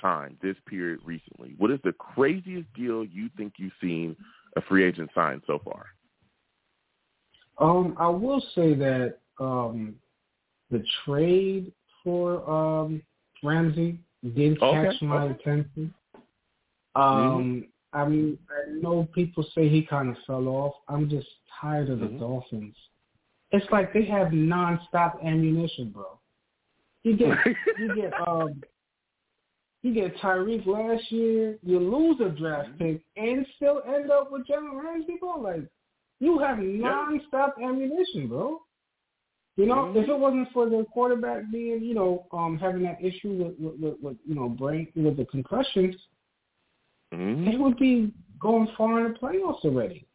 [0.00, 1.54] time, this period recently?
[1.58, 4.16] What is the craziest deal you think you've seen
[4.56, 5.86] a free agent sign so far?
[7.58, 9.94] Um, I will say that um,
[10.70, 11.72] the trade
[12.02, 13.02] for um,
[13.42, 13.98] Ramsey
[14.34, 15.34] did Okay, catch my okay.
[15.40, 15.94] attention.
[16.96, 20.74] Um, I mean, I know people say he kind of fell off.
[20.88, 21.28] I'm just
[21.60, 22.18] tired of the Mhm.
[22.18, 22.76] Dolphins.
[23.52, 26.18] It's like they have nonstop ammunition, bro.
[27.04, 27.28] You get
[27.78, 28.62] you get um
[29.84, 32.84] you get Tyreek last year, you lose a draft Mm-hmm.
[32.84, 35.38] pick and still end up with Jalen Ramsey, bro.
[35.38, 35.64] Like
[36.20, 38.62] you have nonstop ammunition, bro.
[39.56, 40.02] You know, Mhm.
[40.02, 43.78] if it wasn't for the quarterback being, you know, um having that issue with with,
[43.80, 45.94] with, with you know, brain with the concussions,
[47.12, 47.44] Mhm.
[47.50, 50.06] they would be going far in the playoffs already.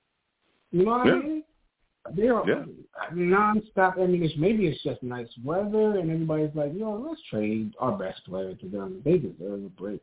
[0.71, 1.13] You know what Yeah.
[1.13, 1.43] I mean?
[2.15, 2.65] They're Yeah.
[3.11, 4.41] nonstop ammunition.
[4.41, 8.67] Maybe it's just nice weather, and everybody's like, "Yo, let's trade our best player to
[8.67, 9.01] them.
[9.03, 10.01] They deserve a break."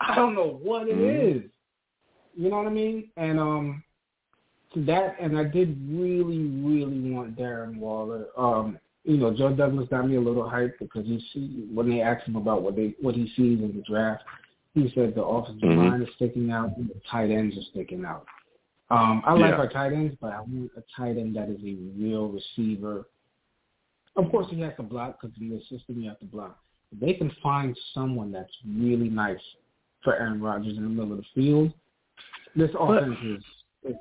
[0.00, 1.36] I don't know what it Mhm.
[1.36, 1.50] is.
[2.34, 3.10] You know what I mean?
[3.16, 3.84] And um,
[4.72, 8.28] to that, and I did really, really want Darren Waller.
[8.36, 12.00] Um, you know, Joe Douglas got me a little hyped because he see when they
[12.00, 14.24] asked him about what they what he sees in the draft,
[14.74, 15.76] he said the offensive Mhm.
[15.76, 18.26] line is sticking out and the tight ends are sticking out.
[18.92, 19.56] Um, I like Yeah.
[19.56, 23.06] our tight ends, but I want a tight end that is a real receiver.
[24.16, 26.58] Of course, he has to block because in the system you have to block.
[26.92, 29.40] If they can find someone that's really nice
[30.04, 31.72] for Aaron Rodgers in the middle of the field,
[32.54, 33.42] this offense is,
[33.84, 33.96] is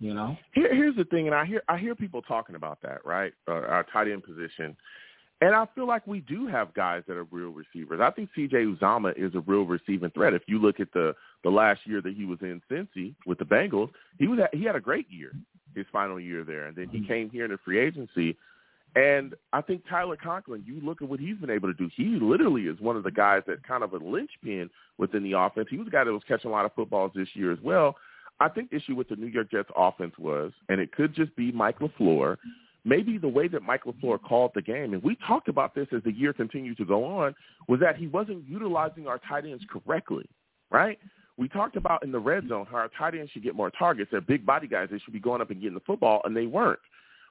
[0.00, 0.36] you know.
[0.52, 3.32] Here, here's the thing, and I hear I hear people talking about that, right?
[3.46, 4.76] Uh, our tight end position,
[5.42, 8.00] and I feel like we do have guys that are real receivers.
[8.00, 8.58] I think C.J.
[8.58, 10.34] Uzomah is a real receiving threat.
[10.34, 13.44] If you look at the the last year that he was in Cincy with the
[13.44, 13.90] Bengals,
[14.20, 15.32] he was he had a great year,
[15.74, 17.08] his final year there, and then he mm-hmm.
[17.08, 18.36] came here into free agency.
[18.94, 21.90] And I think Tyler Conklin, you look at what he's been able to do.
[21.96, 25.66] He literally is one of the guys that kind of a linchpin within the offense.
[25.70, 27.96] He was a guy that was catching a lot of footballs this year as well.
[28.38, 31.34] I think the issue with the New York Jets offense was, and it could just
[31.34, 32.36] be Mike LaFleur,
[32.84, 36.02] maybe the way that Mike LaFleur called the game, and we talked about this as
[36.02, 37.34] the year continued to go on,
[37.68, 40.28] was that he wasn't utilizing our tight ends correctly,
[40.70, 40.98] right?
[41.36, 44.10] We talked about in the red zone how our tight ends should get more targets.
[44.10, 44.88] They're big body guys.
[44.90, 46.80] They should be going up and getting the football, and they weren't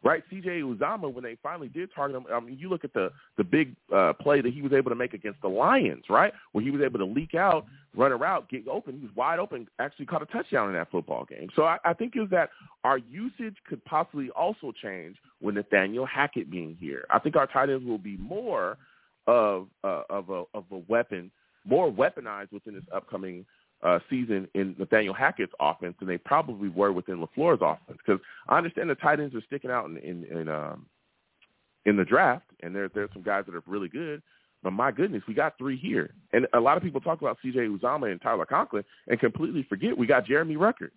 [0.03, 0.23] right?
[0.29, 0.61] C.J.
[0.61, 3.75] Uzomah, when they finally did target him, I mean, you look at the the big
[3.93, 6.33] uh, play that he was able to make against the Lions, right?
[6.51, 7.65] Where he was able to leak out,
[7.95, 8.95] run a route, get open.
[8.95, 11.49] He was wide open, actually caught a touchdown in that football game.
[11.55, 12.49] So I, I think is that
[12.83, 17.05] our usage could possibly also change with Nathaniel Hackett being here.
[17.09, 18.77] I think our tight ends will be more
[19.27, 21.31] of uh, of a of a weapon,
[21.65, 23.45] more weaponized within this upcoming
[23.83, 27.97] uh, season in Nathaniel Hackett's offense than they probably were within LaFleur's offense.
[28.05, 30.85] Because I understand the tight ends are sticking out in in in, um,
[31.85, 34.21] in the draft, and there there's some guys that are really good.
[34.63, 37.57] But my goodness, we got three here, and a lot of people talk about C.J.
[37.61, 40.91] Uzomah and Tyler Conklin, and completely forget we got Jeremy Ruckert,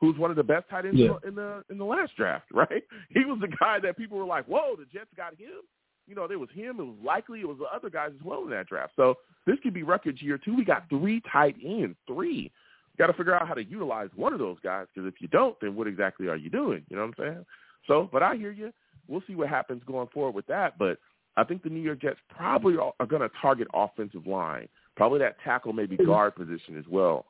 [0.00, 1.14] who's one of the best tight ends Yeah.
[1.26, 2.44] in the in the last draft.
[2.52, 2.84] Right?
[3.10, 5.62] He was the guy that people were like, "Whoa, the Jets got him."
[6.06, 6.78] You know, there was him.
[6.78, 8.92] It was likely it was the other guys as well in that draft.
[8.96, 9.16] So
[9.46, 10.54] this could be Ruckert's year too.
[10.54, 12.50] We got three tight ends, three.
[12.98, 15.56] Got to figure out how to utilize one of those guys because if you don't,
[15.60, 16.84] then what exactly are you doing?
[16.88, 17.46] You know what I'm saying?
[17.86, 18.72] So, but I hear you.
[19.08, 20.78] We'll see what happens going forward with that.
[20.78, 20.98] But
[21.36, 25.18] I think the New York Jets probably are, are going to target offensive line, probably
[25.18, 27.26] that tackle, maybe guard position as well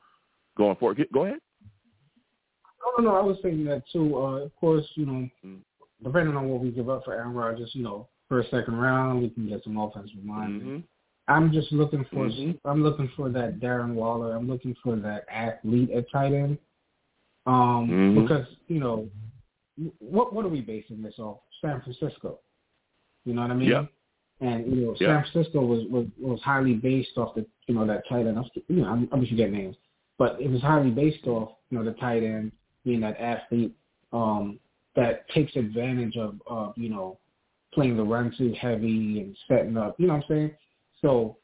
[0.57, 1.05] going forward.
[1.13, 1.39] Go ahead.
[2.85, 4.15] Oh no, no, I was thinking that too.
[4.15, 5.59] Uh, of course, you know, Mm.
[6.03, 9.29] depending on what we give up for Aaron Rodgers, you know, first second round, we
[9.29, 10.59] can get some offensive line.
[10.59, 10.77] Mm-hmm.
[11.29, 12.57] I'm just looking for Mhm.
[12.65, 14.35] I'm looking for that Darren Waller.
[14.35, 16.57] I'm looking for that athlete at tight end.
[17.45, 18.21] Um, Mhm.
[18.21, 19.09] because you know,
[19.99, 21.39] what what are we basing this off?
[21.61, 22.39] San Francisco.
[23.25, 23.69] You know what I mean?
[23.69, 23.85] Yeah.
[24.39, 25.21] And you know, Yeah.
[25.21, 28.37] San Francisco was, was was highly based off the you know that tight end.
[28.37, 29.75] I'm, you know, I'm, I'm forgetting names,
[30.17, 32.51] but it was highly based off you know the tight end
[32.85, 33.73] being that athlete
[34.13, 34.59] um,
[34.95, 37.17] that takes advantage of of you know
[37.77, 39.95] playing the run too heavy and setting up.
[39.99, 40.51] You know what I'm saying?
[40.99, 41.37] So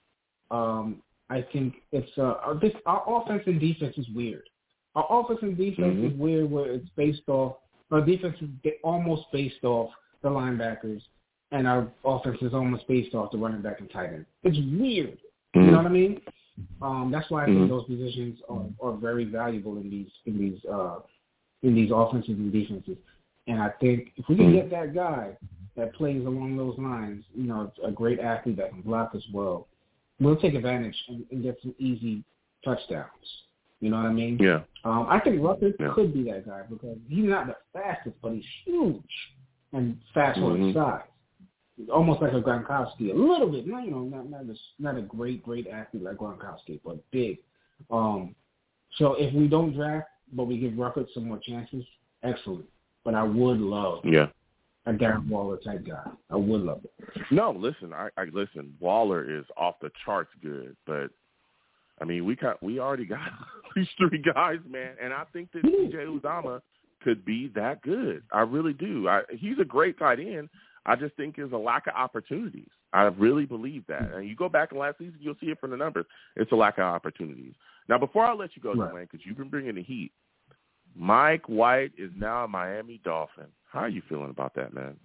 [0.50, 4.50] um, I think it's uh, our- this our offense and defense is weird.
[4.96, 6.12] Our offense and defense Mhm.
[6.14, 7.58] is weird where it's based off.
[7.92, 8.50] Our defense is
[8.84, 9.92] almost based off
[10.24, 11.02] the linebackers,
[11.52, 14.26] and our offense is almost based off the running back and tight end.
[14.44, 15.20] It's weird.
[15.54, 16.20] You know what I mean?
[16.82, 17.70] Um, that's why I think Mhm.
[17.70, 21.00] those positions are, are very valuable in these in these uh,
[21.62, 22.98] in these offenses and defenses.
[23.48, 24.54] And I think if we can Mhm.
[24.54, 25.38] get that guy
[25.76, 29.68] that plays along those lines, you know, a great athlete that can block as well,
[30.20, 32.24] we'll take advantage and, and get some easy
[32.64, 33.08] touchdowns.
[33.80, 34.38] You know what I mean?
[34.40, 34.62] Yeah.
[34.86, 35.92] Um, I think Ruckert Yeah.
[35.94, 39.34] could be that guy because he's not the fastest, but he's huge
[39.74, 40.74] and fast for his Mhm.
[40.74, 41.08] size.
[41.92, 43.66] Almost like a Gronkowski, a little bit.
[43.66, 47.40] Not you know, not not a, not a great great athlete like Gronkowski, but big.
[47.90, 48.36] Um,
[48.98, 51.84] so if we don't draft, but we give Ruckert some more chances,
[52.22, 52.66] excellent.
[53.04, 54.28] But I would love Yeah.
[54.86, 56.04] A Darren Waller type guy.
[56.30, 57.22] I would love it.
[57.32, 58.76] No, listen, I, I listen.
[58.80, 61.10] Waller is off the charts good, but
[62.02, 63.30] I mean, we got we already got
[63.76, 65.92] these three guys, man, and I think that Mhm.
[65.94, 66.62] CJ Uzomah
[67.02, 68.24] could be that good.
[68.32, 69.08] I really do.
[69.08, 70.50] I, he's a great tight end.
[70.86, 72.68] I just think there's a lack of opportunities.
[72.92, 74.14] I really believe that.
[74.14, 76.06] And you go back in last season, you'll see it from the numbers.
[76.36, 77.54] It's a lack of opportunities.
[77.88, 78.92] Now, before I let you go, Right.
[78.94, 80.12] Dwayne, because you've been bringing the heat,
[80.96, 83.48] Mike White is now a Miami Dolphin.
[83.74, 84.96] How are you feeling about that, man?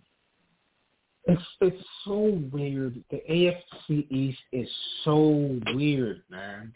[1.24, 3.02] It's it's so weird.
[3.10, 4.68] The AFC East is
[5.04, 6.72] so weird, man.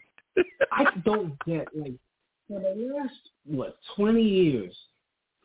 [0.71, 1.93] I don't get like
[2.47, 3.13] for the last
[3.45, 4.75] what twenty years,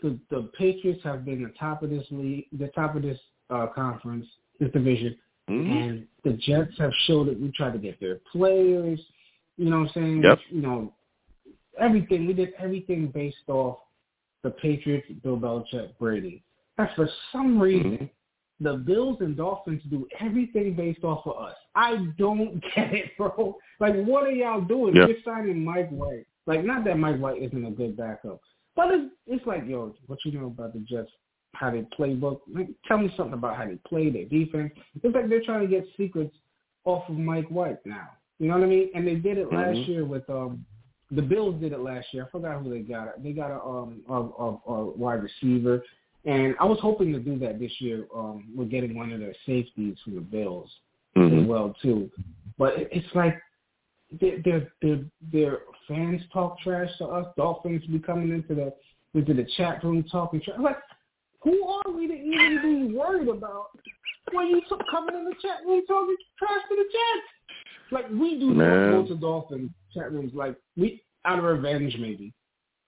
[0.03, 3.19] the the Patriots have been the top of this league, the top of this
[3.51, 4.27] uh, conference,
[4.59, 5.16] this division,
[5.51, 5.70] Mhm.
[5.70, 9.01] and the Jets have showed that we tried to get their players.
[9.59, 10.23] You know what I'm saying?
[10.23, 10.39] Yep.
[10.51, 10.95] You know,
[11.79, 13.81] everything we did everything based off
[14.43, 16.43] the Patriots, Bill Belichick, Brady.
[16.78, 18.10] And for some reason, Mhm.
[18.60, 21.56] the Bills and Dolphins do everything based off of us.
[21.74, 23.56] I don't get it, bro.
[23.81, 24.94] Like, what are y'all doing?
[24.97, 25.06] Yeah.
[25.09, 26.27] You're signing Mike White.
[26.47, 28.40] Like, not that Mike White isn't a good backup,
[28.74, 31.10] but it's, it's like, yo, what you know about the Jets?
[31.55, 32.40] How they playbook?
[32.52, 34.73] Like, tell me something about how they play their defense.
[35.02, 36.35] It's like they're trying to get secrets
[36.85, 38.09] off of Mike White now.
[38.39, 38.90] You know what I mean?
[38.94, 39.89] And they did it last Mhm.
[39.89, 40.65] year with um
[41.10, 42.26] the Bills did it last year.
[42.26, 43.22] I forgot who they got.
[43.22, 45.82] They got a um a, a, a wide receiver,
[46.24, 48.06] and I was hoping to do that this year.
[48.14, 50.70] Um, we're getting one of their safeties from the Bills
[51.16, 51.47] as Mhm.
[51.47, 52.10] well too.
[52.59, 53.40] But it- it's like
[54.20, 57.26] their their their their fans talk trash to us.
[57.36, 58.74] Dolphins be coming into the
[59.14, 60.59] into the chat room talking trash.
[60.60, 60.78] Like,
[61.43, 63.68] who are we to even be worried about
[64.32, 67.26] when you t- coming in the chat, you talking trash to the Jets.
[67.90, 68.90] Like we do Man.
[68.93, 72.32] not go to Dolphins chat rooms like we out of revenge maybe,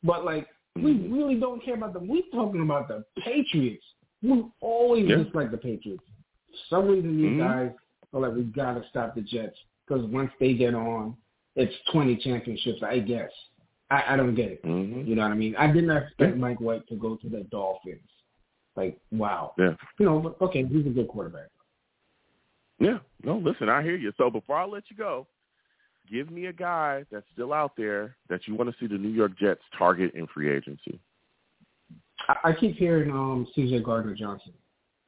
[0.02, 0.46] but like
[0.76, 1.12] we Mhm.
[1.12, 2.06] really don't care about them.
[2.06, 3.84] We talking about the Patriots.
[4.22, 5.16] We always Yeah.
[5.16, 6.04] dislike the Patriots.
[6.50, 7.38] For some reason, these Mhm.
[7.38, 7.72] guys
[8.12, 11.16] are like we gotta stop the Jets because once they get on,
[11.56, 12.82] it's twenty championships.
[12.82, 13.32] I guess
[13.90, 14.62] I, I don't get it.
[14.62, 15.06] Mhm.
[15.06, 15.56] You know what I mean?
[15.56, 16.40] I did not expect Yeah.
[16.40, 18.08] Mike White to go to the Dolphins.
[18.76, 19.52] Like wow.
[19.58, 19.74] Yeah.
[19.98, 21.48] You know, okay, he's a good quarterback.
[22.78, 23.00] Yeah.
[23.22, 24.12] No, listen, I hear you.
[24.16, 25.26] So before I let you go,
[26.10, 29.08] give me a guy that's still out there that you want to see the New
[29.08, 30.98] York Jets target in free agency.
[32.28, 34.52] I, I keep hearing um CJ Gardner Johnson.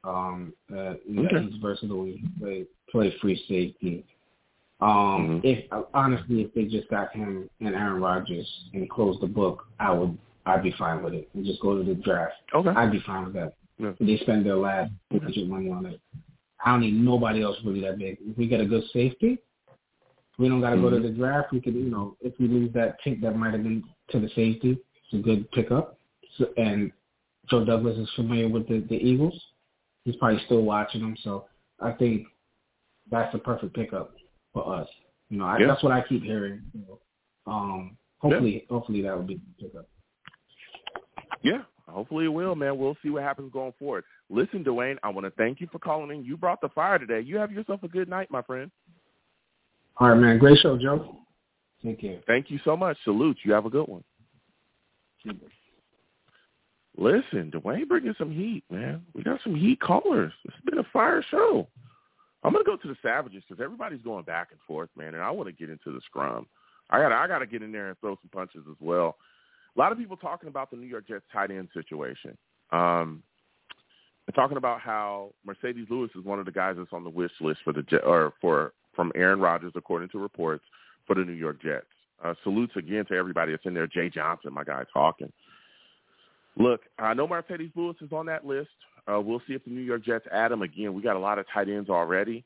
[0.05, 1.43] Um uh Okay.
[1.49, 4.05] he's versatile, he play play free safety.
[4.81, 5.45] Um Mhm.
[5.45, 9.93] if honestly if they just got him and Aaron Rodgers and closed the book, I
[9.93, 10.17] would
[10.47, 11.29] I'd be fine with it.
[11.35, 12.35] And just go to the draft.
[12.55, 12.71] Okay.
[12.71, 13.55] I'd be fine with that.
[13.79, 13.93] Yeah.
[14.01, 16.01] They spend their last budget money on it.
[16.65, 18.19] I don't need nobody else really that big.
[18.21, 19.39] If we get a good safety,
[20.39, 21.53] we don't got to go to the draft.
[21.53, 24.29] We could, you know, if we lose that pick that might have been to the
[24.29, 25.99] safety, it's a good pickup.
[26.39, 26.91] So, and
[27.51, 29.39] Joe Douglas is familiar with the, the Eagles.
[30.05, 31.47] He's probably still watching them, so
[31.81, 32.27] I think
[33.11, 34.13] that's the perfect pickup
[34.53, 34.89] for us.
[35.29, 35.67] You know, I, Yeah.
[35.69, 36.63] that's what I keep hearing.
[36.73, 36.99] You know.
[37.47, 39.89] Um, hopefully, hopefully that will be the pickup.
[41.43, 42.79] Yeah, hopefully it will, man.
[42.79, 44.05] We'll see what happens going forward.
[44.31, 46.25] Listen, Dwayne, I want to thank you for calling in.
[46.25, 47.21] You brought the fire today.
[47.21, 48.71] You have yourself a good night, my friend.
[49.99, 50.39] All right, man.
[50.39, 51.17] Great show, Joe.
[51.85, 52.21] Take care.
[52.27, 52.97] Thank you so much.
[53.05, 53.39] Salute.
[53.45, 54.05] You have a good one.
[56.97, 59.03] Listen, Dwayne bringing some heat, man.
[59.15, 60.33] We got some heat callers.
[60.45, 61.69] It's been a fire show.
[62.45, 65.31] I'm gonna go to the Savages because everybody's going back and forth, man, and I
[65.31, 66.47] want to get into the scrum.
[66.91, 69.17] I got I got to get in there and throw some punches as well.
[69.75, 72.37] A lot of people talking about the New York Jets tight end situation.
[72.73, 73.23] Um,
[74.27, 77.33] they're talking about how Marcedes Lewis is one of the guys that's on the wish
[77.41, 80.65] list for the Jet, or for from Aaron Rodgers, according to reports,
[81.07, 81.87] for the New York Jets.
[82.25, 83.87] Uh, salutes again to everybody that's in there.
[83.87, 85.33] Jay Johnson, my guy, talking.
[86.57, 88.69] Look, I know Marcedes Lewis is on that list.
[89.11, 90.95] Uh, we'll see if the New York Jets add him again.
[90.95, 92.45] We got a lot of tight ends already.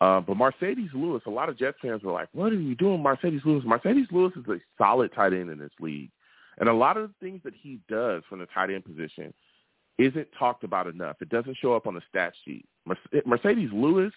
[0.00, 3.02] Uh, but Marcedes Lewis, a lot of Jets fans were like, what are you doing,
[3.02, 3.64] Marcedes Lewis?
[3.64, 6.10] Marcedes Lewis is a solid tight end in this league.
[6.58, 9.32] And a lot of the things that he does from the tight end position
[9.98, 11.16] isn't talked about enough.
[11.22, 12.66] It doesn't show up on the stat sheet.
[12.84, 14.12] Mer- Marcedes Lewis,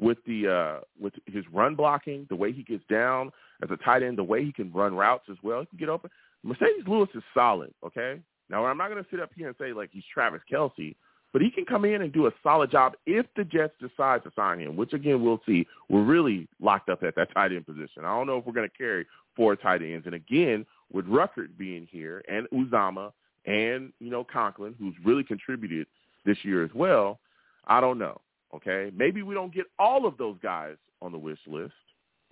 [0.00, 3.30] with the uh, with his run blocking, the way he gets down
[3.62, 5.88] as a tight end, the way he can run routes as well, he can get
[5.88, 6.10] open.
[6.44, 7.72] Marcedes Lewis is solid.
[7.84, 10.96] Okay, now I'm not going to sit up here and say like he's Travis Kelce,
[11.32, 14.32] but he can come in and do a solid job if the Jets decide to
[14.34, 15.66] sign him, which again we'll see.
[15.88, 18.04] We're really locked up at that tight end position.
[18.04, 19.06] I don't know if we're going to carry
[19.36, 23.12] four tight ends, and again with Ruckert being here and Uzomah
[23.46, 25.86] and you know Conklin, who's really contributed
[26.24, 27.20] this year as well.
[27.66, 28.20] I don't know.
[28.54, 31.72] Okay, maybe we don't get all of those guys on the wish list,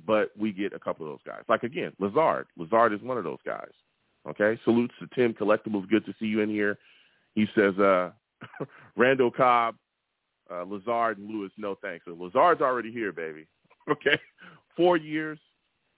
[0.07, 1.43] but we get a couple of those guys.
[1.49, 2.47] Like again, Lazard.
[2.57, 3.71] Lazard is one of those guys.
[4.29, 5.89] Okay, salutes to Tim Collectibles.
[5.89, 6.79] Good to see you in here.
[7.35, 8.11] He says, uh,
[8.97, 9.77] Randall Cobb,
[10.53, 11.53] uh, Lazard, and Lewis.
[11.57, 12.05] No thanks.
[12.05, 13.47] So Lazard's already here, baby.
[13.91, 14.17] Okay,
[14.77, 15.39] four years.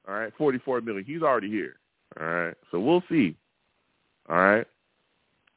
[0.08, 1.04] All right, forty-four million.
[1.04, 1.74] He's already here.
[2.18, 3.36] All right, so we'll see.
[4.30, 4.66] All right,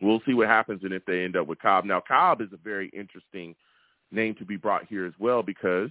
[0.02, 1.86] we'll see what happens and if they end up with Cobb.
[1.86, 3.56] Now, Cobb is a very interesting
[4.16, 5.90] name to be brought here as well because,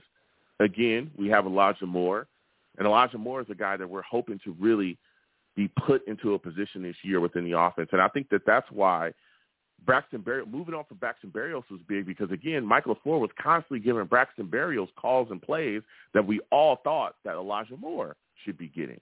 [0.61, 2.27] again, we have Elijah Moore,
[2.79, 4.99] and Elijah Moore is a guy that we're hoping to really
[5.55, 8.67] be put into a position this year within the offense, and I think that that's
[8.71, 9.13] why
[9.87, 13.81] Braxton Berrios, moving on from Braxton Berrios was big because again, Michael LaFleur was constantly
[13.81, 15.83] giving Braxton Berrios calls and plays
[16.15, 19.01] that we all thought that Elijah Moore should be getting.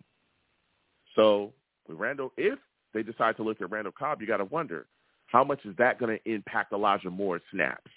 [1.15, 1.53] So
[1.89, 2.59] with Randall, if
[2.95, 4.87] they decide to look at Randall Cobb, you got to wonder
[5.27, 7.91] how much is that going to impact Elijah Moore's snaps?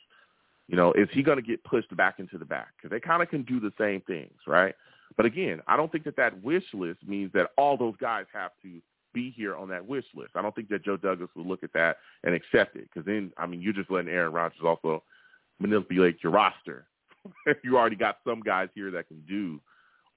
[0.67, 2.69] You know, is he going to get pushed back into the back?
[2.75, 4.73] Because they kind of can do the same things, right?
[5.15, 8.51] But again, I don't think that that wish list means that all those guys have
[8.63, 8.81] to
[9.13, 10.31] be here on that wish list.
[10.35, 13.31] I don't think that Joe Douglas would look at that and accept it because then,
[13.37, 15.03] I mean, you're just letting Aaron Rodgers also
[15.59, 16.85] manipulate your roster.
[17.63, 19.59] you already got some guys here that can do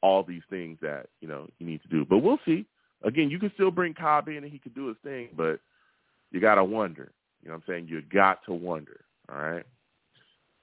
[0.03, 2.05] all these things that, you know, you need to do.
[2.05, 2.67] But we'll see.
[3.05, 5.61] Again, you can still bring Cobb in and he could do his thing, but
[6.33, 7.13] you got to wonder.
[7.43, 7.89] You know what I'm saying?
[7.89, 9.65] You got to wonder, all right?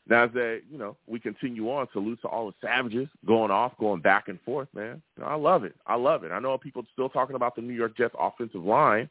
[0.07, 3.73] Now, as they, you know, we continue on, salute to all the savages going off,
[3.79, 5.01] going back and forth, man.
[5.17, 5.75] You know, I love it.
[5.87, 6.31] I love it.
[6.31, 9.09] I know people still talking about the New York Jets offensive line.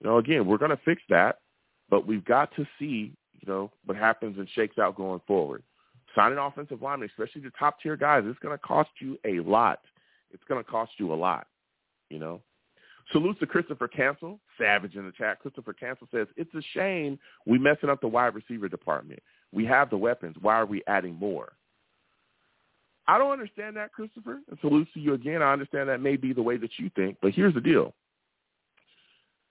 [0.00, 1.40] You know, again, we're going to fix that,
[1.90, 5.62] but we've got to see, you know, what happens and shakes out going forward.
[6.14, 9.80] Signing offensive linemen, especially the top tier guys, it's going to cost you a lot.
[10.32, 11.46] It's going to cost you a lot,
[12.08, 12.40] you know.
[13.12, 15.40] Salutes to Christopher Cancel, Savage in the chat.
[15.40, 19.20] Christopher Cancel says, it's a shame we messing up the wide receiver department.
[19.52, 20.36] We have the weapons.
[20.40, 21.52] Why are we adding more?
[23.08, 24.40] I don't understand that, Christopher.
[24.48, 25.42] And salute to you again.
[25.42, 27.94] I understand that may be the way that you think, but here's the deal.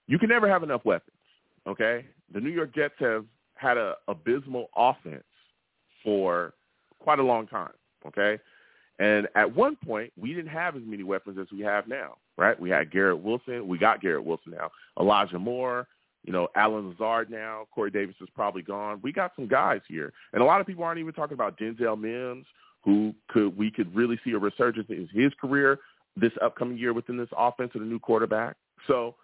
[0.08, 1.18] You can never have enough weapons,
[1.66, 2.06] okay?
[2.34, 3.26] The New York Jets have
[3.56, 5.24] had a abysmal offense
[6.04, 6.54] for
[7.00, 7.72] quite a long time,
[8.06, 8.38] okay?
[9.00, 12.60] And at one point, we didn't have as many weapons as we have now, right?
[12.60, 13.68] We had Garrett Wilson.
[13.68, 14.72] We got Garrett Wilson now.
[15.00, 15.88] Elijah Moore,
[16.24, 17.68] you know, Allen Lazard now.
[17.74, 19.00] Corey Davis is probably gone.
[19.04, 20.14] We got some guys here.
[20.32, 22.46] And a lot of people aren't even talking about Denzel Mims,
[22.84, 25.80] who could we could really see a resurgence in his career
[26.16, 28.56] this upcoming year within this offense with a new quarterback.
[28.88, 29.16] So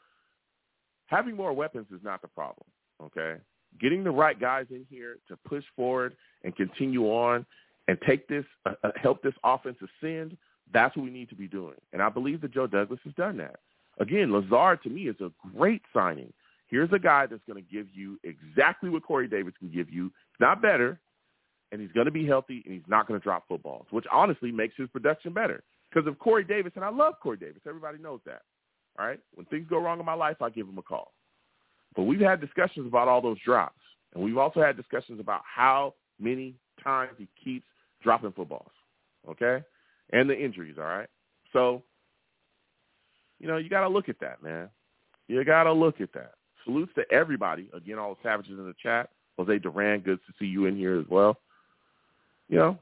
[1.05, 2.65] having more weapons is not the problem,
[3.01, 3.35] okay?
[3.79, 7.45] Getting the right guys in here to push forward and continue on
[7.87, 10.37] and take this, uh, uh, help this offense ascend,
[10.73, 11.75] that's what we need to be doing.
[11.93, 13.57] And I believe that Joe Douglas has done that.
[13.99, 16.31] Again, Lazard to me is a great signing.
[16.67, 20.11] Here's a guy that's going to give you exactly what Corey Davis can give you,
[20.39, 20.99] not better,
[21.71, 24.51] and he's going to be healthy and he's not going to drop footballs, which honestly
[24.51, 25.63] makes his production better.
[25.89, 27.61] Because of Corey Davis, and I love Corey Davis.
[27.67, 28.43] Everybody knows that.
[28.97, 29.19] All right?
[29.35, 31.11] When things go wrong in my life, I give him a call.
[31.95, 33.79] But we've had discussions about all those drops.
[34.13, 37.65] And we've also had discussions about how many times he keeps
[38.03, 38.71] dropping footballs,
[39.29, 39.63] okay?
[40.11, 41.09] And the injuries, all right?
[41.53, 41.83] So,
[43.39, 44.69] you know, you got to look at that, man.
[45.27, 46.33] You got to look at that.
[46.63, 47.69] Salutes to everybody.
[47.73, 49.09] Again, all the savages in the chat.
[49.37, 51.37] Jose Duran, good to see you in here as well.
[52.49, 52.79] You know,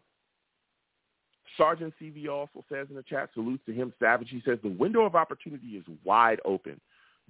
[1.57, 4.30] Sergeant CV also says in the chat, salutes to him, Savage.
[4.30, 6.80] He says, the window of opportunity is wide open.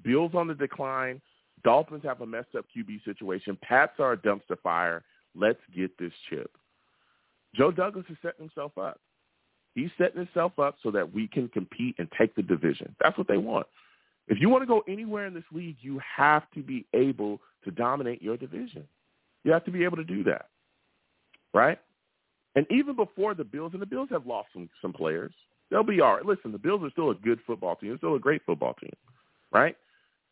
[0.04, 1.22] Bills on the decline.
[1.64, 3.58] Dolphins have a messed up QB situation.
[3.62, 5.04] Pats are a dumpster fire.
[5.36, 6.52] Let's get this chip.
[7.56, 9.00] Joe Douglas is setting himself up.
[9.76, 12.96] He's setting himself up so that we can compete and take the division.
[13.02, 13.68] That's what they want.
[14.28, 17.72] If you want to go anywhere in this league, you have to be able to
[17.72, 18.88] dominate your division.
[19.44, 20.50] You have to be able to do that,
[21.54, 21.80] right?
[22.56, 25.32] And even before the Bills, and the Bills have lost some some players,
[25.72, 26.26] they'll be all right.
[26.26, 27.90] Listen, the Bills are still a good football team.
[27.90, 28.94] They're still a great football team,
[29.52, 29.76] right?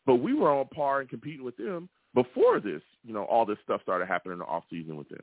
[0.06, 3.58] But we were on par and competing with them before this, you know, all this
[3.64, 5.20] stuff started happening in the off season with them.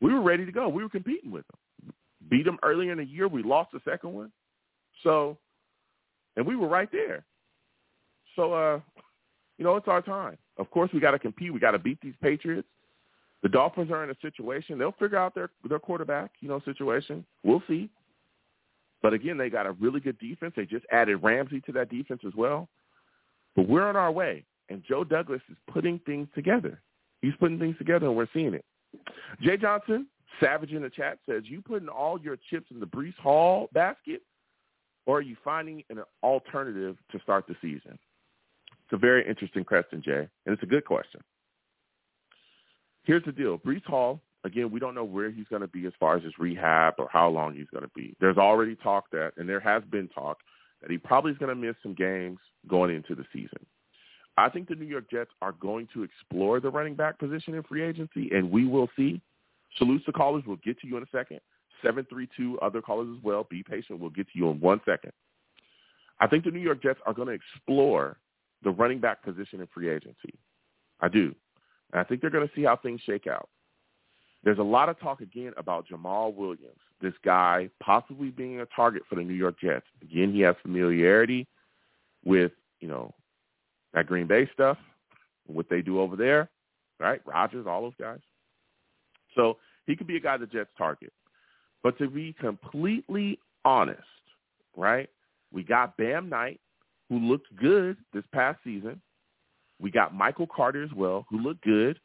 [0.00, 0.68] We were ready to go.
[0.68, 1.92] We were competing with them.
[2.30, 3.28] Beat them earlier in the year.
[3.28, 4.32] We lost the second one.
[5.02, 5.38] So,
[6.36, 7.24] and we were right there.
[8.36, 8.80] So, uh,
[9.58, 10.36] you know, it's our time.
[10.58, 11.52] Of course, we got to compete.
[11.52, 12.68] We got to beat these Patriots.
[13.42, 14.78] The Dolphins are in a situation.
[14.78, 17.24] They'll figure out their their quarterback, you know, situation.
[17.42, 17.90] We'll see.
[19.02, 20.54] But again, they got a really good defense.
[20.56, 22.68] They just added Ramsey to that defense as well.
[23.54, 26.80] But we're on our way, and Joe Douglas is putting things together.
[27.22, 28.64] He's putting things together, and we're seeing it.
[29.42, 30.06] Jay Johnson,
[30.40, 34.22] Savage in the chat, says, you putting all your chips in the Breece Hall basket,
[35.06, 37.98] or are you finding an alternative to start the season?
[38.68, 41.20] It's a very interesting question, Jay, and it's a good question.
[43.04, 43.58] Here's the deal.
[43.58, 46.32] Breece Hall, again, we don't know where he's going to be as far as his
[46.38, 48.16] rehab or how long he's going to be.
[48.20, 50.38] There's already talk that, and there has been talk,
[50.82, 52.38] that he probably is going to miss some games
[52.68, 53.64] going into the season.
[54.36, 57.62] I think the New York Jets are going to explore the running back position in
[57.62, 59.20] free agency, and we will see.
[59.78, 60.44] Salutes to callers.
[60.46, 61.40] We'll get to you in a second.
[61.82, 63.46] 732 other callers as well.
[63.50, 63.98] Be patient.
[64.00, 65.12] We'll get to you in one second.
[66.20, 68.16] I think the New York Jets are going to explore
[68.62, 70.34] the running back position in free agency.
[71.00, 71.34] I do.
[71.92, 73.48] And I think they're going to see how things shake out.
[74.44, 79.02] There's a lot of talk again about Jamaal Williams, this guy possibly being a target
[79.08, 79.86] for the New York Jets.
[80.02, 81.46] Again, he has familiarity
[82.24, 83.14] with, you know,
[83.94, 84.76] that Green Bay stuff,
[85.46, 86.50] what they do over there,
[87.00, 87.20] right?
[87.24, 88.20] Rodgers, all those guys.
[89.34, 91.12] So he could be a guy the Jets target.
[91.82, 94.02] But to be completely honest,
[94.76, 95.08] right,
[95.52, 96.60] we got Bam Knight,
[97.08, 99.00] who looked good this past season.
[99.80, 101.98] We got Michael Carter as well, who looked good.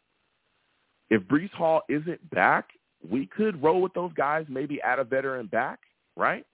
[1.10, 2.70] If Breece Hall isn't back,
[3.10, 5.80] we could roll with those guys, maybe add a veteran back,
[6.18, 6.46] right,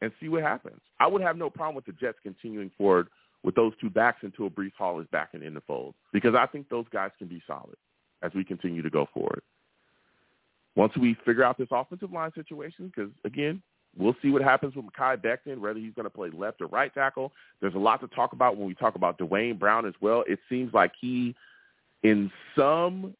[0.00, 0.80] and see what happens.
[1.00, 3.08] I would have no problem with the Jets continuing forward
[3.44, 6.46] with those two backs until Breece Hall is back and in the fold because I
[6.46, 7.76] think those guys can be solid
[8.22, 9.42] as we continue to go forward.
[10.76, 13.60] Once we figure out this offensive line situation, because, again,
[13.96, 16.92] we'll see what happens with Mekhi Becton, whether he's going to play left or right
[16.94, 17.32] tackle.
[17.60, 20.24] There's a lot to talk about when we talk about Duane Brown as well.
[20.28, 21.34] It seems like he,
[22.02, 23.14] in some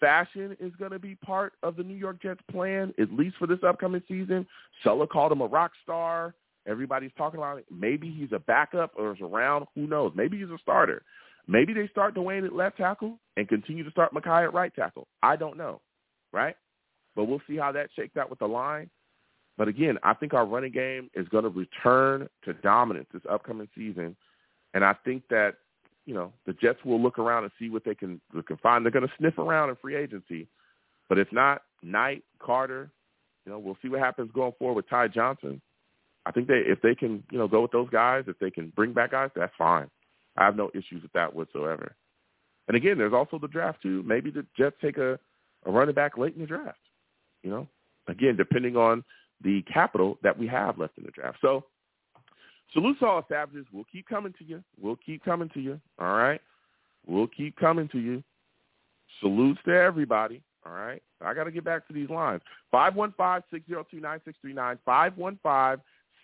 [0.00, 3.46] fashion, is going to be part of the New York Jets plan, at least for
[3.46, 4.46] this upcoming season.
[4.82, 6.34] Saleh called him a rock star.
[6.66, 7.66] Everybody's talking about it.
[7.70, 9.66] Maybe he's a backup or is around.
[9.74, 10.12] Who knows?
[10.14, 11.02] Maybe he's a starter.
[11.48, 15.08] Maybe they start Duane at left tackle and continue to start Mekhi at right tackle.
[15.22, 15.80] I don't know,
[16.32, 16.54] right?
[17.16, 18.90] But we'll see how that shakes out with the line.
[19.56, 23.68] But again, I think our running game is going to return to dominance this upcoming
[23.74, 24.16] season.
[24.74, 25.56] And I think that
[26.06, 28.84] you know, the Jets will look around and see what they can, they can find.
[28.84, 30.48] They're going to sniff around in free agency.
[31.08, 32.90] But if not, Knight, Carter,
[33.44, 35.60] you know, we'll see what happens going forward with Ty Johnson.
[36.26, 38.72] I think they if they can, you know, go with those guys, if they can
[38.76, 39.88] bring back guys, that's fine.
[40.36, 41.94] I have no issues with that whatsoever.
[42.68, 44.02] And again, there's also the draft too.
[44.06, 45.18] Maybe the Jets take a,
[45.66, 46.78] a running back late in the draft.
[47.42, 47.68] You know,
[48.06, 49.02] again, depending on
[49.42, 51.38] the capital that we have left in the draft.
[51.40, 51.64] So
[52.72, 53.66] salute to all savages.
[53.72, 54.62] We'll keep coming to you.
[54.80, 55.80] We'll keep coming to you.
[55.98, 56.40] All right.
[57.06, 58.22] We'll keep coming to you.
[59.20, 60.42] Salutes to everybody.
[60.64, 61.02] All right.
[61.22, 62.42] I got to get back to these lines.
[62.72, 64.78] 515-602-9639.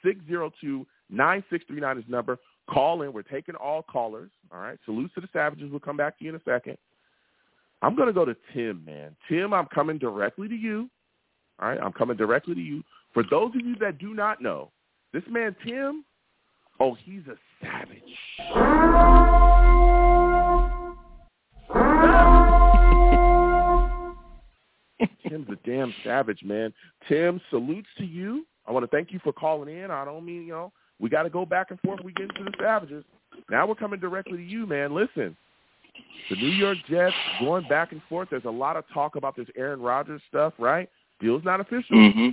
[0.06, 2.38] 515-602-9639 is number.
[2.68, 3.12] Call in.
[3.12, 4.30] We're taking all callers.
[4.52, 4.78] All right.
[4.84, 5.70] Salutes to the Savages.
[5.70, 6.78] We'll come back to you in a second.
[7.82, 9.14] I'm going to go to Tim, man.
[9.28, 10.88] Tim, I'm coming directly to you.
[11.60, 11.78] All right.
[11.80, 12.82] I'm coming directly to you.
[13.14, 14.70] For those of you that do not know,
[15.12, 16.04] this man, Tim,
[16.80, 18.02] oh, he's a savage.
[25.28, 26.72] Tim's a damn savage, man.
[27.08, 28.46] Tim, salutes to you.
[28.66, 29.90] I want to thank you for calling in.
[29.90, 32.01] I don't mean, you know, we got to go back and forth.
[32.02, 33.05] We get into the Savages.
[33.51, 34.94] Now we're coming directly to you, man.
[34.94, 35.36] Listen,
[36.30, 38.28] the New York Jets going back and forth.
[38.30, 40.88] There's a lot of talk about this Aaron Rodgers stuff, right?
[41.20, 42.28] Deal's not official, Mm-hmm.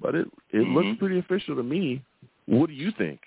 [0.00, 0.74] but it it Mhm.
[0.74, 2.02] looks pretty official to me.
[2.46, 3.20] What do you think?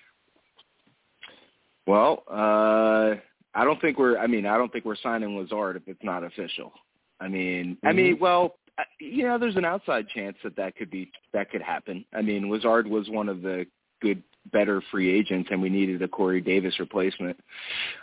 [1.86, 3.16] Well, uh,
[3.54, 4.18] I don't think we're.
[4.18, 6.72] I mean, I don't think we're signing Lazard if it's not official.
[7.20, 8.61] I mean, I mean, well, uh,
[9.00, 12.04] you know, there's an outside chance that that could be that could happen.
[12.14, 13.66] I mean, Lazard was one of the
[14.00, 14.22] good,
[14.52, 17.38] better free agents, and we needed a Corey Davis replacement.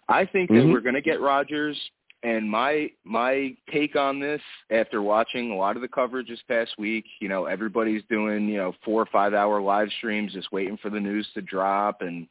[0.08, 0.72] I think that Mhm.
[0.72, 1.78] we're going to get Rodgers.
[2.22, 4.42] And my my take on this,
[4.72, 8.58] after watching a lot of the coverage this past week, you know, everybody's doing you
[8.58, 12.28] know four or five hour live streams, just waiting for the news to drop, and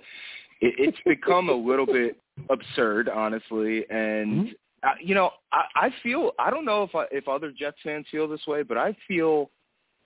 [0.61, 2.19] it, it's become a little bit
[2.51, 3.89] absurd, honestly.
[3.91, 7.79] And uh, you know, I, I feel I don't know if I, if other Jets
[7.83, 9.51] fans feel this way, but I feel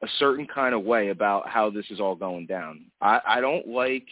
[0.02, 2.86] a certain kind of way about how this is all going down.
[3.00, 4.06] I, I don't like.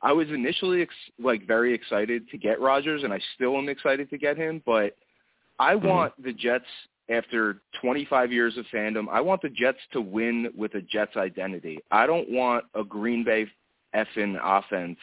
[0.00, 4.10] I was initially ex- like very excited to get Rodgers, and I still am excited
[4.10, 4.96] to get him, but
[5.58, 6.66] I want the Jets
[7.08, 9.06] after 25 years of fandom.
[9.10, 11.78] I want the Jets to win with a Jets identity.
[11.90, 13.46] I don't want a Green Bay
[13.94, 14.98] effing offense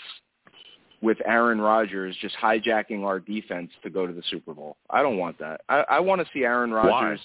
[1.02, 4.78] with Aaron Rodgers just hijacking our defense to go to the Super Bowl.
[4.90, 5.62] I don't want that.
[5.70, 7.20] I, I want to see Aaron Rodgers.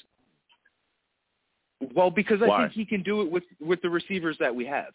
[1.81, 1.89] Why?
[1.95, 2.63] Well, because I Why?
[2.63, 4.93] think he can do it with with the receivers that we have.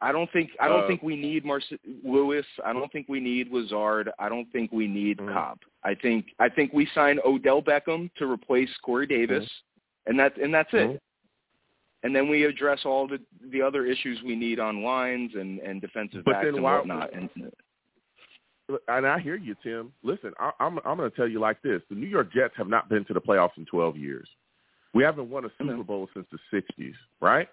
[0.00, 2.44] I don't think I don't Uh, think we need Marce- Lewis.
[2.64, 4.10] I don't think we need Lazard.
[4.18, 5.32] I don't think we need Mhm.
[5.32, 5.58] Cobb.
[5.84, 9.48] I think I think we sign Odell Beckham to replace Corey Davis,
[10.06, 11.00] and that's and that's it.
[12.06, 13.18] And then we address all the
[13.50, 16.78] the other issues we need on lines and and defensive But backs then and why-
[16.78, 17.12] whatnot.
[17.12, 17.28] And
[18.88, 19.92] And I hear you, Tim.
[20.02, 22.68] Listen, I, I'm I'm going to tell you like this: the New York Jets have
[22.68, 24.28] not been to the playoffs in 12 years.
[24.94, 25.48] We haven't won a.
[25.58, 26.38] Super Bowl since the
[26.78, 27.48] 60s, right?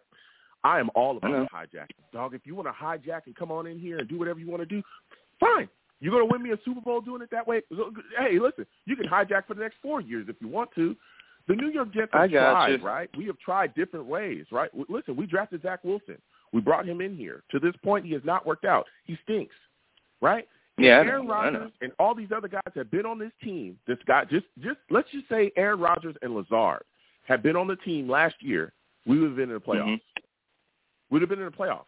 [0.64, 2.34] I am all about hijacking, dog.
[2.34, 4.62] If you want to hijack and come on in here and do whatever you want
[4.62, 4.82] to do,
[5.40, 5.68] fine.
[6.00, 7.62] You're going to win me a Super Bowl doing it that way.
[8.18, 10.96] Hey, listen, you can hijack for the next four years if you want to.
[11.48, 12.86] The New York Jets have tried, you.
[12.86, 13.10] right?
[13.18, 14.70] We have tried different ways, right?
[14.90, 16.18] Listen, we drafted Zach Wilson.
[16.54, 17.44] We brought him in here.
[17.52, 18.86] To this point, he has not worked out.
[19.06, 19.56] He stinks,
[20.22, 20.48] right?
[20.78, 23.78] yeah, I Aaron Rodgers and all these other guys have been on this team.
[23.88, 26.84] This guy, just just let's just say Aaron Rodgers and Lazard
[27.28, 28.74] had been on the team last year.
[29.06, 29.90] We would have been in the mm-hmm.
[29.90, 30.02] playoffs.
[31.10, 31.84] We'd have been in the playoffs.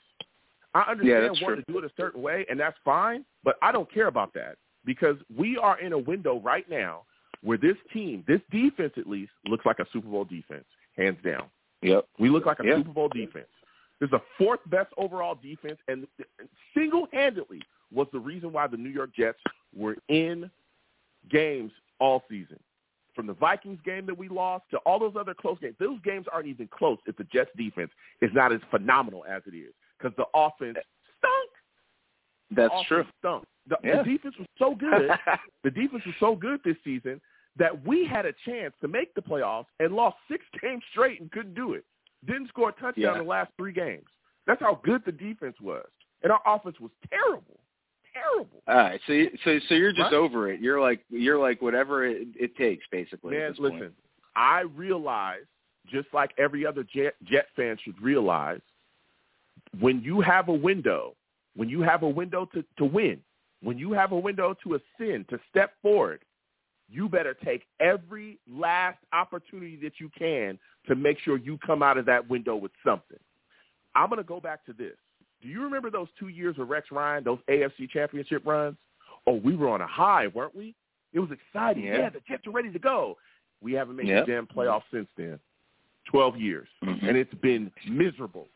[0.73, 3.23] I understand that's wanting to do it a certain way, and that's fine.
[3.43, 7.03] But I don't care about that because we are in a window right now
[7.45, 10.65] where this team, this defense at least, looks like a Super Bowl defense,
[10.97, 11.43] hands down.
[11.83, 12.07] Yep.
[12.19, 12.77] We look like a Yeah.
[12.77, 13.47] Super Bowl defense.
[13.99, 16.07] This is the fourth best overall defense, and
[16.73, 17.61] single-handedly
[17.93, 19.39] was the reason why the New York Jets
[19.73, 20.49] were in
[21.29, 22.59] games all season.
[23.13, 26.25] From the Vikings game that we lost to all those other close games, those games
[26.33, 27.91] aren't even close if the Jets defense
[28.21, 30.77] is not as phenomenal as it is because the offense
[31.19, 31.51] stunk.
[32.51, 33.05] That's offense true.
[33.19, 33.45] Stunk.
[33.67, 34.03] The, Yeah.
[34.03, 35.09] the defense was so good
[35.63, 37.21] the defense was so good this season
[37.57, 41.31] that we had a chance to make the playoffs and lost six games straight and
[41.31, 41.85] couldn't do it.
[42.25, 43.11] Didn't score a touchdown Yeah.
[43.13, 44.05] in the last three games.
[44.47, 45.85] That's how good the defense was.
[46.23, 47.59] And our offense was terrible.
[48.13, 48.61] Terrible.
[48.67, 50.13] All right, so you- so so you're just Right.
[50.13, 50.59] over it.
[50.61, 53.35] You're like you're like whatever it, it takes, basically.
[53.37, 53.73] Man, this point.
[53.75, 53.95] listen,
[54.35, 55.45] I realize,
[55.87, 58.61] just like every other Jet, Jet fan should realize,
[59.79, 61.15] when you have a window,
[61.55, 63.21] when you have a window to, to win,
[63.61, 66.21] when you have a window to ascend, to step forward,
[66.89, 71.97] you better take every last opportunity that you can to make sure you come out
[71.97, 73.17] of that window with something.
[73.95, 74.93] I'm going to go back to this.
[75.41, 78.77] Do you remember those two years with Rex Ryan, those AFC championship runs?
[79.27, 80.75] oh, we were on a high, weren't we?
[81.13, 81.85] It was exciting.
[81.85, 81.97] Yeah.
[81.97, 83.17] Yeah, the Jets are ready to go.
[83.61, 85.39] We haven't made the damn playoff since then.
[86.05, 87.07] Twelve years, Mhm.
[87.07, 88.47] and it's been miserable.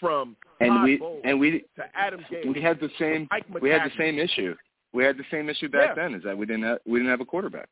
[0.00, 3.70] From and Todd we Bowles and we to Adam we had the same Mike we
[3.70, 4.56] had the same issue.
[4.92, 6.02] We had the same issue back Yeah.
[6.08, 6.14] then.
[6.14, 7.68] Is that we didn't have, we didn't have a quarterback.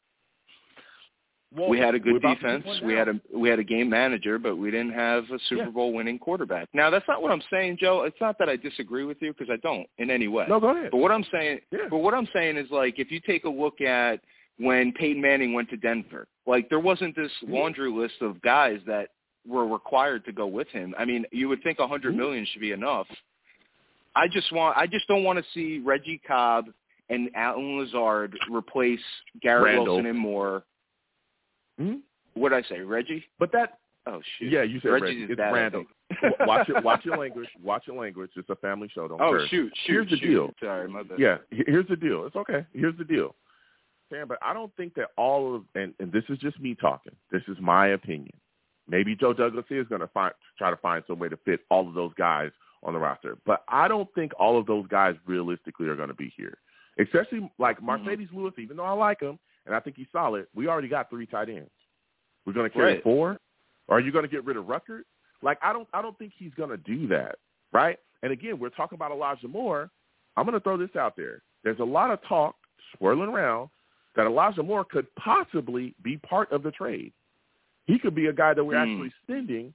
[1.52, 2.64] Well, we had a good defense.
[2.84, 5.70] We had a we had a game manager, but we didn't have a Super Yeah.
[5.70, 6.68] Bowl winning quarterback.
[6.72, 8.02] Now that's not what I'm saying, Joe.
[8.04, 10.46] It's not that I disagree with you because I don't in any way.
[10.48, 10.60] no.
[10.60, 10.92] Go ahead.
[10.92, 11.88] But what I'm saying, Yeah.
[11.90, 14.20] but what I'm saying is like if you take a look at
[14.58, 17.52] when Peyton Manning went to Denver, like there wasn't this Mm-hmm.
[17.54, 19.08] laundry list of guys that
[19.44, 20.94] were required to go with him.
[20.96, 22.18] I mean, you would think a hundred Mhm.
[22.18, 23.08] million should be enough.
[24.14, 26.72] I just want, I just don't want to see Reggie Cobb
[27.10, 29.00] and Allen Lazard replace
[29.42, 29.84] Garrett Randall.
[29.96, 30.64] Wilson and Moore.
[31.80, 32.00] Mhm.
[32.34, 33.24] What did I say, Reggie?
[33.38, 34.50] But that, Oh shoot.
[34.50, 35.32] yeah, you said Reggie's Reggie.
[35.32, 35.84] It's dad, Randall.
[36.40, 36.82] watch it.
[36.84, 37.48] Watch your language.
[37.62, 38.30] Watch your language.
[38.36, 39.06] It's a family show.
[39.08, 39.48] Don't Oh curse.
[39.50, 39.92] shoot, shoot.
[39.92, 40.28] Here's the shoot.
[40.28, 40.54] deal.
[40.60, 41.18] Sorry, my bad.
[41.18, 42.24] Yeah, here's the deal.
[42.26, 42.64] It's okay.
[42.72, 43.34] Here's the deal.
[44.10, 47.14] Sam, but I don't think that all of and, and this is just me talking.
[47.30, 48.32] This is my opinion.
[48.88, 51.86] Maybe Joe Douglas is going to find try to find some way to fit all
[51.86, 52.50] of those guys
[52.82, 56.14] on the roster, but I don't think all of those guys realistically are going to
[56.14, 56.56] be here.
[57.00, 58.08] Especially like Mm-hmm.
[58.08, 61.08] Marcedes Lewis, even though I like him and I think he's solid, we already got
[61.10, 61.70] three tight ends.
[62.46, 63.02] We're going to carry Right.
[63.02, 63.38] four.
[63.88, 65.02] Are you going to get rid of Ruckert?
[65.42, 67.36] Like I don't I don't think he's going to do that,
[67.72, 67.98] right?
[68.22, 69.90] And again, we're talking about Elijah Moore.
[70.36, 71.42] I'm going to throw this out there.
[71.64, 72.54] There's a lot of talk
[72.96, 73.68] swirling around
[74.16, 77.12] that Elijah Moore could possibly be part of the trade.
[77.86, 78.90] He could be a guy that we're Hmm.
[78.90, 79.72] actually sending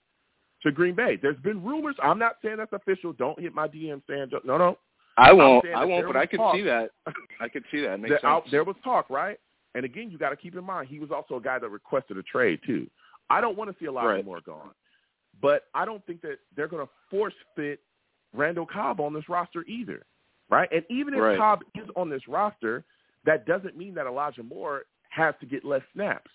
[0.63, 1.17] to Green Bay.
[1.21, 1.95] There's been rumors.
[2.01, 3.13] I'm not saying that's official.
[3.13, 4.77] Don't hit my DM saying no, no.
[5.17, 5.65] I won't.
[5.75, 6.07] I won't.
[6.07, 6.55] But I could talk.
[6.55, 6.89] see that.
[7.39, 7.99] I could see that.
[7.99, 8.51] Makes That sense.
[8.51, 9.37] there was talk, right?
[9.73, 12.17] And again, you got to keep in mind he was also a guy that requested
[12.17, 12.87] a trade too.
[13.29, 14.25] I don't want to see Elijah Right.
[14.25, 14.71] Moore gone,
[15.41, 17.79] but I don't think that they're going to force fit
[18.33, 20.05] Randall Cobb on this roster either,
[20.49, 20.69] right?
[20.71, 21.37] And even if Right.
[21.37, 22.83] Cobb is on this roster,
[23.25, 26.29] that doesn't mean that Elijah Moore has to get less snaps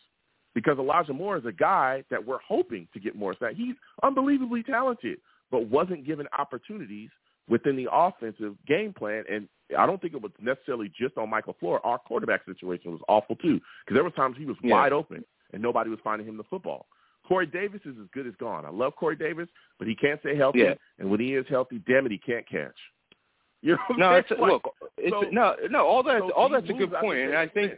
[0.55, 3.57] because Elijah Moore is a guy that we're hoping to get more snaps.
[3.57, 5.19] He's unbelievably talented,
[5.51, 7.11] but wasn't given opportunities
[7.51, 9.25] within the offensive game plan.
[9.31, 9.47] And
[9.79, 11.81] I don't think it was necessarily just on Mike LaFleur.
[11.85, 14.73] Our quarterback situation was awful too because there were times he was Yeah.
[14.77, 15.23] wide open
[15.53, 16.87] and nobody was finding him the football.
[17.27, 18.65] Corey Davis is as good as gone.
[18.65, 19.49] I love Corey Davis,
[19.79, 20.61] but he can't stay healthy.
[20.61, 20.75] Yeah.
[20.99, 22.75] And when he is healthy, damn it, he can't catch.
[23.63, 24.75] You know No, it's look.
[24.97, 25.87] It's so- no, no.
[25.87, 27.75] All that, so all that's a good point, and I think.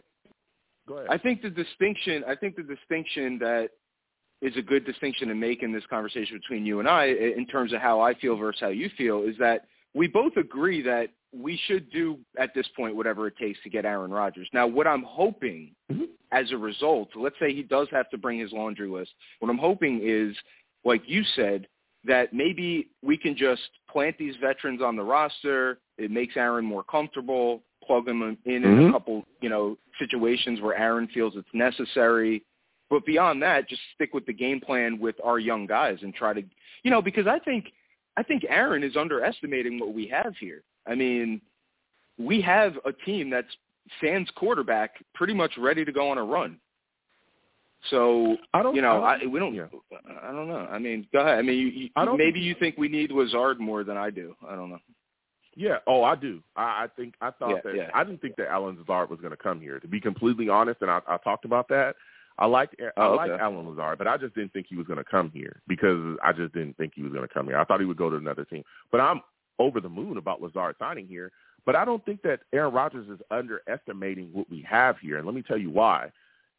[0.86, 1.08] Go ahead.
[1.10, 2.22] I think the distinction.
[2.26, 3.70] I think the distinction that
[4.42, 7.72] is a good distinction to make in this conversation between you and I, in terms
[7.72, 11.58] of how I feel versus how you feel, is that we both agree that we
[11.66, 14.48] should do at this point whatever it takes to get Aaron Rodgers.
[14.52, 16.08] Now, what I'm hoping Mhm.
[16.32, 19.14] as a result, let's say he does have to bring his laundry list.
[19.38, 20.36] What I'm hoping is,
[20.84, 21.68] like you said,
[22.04, 25.78] that maybe we can just plant these veterans on the roster.
[25.98, 27.62] It makes Aaron more comfortable.
[27.84, 28.92] Plug him in in a Mhm.
[28.92, 32.42] couple, you know, situations where Aaron feels it's necessary.
[32.92, 36.34] But beyond that, just stick with the game plan with our young guys and try
[36.34, 36.42] to,
[36.82, 37.72] you know, because I think,
[38.18, 40.62] I think Aaron is underestimating what we have here.
[40.86, 41.40] I mean,
[42.18, 43.48] we have a team that's
[43.98, 46.58] sans quarterback, pretty much ready to go on a run.
[47.88, 49.54] So I don't, you know, I I, we don't.
[49.54, 49.68] yeah.
[50.22, 50.68] I don't know.
[50.70, 51.38] I mean, go ahead.
[51.38, 54.10] I mean, you, you, I don't maybe you think we need Lazard more than I
[54.10, 54.36] do.
[54.46, 54.80] I don't know.
[55.56, 55.78] Yeah.
[55.86, 56.42] Oh, I do.
[56.56, 57.90] I, I think I thought Yeah, that yeah.
[57.94, 59.80] I didn't think that Allen Lazard was going to come here.
[59.80, 61.96] To be completely honest, and I, I talked about that.
[62.38, 63.40] I liked I Oh, liked.
[63.40, 66.32] Allen Lazard, but I just didn't think he was going to come here because I
[66.32, 67.58] just didn't think he was going to come here.
[67.58, 68.62] I thought he would go to another team.
[68.90, 69.20] But I'm
[69.58, 71.30] over the moon about Lazard signing here.
[71.64, 75.34] But I don't think that Aaron Rodgers is underestimating what we have here, and let
[75.34, 76.10] me tell you why.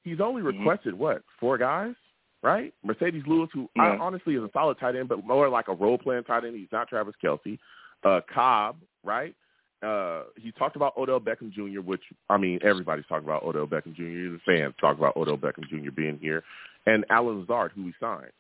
[0.04, 0.58] He's only Mhm.
[0.60, 1.96] requested what four guys,
[2.42, 2.74] right?
[2.86, 5.98] Marcedes Lewis, who I, honestly is a solid tight end, but more like a role
[5.98, 6.56] playing tight end.
[6.56, 7.58] He's not Travis Kelce.
[8.04, 9.36] Uh, Cobb, right?
[9.84, 13.94] Uh, he talked about Odell Beckham Jr., which I mean, everybody's talking about Odell Beckham
[13.96, 14.34] Jr.
[14.34, 15.92] The fans talk about Odell Beckham Jr.
[15.92, 16.44] being here,
[16.86, 18.32] and Allen Lazard, who he signed.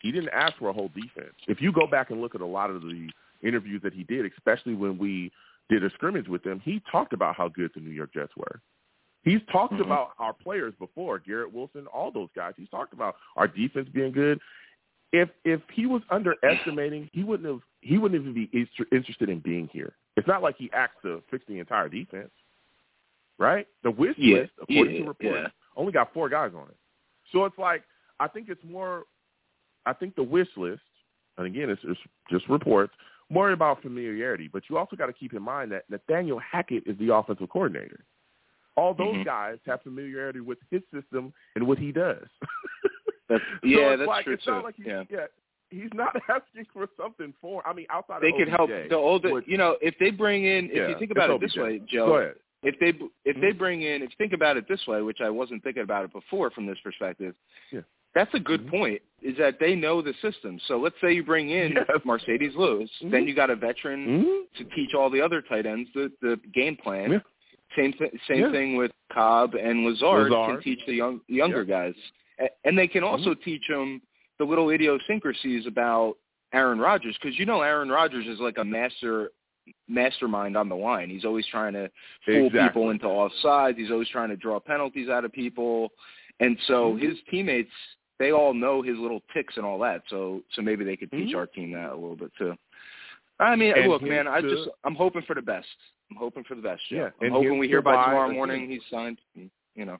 [0.00, 1.34] He didn't ask for a whole defense.
[1.48, 3.10] If you go back and look at a lot of the
[3.42, 5.32] interviews that he did, especially when we
[5.68, 8.60] did a scrimmage with him, he talked about how good the New York Jets were.
[9.22, 9.80] He's talked Mhm.
[9.80, 12.54] about our players before, Garrett Wilson, all those guys.
[12.56, 14.40] He's talked about our defense being good.
[15.12, 19.68] If if he was underestimating, he wouldn't have he wouldn't even be interested in being
[19.68, 19.94] here.
[20.16, 22.30] It's not like he acts to fix the entire defense,
[23.38, 23.66] right?
[23.82, 25.48] The wish Yeah, list, according yeah, to reports, yeah.
[25.76, 26.76] only got four guys on it.
[27.32, 27.82] So it's like
[28.18, 29.04] I think it's more.
[29.84, 30.82] I think the wish list,
[31.38, 32.92] and again, it's, it's just reports,
[33.30, 34.48] more about familiarity.
[34.52, 38.04] But you also got to keep in mind that Nathaniel Hackett is the offensive coordinator.
[38.76, 39.24] All those Mhm.
[39.24, 42.26] guys have familiarity with his system and what he does.
[43.28, 44.50] That's, So yeah, it's that's like, true it's too.
[44.52, 45.02] not like he's, yeah.
[45.10, 45.26] yeah,
[45.70, 47.66] he's not asking for something for.
[47.66, 49.32] I mean, outside They of they could help the older.
[49.32, 51.62] which- You know, if they bring in, if Yeah, you think about it this OBJ.
[51.62, 52.34] way, Go Joe, ahead.
[52.62, 52.88] if they
[53.24, 53.58] if they Mm-hmm.
[53.58, 56.12] bring in, if you think about it this way, which I wasn't thinking about it
[56.12, 57.34] before from this perspective,
[57.72, 57.80] Yeah.
[58.14, 58.70] that's a good Mhm.
[58.70, 59.02] point.
[59.22, 60.58] Is that they know the system.
[60.66, 61.86] So let's say you bring in Yes.
[62.04, 63.10] Marcedes Lewis, Mhm.
[63.10, 64.50] then you got a veteran Mhm.
[64.58, 67.12] to teach all the other tight ends the the game plan.
[67.12, 67.20] Yeah.
[67.74, 68.50] Same th- same Yeah.
[68.52, 70.54] thing with Cobb and Lazard, Lazard.
[70.56, 71.90] can teach the young younger Yeah.
[71.92, 74.00] guys, and they can also teach them
[74.38, 76.16] the little idiosyncrasies about
[76.52, 79.30] Aaron Rodgers because you know Aaron Rodgers is like a master
[79.88, 81.10] mastermind on the line.
[81.10, 81.90] He's always trying to
[82.24, 82.68] fool Exactly.
[82.68, 83.76] people into offsides.
[83.76, 85.90] He's always trying to draw penalties out of people,
[86.40, 87.00] and so Mhm.
[87.00, 87.72] his teammates
[88.18, 90.02] they all know his little ticks and all that.
[90.08, 91.38] So so maybe they could teach Mhm.
[91.38, 92.56] our team that a little bit too.
[93.38, 95.68] I mean, And look, man, I just I'm hoping for the best.
[96.10, 96.86] I'm hoping for the best.
[96.88, 96.96] Joe.
[96.96, 99.20] Yeah, I'm and hoping we hear by tomorrow morning he's signed.
[99.34, 99.98] You know.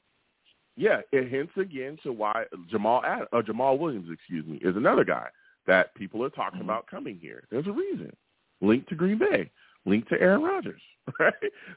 [0.76, 5.04] Yeah, it hints again to why Jamal Ad, uh, Jamaal Williams, excuse me, is another
[5.04, 5.28] guy
[5.66, 6.64] that people are talking Mhm.
[6.64, 7.44] about coming here.
[7.50, 8.14] There's a reason.
[8.60, 9.50] Linked to Green Bay,
[9.84, 10.82] linked to Aaron Rodgers,
[11.20, 11.34] right?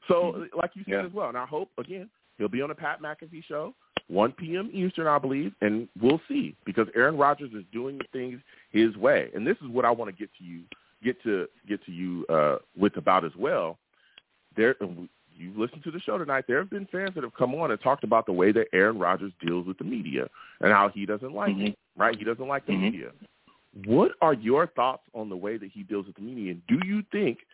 [0.08, 1.06] So, like you said Yeah.
[1.06, 3.74] as well, and I hope again he'll be on the Pat McAfee show,
[4.08, 4.70] 1 p.m.
[4.74, 9.46] Eastern, I believe, and we'll see because Aaron Rodgers is doing things his way, and
[9.46, 10.64] this is what I want to get to you,
[11.04, 13.78] get to get to you uh, with about as well.
[14.56, 14.76] There,
[15.40, 16.46] you listened to the show tonight.
[16.48, 19.00] There have been fans that have come on and talked about the way that Aaron
[19.00, 20.28] Rodgers deals with the media
[20.60, 21.70] and how he doesn't like Mhm.
[21.70, 21.80] it.
[21.96, 22.18] Right?
[22.18, 22.82] He doesn't like the Mhm.
[22.82, 23.12] media.
[23.86, 26.52] What are your thoughts on the way that he deals with the media?
[26.52, 27.46] And do you think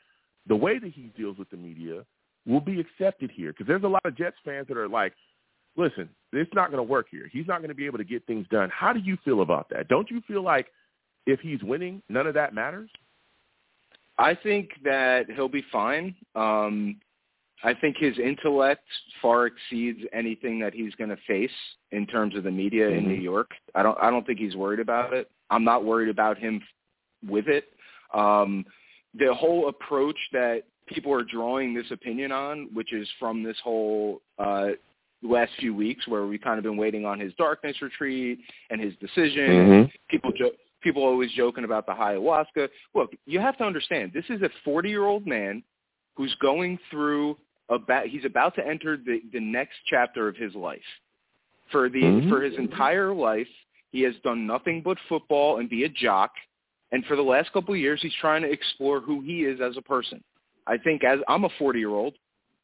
[0.46, 2.06] the way that he deals with the media
[2.46, 3.52] will be accepted here?
[3.52, 5.14] Because there's a lot of Jets fans that are like,
[5.76, 7.28] listen, it's not going to work here.
[7.28, 8.70] He's not going to be able to get things done.
[8.70, 9.88] How do you feel about that?
[9.88, 10.72] Don't you feel like
[11.26, 12.90] if he's winning, none of that matters?
[14.18, 16.16] I think that he'll be fine.
[16.36, 17.02] Um,
[17.64, 18.84] I think his intellect
[19.22, 21.50] far exceeds anything that he's going to face
[21.92, 23.08] in terms of the media in Mhm.
[23.08, 23.52] New York.
[23.74, 23.98] I don't.
[24.00, 25.30] I don't think he's worried about it.
[25.50, 26.62] I'm not worried about him
[27.26, 27.74] with it.
[28.14, 28.66] Um,
[29.14, 34.22] the whole approach that people are drawing this opinion on, which is from this whole
[34.38, 34.70] uh,
[35.24, 38.94] last few weeks, where we've kind of been waiting on his darkness retreat and his
[38.98, 39.90] decision.
[40.10, 40.52] People jo-
[40.82, 42.70] people always joking about the ayahuasca.
[42.94, 45.64] Look, you have to understand, this is a 40-year-old man
[46.16, 47.38] who's going through
[47.70, 50.82] about he's about to enter the the next chapter of his life.
[51.72, 52.30] For the Mhm.
[52.30, 53.50] for his entire life,
[53.92, 56.34] he has done nothing but football and be a jock.
[56.92, 59.76] And for the last couple of years, he's trying to explore who he is as
[59.78, 60.24] a person.
[60.68, 62.14] I think as I'm a 40-year-old,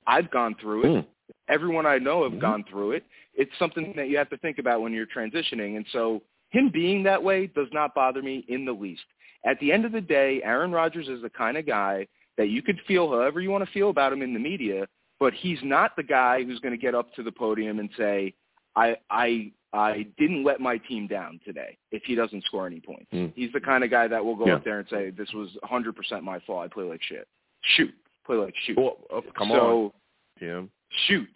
[0.08, 0.88] I've gone through it.
[0.88, 1.06] Mm.
[1.50, 2.40] Everyone I know have Mhm.
[2.40, 3.04] gone through it.
[3.34, 5.76] It's something that you have to think about when you're transitioning.
[5.78, 9.06] And so him being that way does not bother me in the least.
[9.46, 12.08] At the end of the day, Aaron Rodgers is the kind of guy
[12.38, 14.88] that you could feel however you want to feel about him in the media,
[15.20, 18.34] but he's not the guy who's going to get up to the podium and say,
[18.76, 23.08] I I I didn't let my team down today if he doesn't score any points.
[23.14, 23.32] Mm.
[23.36, 24.56] He's the kind of guy that will go Yeah.
[24.56, 26.64] up there and say, This was one hundred percent my fault.
[26.66, 27.28] I play like shit.
[27.76, 27.94] Shoot.
[28.26, 28.78] Play like shoot.
[28.78, 29.92] Well, uh, come so, on,
[30.40, 30.70] Tim.
[31.08, 31.30] shoot.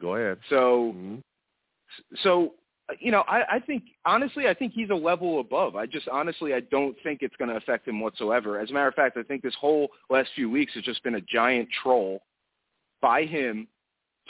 [0.00, 0.38] Go ahead.
[0.48, 1.22] So Mhm.
[2.22, 2.54] so
[3.00, 5.76] you know, I, I think honestly, I think he's a level above.
[5.76, 8.58] I just honestly, I don't think it's going to affect him whatsoever.
[8.58, 11.14] As a matter of fact, I think this whole last few weeks has just been
[11.14, 12.22] a giant troll
[13.00, 13.66] by him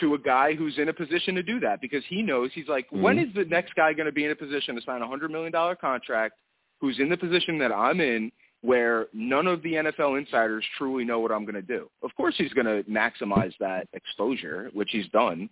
[0.01, 2.86] to a guy who's in a position to do that because he knows he's like,
[2.90, 3.28] when Mhm.
[3.28, 5.52] is the next guy going to be in a position to sign a hundred million
[5.52, 6.35] dollar contract?
[6.81, 11.20] Who's in the position that I'm in, where none of the NFL insiders truly know
[11.20, 11.89] what I'm going to do.
[12.02, 15.48] Of course, he's going to maximize that exposure, which he's done.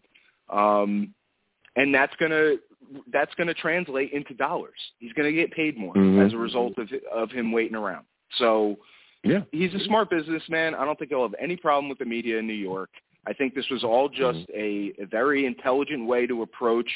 [0.50, 1.14] Um,
[1.76, 2.56] and that's gonna
[3.12, 4.78] that's gonna translate into dollars.
[4.98, 6.24] He's gonna get paid more Mhm.
[6.26, 8.04] as a result of of him waiting around.
[8.36, 8.78] So
[9.24, 9.42] Yeah.
[9.52, 10.74] he's a smart businessman.
[10.74, 12.90] I don't think he'll have any problem with the media in New York.
[13.26, 15.00] I think this was all just Mm-hmm.
[15.00, 16.90] a, a very intelligent way to approach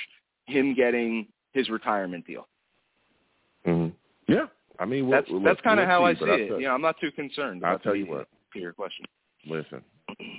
[0.46, 2.48] him getting his retirement deal.
[3.64, 3.92] Mhm.
[4.28, 4.46] Yeah.
[4.78, 6.48] I mean, we'll, That's we'll- that's kind of we'll how I see, see I'll it.
[6.48, 7.64] tell- You know, I'm not too concerned.
[7.64, 8.28] I'll tell you what.
[8.52, 9.06] To your question.
[9.46, 9.82] Listen,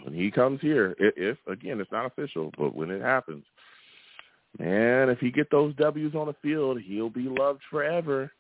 [0.03, 3.45] when he comes here, i- if again, it's not official, but when it happens,
[4.59, 8.31] man, if he get those W's on the field, he'll be loved forever.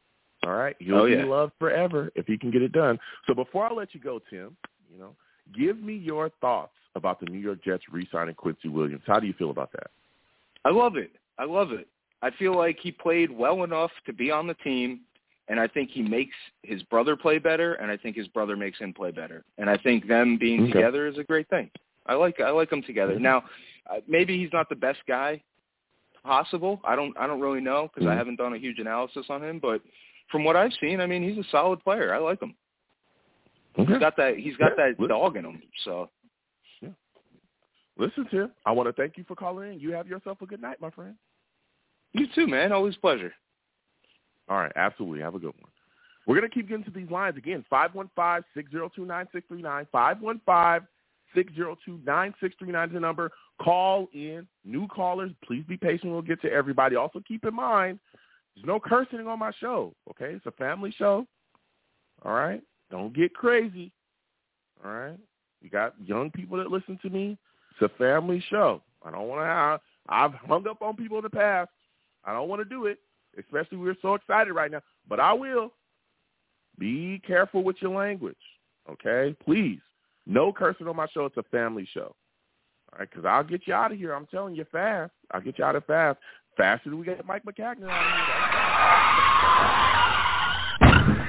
[0.45, 2.99] All right, he'll Oh, be loved forever if he can get it done.
[3.25, 4.55] So before I let you go, Tim,
[4.91, 5.15] you know,
[5.57, 9.03] give me your thoughts about the New York Jets re-signing Quincy Williams.
[9.05, 9.89] How do you feel about that?
[10.65, 11.11] I love it.
[11.37, 11.87] I love it.
[12.21, 15.01] I feel like he played well enough to be on the team,
[15.47, 18.79] and I think he makes his brother play better, and I think his brother makes
[18.79, 19.43] him play better.
[19.57, 20.73] And I think them being Okay.
[20.73, 21.69] together is a great thing.
[22.05, 23.15] I like I like them together.
[23.15, 23.21] Mhm.
[23.21, 23.43] Now,
[23.89, 25.41] uh, maybe he's not the best guy
[26.27, 26.79] possible.
[26.83, 28.17] I don't I don't really know because I Mhm.
[28.17, 29.81] haven't done a huge analysis on him, but
[30.29, 32.13] from what I've seen, I mean, he's a solid player.
[32.13, 32.53] I like him.
[33.79, 33.93] Okay.
[33.93, 34.91] He's got that he's got Yeah.
[34.91, 35.61] that dog in him.
[35.83, 36.09] So
[36.81, 36.89] yeah.
[37.97, 39.79] Listen, Tim, I want to thank you for calling in.
[39.79, 41.15] You have yourself a good night, my friend.
[42.13, 42.71] you too, man.
[42.71, 43.33] Always a pleasure.
[44.49, 45.19] All right, absolutely.
[45.21, 45.69] Have a good one.
[46.25, 47.63] We're going to keep getting to these lines again.
[47.71, 49.87] 515-602-9639,
[51.35, 53.31] 602-9639 is the number.
[53.61, 54.47] Call in.
[54.65, 56.11] New callers, please be patient.
[56.11, 56.95] We'll get to everybody.
[56.95, 57.99] Also keep in mind,
[58.55, 60.33] there's no cursing on my show, okay?
[60.33, 61.25] It's a family show.
[62.23, 62.61] All right?
[62.89, 63.91] Don't get crazy.
[64.83, 65.19] All right?
[65.61, 67.37] You got young people that listen to me.
[67.71, 68.81] It's a family show.
[69.03, 71.69] I don't want to I've hung up on people in the past.
[72.23, 72.99] I don't want to do it,
[73.37, 74.81] especially we're so excited right now.
[75.07, 75.73] But I will.
[76.79, 78.37] Be careful with your language,
[78.89, 79.35] okay?
[79.43, 79.79] Please.
[80.27, 81.25] No cursing on my show.
[81.25, 82.13] It's a family show.
[82.91, 84.13] All right, because I'll get you out of here.
[84.13, 85.13] I'm telling you fast.
[85.31, 86.19] I'll get you out of fast.
[86.57, 88.03] Faster than we get Mike Maccagnan out
[90.81, 91.27] of here.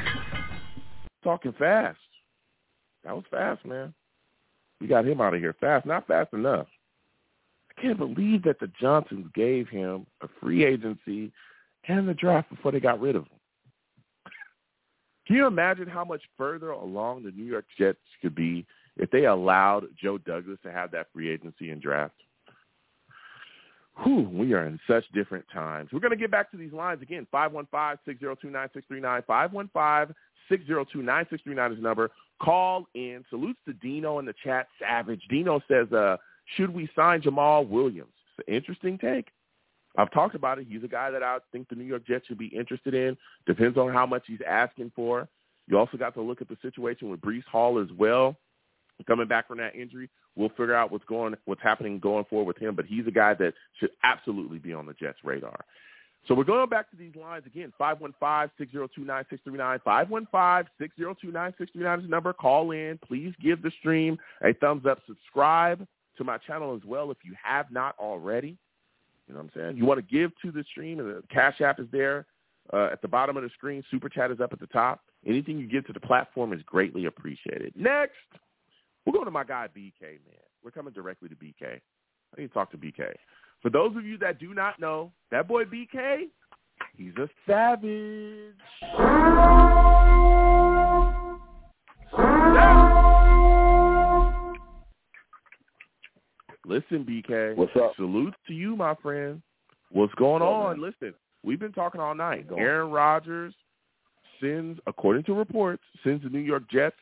[1.23, 1.99] Talking fast.
[3.05, 3.95] That was fast, man.
[4.81, 5.87] We got him out of here fast.
[5.87, 6.67] Not fast enough.
[7.71, 11.33] I can't believe that the Johnsons gave him a free agency
[11.87, 13.31] and the draft before they got rid of him.
[15.27, 18.67] Can you imagine how much further along the New York Jets could be
[18.99, 22.15] if they allowed Joe Douglas to have that free agency and draft?
[24.05, 25.91] Whew, we are in such different times.
[25.93, 27.27] We're going to get back to these lines again.
[27.35, 30.13] 515-602-9639.
[30.51, 32.11] 515-602-9639 is the number.
[32.41, 33.25] Call in.
[33.29, 34.69] Salutes to Dino in the chat.
[34.79, 35.23] Savage.
[35.29, 36.17] Dino says, uh,
[36.57, 38.13] should we sign Jamaal Williams?
[38.39, 39.27] It's an interesting take.
[39.97, 40.69] I've talked about it.
[40.69, 43.17] He's a guy that I think the New York Jets should be interested in.
[43.47, 45.29] Depends on how much he's asking for.
[45.67, 48.37] You also got to look at the situation with Breece Hall as well.
[49.07, 52.59] Coming back from that injury, we'll figure out what's going, what's happening going forward with
[52.59, 52.75] him.
[52.75, 55.65] But he's a guy that should absolutely be on the Jets' radar.
[56.27, 57.73] So we're going back to these lines again.
[57.81, 60.67] 515-602-9639.
[60.81, 62.33] 515-602-9639 is the number.
[62.33, 62.99] Call in.
[63.07, 64.99] Please give the stream a thumbs up.
[65.07, 65.87] Subscribe
[66.19, 68.57] to my channel as well if you have not already.
[69.27, 69.77] You know what I'm saying?
[69.77, 72.27] You want to give to the stream, the Cash App is there
[72.73, 73.83] uh, at the bottom of the screen.
[73.91, 75.01] Super Chat is up at the top.
[75.27, 77.73] Anything you give to the platform is greatly appreciated.
[77.77, 78.15] Next,
[79.09, 80.45] we're going to my guy BK, man.
[80.63, 81.63] We're coming directly to BK.
[82.37, 83.07] I need to talk to BK.
[83.63, 86.25] For those of you that do not know, that boy BK,
[86.95, 88.55] he's a savage.
[96.67, 97.57] Listen, BK.
[97.57, 97.93] What's up?
[97.97, 99.41] Salute to you, my friend.
[99.91, 100.83] What's going on?
[100.83, 102.45] Listen, we've been talking all night.
[102.55, 103.55] Aaron Rodgers
[104.39, 106.97] sends, according to reports, sends the New York Jets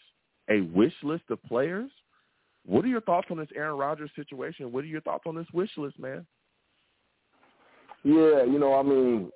[0.48, 1.90] a wish list of players.
[2.66, 4.72] What are your thoughts on this Aaron Rodgers situation?
[4.72, 6.26] What are your thoughts on this wish list, man?
[8.02, 9.30] Yeah, you know, I mean,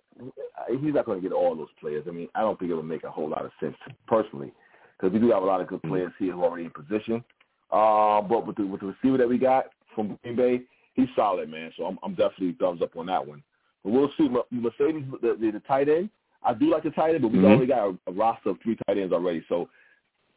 [0.68, 2.04] he's not going to get all those players.
[2.08, 3.76] I mean, I don't think it would make a whole lot of sense
[4.06, 4.52] personally
[4.96, 7.24] because we do have a lot of good players here who are already in position.
[7.72, 10.62] Uh, but with the, with the receiver that we got from Green Bay,
[10.94, 11.72] he's solid, man.
[11.76, 13.42] So I'm, I'm definitely thumbs up on that one.
[13.84, 14.28] But we'll see.
[14.28, 16.10] Marcedes, the, the, the tight end,
[16.42, 17.50] I do like the tight end, but we've mm-hmm.
[17.50, 19.44] already got a, a roster of three tight ends already.
[19.48, 19.68] So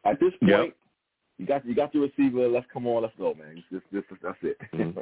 [0.06, 0.76] at this point, yep.
[1.38, 2.48] You got you got the receiver.
[2.48, 3.64] Let's come on, let's go, man.
[3.72, 4.58] This, this, that's it.
[4.74, 5.00] Mm-hmm.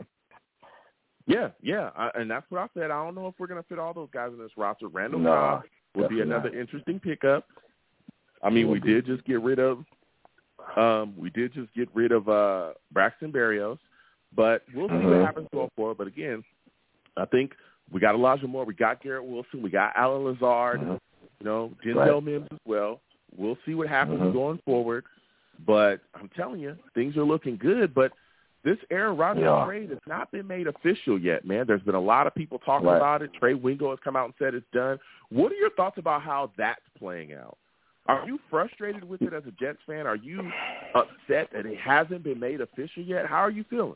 [1.27, 2.91] yeah, yeah, I, and that's what I said.
[2.91, 4.87] I don't know if we're gonna fit all those guys in this roster.
[4.87, 5.63] Randall no, Cobb
[5.95, 6.59] would be another not.
[6.59, 7.45] interesting pickup.
[8.43, 9.83] I mean, we did just get rid of
[10.75, 13.79] um, we did just get rid of uh, Braxton Berrios,
[14.35, 15.09] but we'll see mm-hmm.
[15.09, 15.97] what happens going forward.
[15.97, 16.43] But again,
[17.17, 17.53] I think
[17.91, 20.91] we got Elijah Moore, we got Garrett Wilson, we got Allen Lazard, mm-hmm.
[21.39, 22.23] you know, Denzel right.
[22.23, 23.01] Mims as well.
[23.35, 24.33] We'll see what happens mm-hmm.
[24.33, 25.05] going forward.
[25.65, 27.93] But I'm telling you, things are looking good.
[27.93, 28.11] But
[28.63, 29.65] this Aaron Rodgers yeah.
[29.65, 31.65] trade has not been made official yet, man.
[31.67, 32.97] There's been a lot of people talking right.
[32.97, 33.31] about it.
[33.39, 34.99] Trey Wingo has come out and said it's done.
[35.29, 37.57] What are your thoughts about how that's playing out?
[38.07, 40.07] Are you frustrated with it as a Jets fan?
[40.07, 40.51] Are you
[40.95, 43.25] upset that it hasn't been made official yet?
[43.27, 43.95] How are you feeling?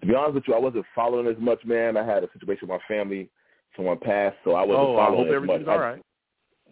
[0.00, 1.96] To be honest with you, I wasn't following as much, man.
[1.96, 3.28] I had a situation with my family,
[3.76, 5.72] someone passed, so I wasn't oh, following I hope as everything's much.
[5.72, 6.02] all right.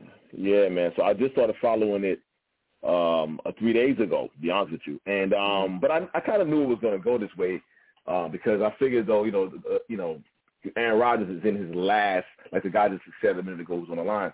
[0.00, 0.92] I, yeah, man.
[0.96, 2.20] So I just started following it
[2.86, 5.00] um uh, three days ago, to be honest with you.
[5.06, 7.62] And um but I I kind of knew it was going to go this way
[8.06, 10.20] uh, because I figured though, you know, uh, you know,
[10.76, 13.88] Aaron Rodgers is in his last, like the guy just said a minute ago was
[13.90, 14.32] on the line.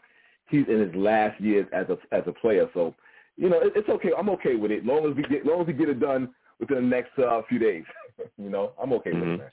[0.49, 2.95] He's in his last years as a as a player, so
[3.37, 4.11] you know it, it's okay.
[4.17, 6.77] I'm okay with it, long as we get long as we get it done within
[6.77, 7.85] the next uh, few days.
[8.39, 9.21] you know, I'm okay mm-hmm.
[9.21, 9.39] with it.
[9.39, 9.51] Man.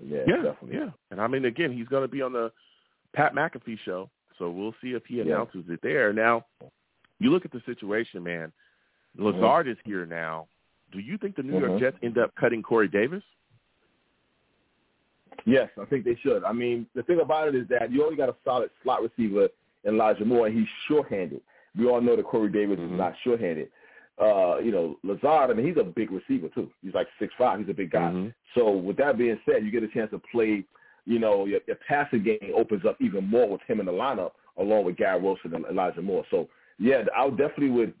[0.00, 0.78] Yeah, yeah, definitely.
[0.78, 0.90] yeah.
[1.10, 2.50] And I mean, again, he's going to be on the
[3.14, 5.74] Pat McAfee show, so we'll see if he announces yeah.
[5.74, 6.12] it there.
[6.12, 6.44] Now,
[7.18, 8.52] you look at the situation, man.
[9.16, 9.72] Lazard mm-hmm.
[9.72, 10.46] is here now.
[10.92, 11.78] Do you think the New mm-hmm.
[11.78, 13.22] York Jets end up cutting Corey Davis?
[15.46, 16.44] Yes, I think they should.
[16.44, 19.48] I mean, the thing about it is that you only got a solid slot receiver
[19.84, 21.40] in Elijah Moore, and he's short-handed.
[21.76, 22.94] We all know that Corey Davis mm-hmm.
[22.94, 23.68] is not short-handed.
[24.20, 26.70] Uh, you know, Lazard, I mean, he's a big receiver, too.
[26.82, 27.58] He's like six five.
[27.58, 28.10] He's a big guy.
[28.10, 28.28] Mm-hmm.
[28.54, 30.64] So with that being said, you get a chance to play,
[31.04, 34.30] you know, your, your passing game opens up even more with him in the lineup,
[34.56, 36.24] along with Garrett Wilson and Elijah Moore.
[36.30, 36.48] So,
[36.78, 37.94] yeah, I definitely would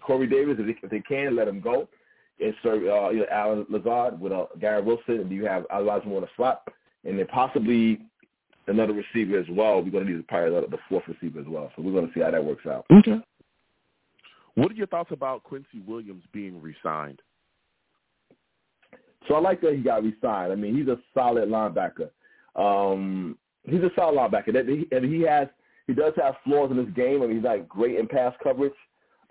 [0.00, 1.88] Corey Davis, if they, if they can, let him go.
[2.40, 6.06] and Insert uh, you know, Allen Lazard with uh, Gary Wilson, and you have Elijah
[6.06, 6.66] Moore in the slot,
[7.04, 8.00] and then possibly
[8.66, 9.82] another receiver as well.
[9.82, 11.70] We're going to need to probably the, the fourth receiver as well.
[11.76, 12.86] So we're going to see how that works out.
[12.92, 13.20] Okay.
[14.54, 17.20] What are your thoughts about Quincy Williams being re-signed?
[19.28, 20.52] So I like that he got re-signed.
[20.52, 22.10] I mean, he's a solid linebacker.
[22.54, 24.56] Um, he's a solid linebacker,
[24.92, 25.48] and he has
[25.86, 27.22] he does have flaws in his game.
[27.22, 28.72] I mean, he's not great in pass coverage,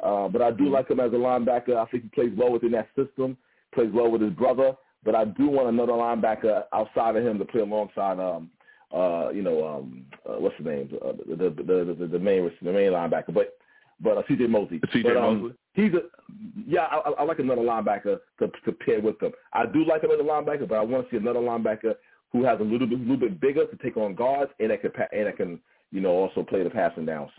[0.02, 1.76] uh, but I do like him as a linebacker.
[1.76, 3.38] I think he plays well within that system,
[3.74, 4.74] plays well with his brother.
[5.04, 8.50] But I do want another linebacker outside of him to play alongside, um,
[8.96, 12.50] uh, you know, um, uh, what's the name, uh, the, the, the the the main
[12.62, 13.58] the main linebacker, but
[14.00, 14.48] but uh, C.J.
[14.48, 14.80] Mosley.
[14.92, 15.10] C.J.
[15.16, 15.56] Um, Mosley.
[15.74, 16.02] He's a
[16.68, 16.84] yeah.
[16.84, 19.32] I, I like another linebacker to to pair with him.
[19.52, 21.96] I do like another linebacker, but I want to see another linebacker
[22.32, 24.82] who has a little bit a little bit bigger to take on guards and that
[24.82, 25.60] can and that can
[25.94, 27.30] you know also play the passing downs.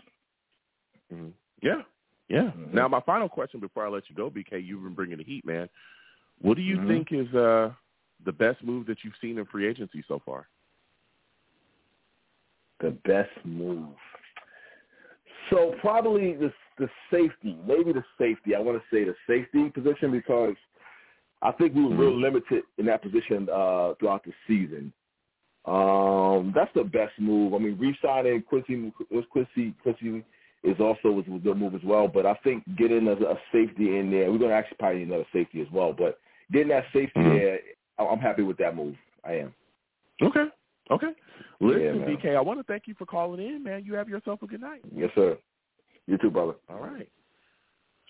[1.13, 1.27] Mm-hmm.
[1.61, 1.81] Yeah,
[2.29, 2.43] yeah.
[2.43, 2.75] Mm-hmm.
[2.75, 5.45] Now my final question before I let you go, BK, you've been bringing the heat,
[5.45, 5.69] man.
[6.41, 6.87] What do you Mhm.
[6.87, 7.71] think is uh,
[8.25, 10.47] the best move that you've seen in free agency so far?
[12.79, 13.95] The best move.
[15.49, 18.53] So probably the the safety, maybe the safety.
[18.55, 20.55] I want to say the safety position because
[21.41, 24.91] I think we were real limited in that position uh, throughout the season.
[25.67, 27.53] Um, that's the best move.
[27.53, 30.23] I mean, re-signing Quincy was Quincy Quincy
[30.63, 32.07] is also was a good move as well.
[32.07, 35.07] But I think getting a, a safety in there, we're going to actually probably need
[35.09, 35.93] another safety as well.
[35.93, 36.19] But
[36.51, 37.39] getting that safety Mhm.
[37.39, 37.59] there,
[37.97, 38.95] I'm happy with that move.
[39.23, 39.53] I am.
[40.21, 40.45] Okay,
[40.91, 41.11] okay.
[41.59, 43.83] Listen, Yeah, I want to thank you for calling in, man.
[43.85, 44.81] You have yourself a good night.
[44.93, 45.37] Yes, sir.
[46.07, 46.55] You too, brother.
[46.69, 47.09] All right.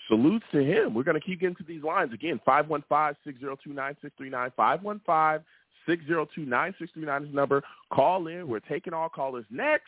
[0.08, 0.94] Salutes to him.
[0.94, 2.40] We're going to keep getting to these lines again.
[2.48, 5.44] 515-602-9639.
[5.88, 7.64] 515-602-9639 is the number.
[7.92, 8.48] Call in.
[8.48, 9.86] We're taking all callers next.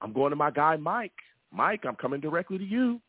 [0.00, 1.12] I'm going to my guy Mike.
[1.52, 3.00] Mike, I'm coming directly to you.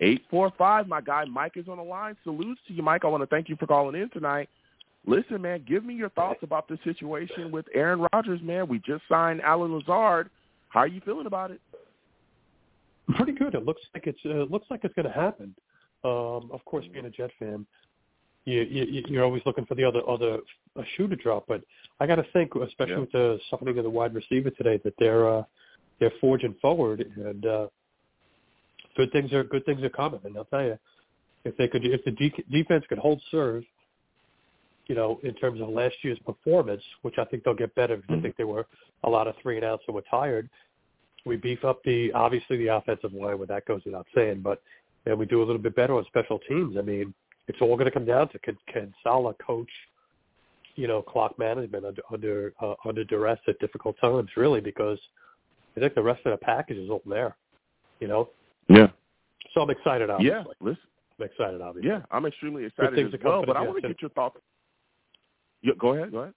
[0.00, 2.16] 845, my guy Mike is on the line.
[2.24, 3.04] Salutes to you, Mike.
[3.04, 4.48] I want to thank you for calling in tonight.
[5.06, 8.68] Listen, man, give me your thoughts about the situation with Aaron Rodgers, man.
[8.68, 10.30] We just signed Allen Lazard.
[10.68, 11.60] How are you feeling about it?
[13.16, 13.54] Pretty good.
[13.54, 15.54] It looks like it's uh, looks like it's going to happen.
[16.04, 17.66] Um, of course, being a Jet fan,
[18.44, 20.38] you, you you're always looking for the other other
[20.76, 21.44] a shoe to drop.
[21.46, 21.62] But
[22.00, 23.00] I got to think, especially Yeah.
[23.00, 25.44] with the softening of the wide receiver today, that they're uh,
[26.00, 27.66] they're forging forward, and uh,
[28.96, 30.20] good things are good things are coming.
[30.24, 30.78] And I'll tell you,
[31.44, 33.64] if they could, if the de- defense could hold serve,
[34.86, 38.18] you know, in terms of last year's performance, which I think they'll get better because
[38.18, 38.66] I think there were
[39.04, 40.48] a lot of three and outs that were tired.
[41.24, 44.60] We beef up the obviously the offensive line, where that goes without saying, but
[45.06, 46.76] and we do a little bit better on special teams.
[46.76, 47.12] I mean,
[47.48, 49.70] it's all going to come down to can, can Saleh coach,
[50.76, 54.98] you know, clock management under under uh, under duress at difficult times, really, because
[55.76, 57.36] I think the rest of the package is all there,
[58.00, 58.30] you know.
[58.68, 58.88] Yeah.
[59.54, 60.38] So I'm excited, obviously.
[60.38, 60.82] Yeah, listen.
[61.18, 61.90] I'm excited, obviously.
[61.90, 63.44] Yeah, I'm extremely excited as well.
[63.46, 64.38] But I want to get your thoughts.
[65.62, 66.10] Yeah, go ahead.
[66.10, 66.34] Go ahead.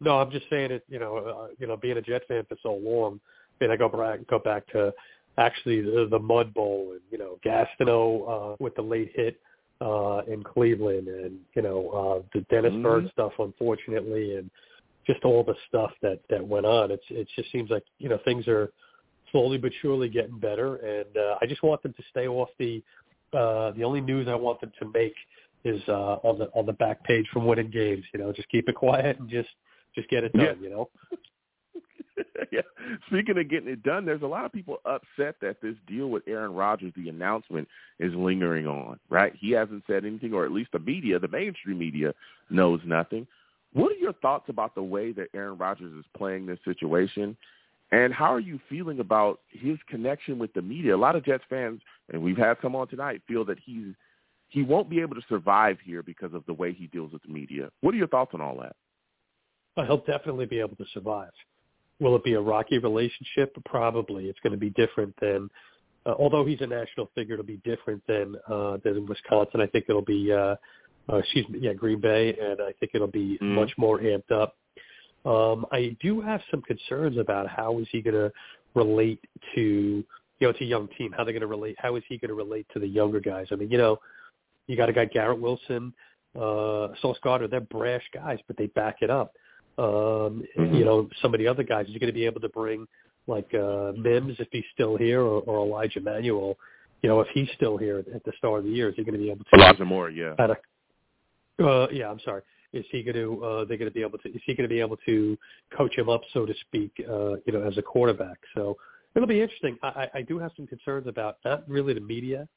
[0.00, 0.84] No, I'm just saying it.
[0.88, 3.20] You know, uh, you know, being a Jet fan for so long,
[3.60, 4.92] I mean, I go back go back to
[5.36, 9.40] actually the, the Mud Bowl and you know Gastineau uh, with the late hit
[9.80, 12.82] uh, in Cleveland, and you know uh, the Dennis Mhm.
[12.82, 14.50] Byrd stuff, unfortunately, and
[15.06, 16.90] just all the stuff that that went on.
[16.90, 18.72] It's it just seems like you know things are
[19.30, 22.82] slowly but surely getting better, and uh, I just want them to stay off the.
[23.30, 25.14] Uh, the only news I want them to make
[25.62, 28.04] is uh, on the on the back page from winning games.
[28.14, 29.50] You know, just keep it quiet and just
[29.94, 30.44] just get it done.
[30.44, 30.54] Yeah.
[30.62, 30.90] You know.
[32.52, 32.60] yeah.
[33.06, 36.22] Speaking of getting it done, there's a lot of people upset that this deal with
[36.26, 37.68] Aaron Rodgers, the announcement,
[37.98, 38.98] is lingering on.
[39.08, 39.32] Right?
[39.38, 42.14] He hasn't said anything, or at least the media, the mainstream media,
[42.50, 43.26] knows nothing.
[43.72, 47.36] What are your thoughts about the way that Aaron Rodgers is playing this situation?
[47.90, 50.94] And how are you feeling about his connection with the media?
[50.94, 51.80] A lot of Jets fans,
[52.12, 53.94] and we've had some on tonight, feel that he's
[54.50, 57.28] he won't be able to survive here because of the way he deals with the
[57.28, 57.68] media.
[57.82, 58.76] What are your thoughts on all that?
[59.76, 61.30] But he'll definitely be able to survive.
[62.00, 63.56] Will it be a rocky relationship?
[63.64, 64.26] Probably.
[64.26, 65.50] It's going to be different than,
[66.06, 69.60] uh, although he's a national figure, it'll be different than uh, than in Wisconsin.
[69.60, 70.54] I think it'll be, uh,
[71.10, 73.54] uh, excuse me, yeah, Green Bay, and I think it'll be Mm.
[73.54, 74.56] much more amped up.
[75.24, 78.32] Um, I do have some concerns about how is he going to
[78.74, 79.20] relate
[79.54, 80.04] to, you
[80.40, 81.12] know, it's a young team.
[81.12, 81.76] How they're going to relate?
[81.78, 83.48] How is he going to relate to the younger guys?
[83.50, 83.98] I mean, you know,
[84.68, 85.92] you got a guy Garrett Wilson,
[86.36, 87.48] uh, Sauce Gardner.
[87.48, 89.32] They're brash guys, but they back it up.
[89.78, 91.86] Um, You know, some of the other guys.
[91.86, 92.86] Is he going to be able to bring
[93.26, 96.56] like uh, Mims if he's still here, or, or Elijah Manuel?
[97.02, 99.14] You know, if he's still here at the start of the year, is he going
[99.14, 99.50] to be able to?
[99.54, 100.34] Elijah Moore, yeah.
[100.36, 100.58] Kind of,
[101.64, 102.42] uh, yeah, I'm sorry.
[102.72, 103.44] Is he going to?
[103.44, 104.28] Uh, they're going to be able to?
[104.28, 105.38] Is he going to be able to
[105.76, 106.92] coach him up, so to speak?
[107.08, 108.38] Uh, you know, as a quarterback.
[108.54, 108.76] So
[109.14, 109.78] it'll be interesting.
[109.82, 112.48] I, I I do have some concerns about not really the media,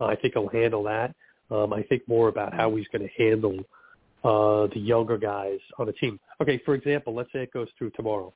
[0.00, 1.14] Uh, I think he'll handle that.
[1.50, 3.64] Um, I think more about how he's going to handle uh,
[4.26, 6.18] the younger guys on the team.
[6.40, 8.32] Okay, for example, let's say it goes through tomorrow.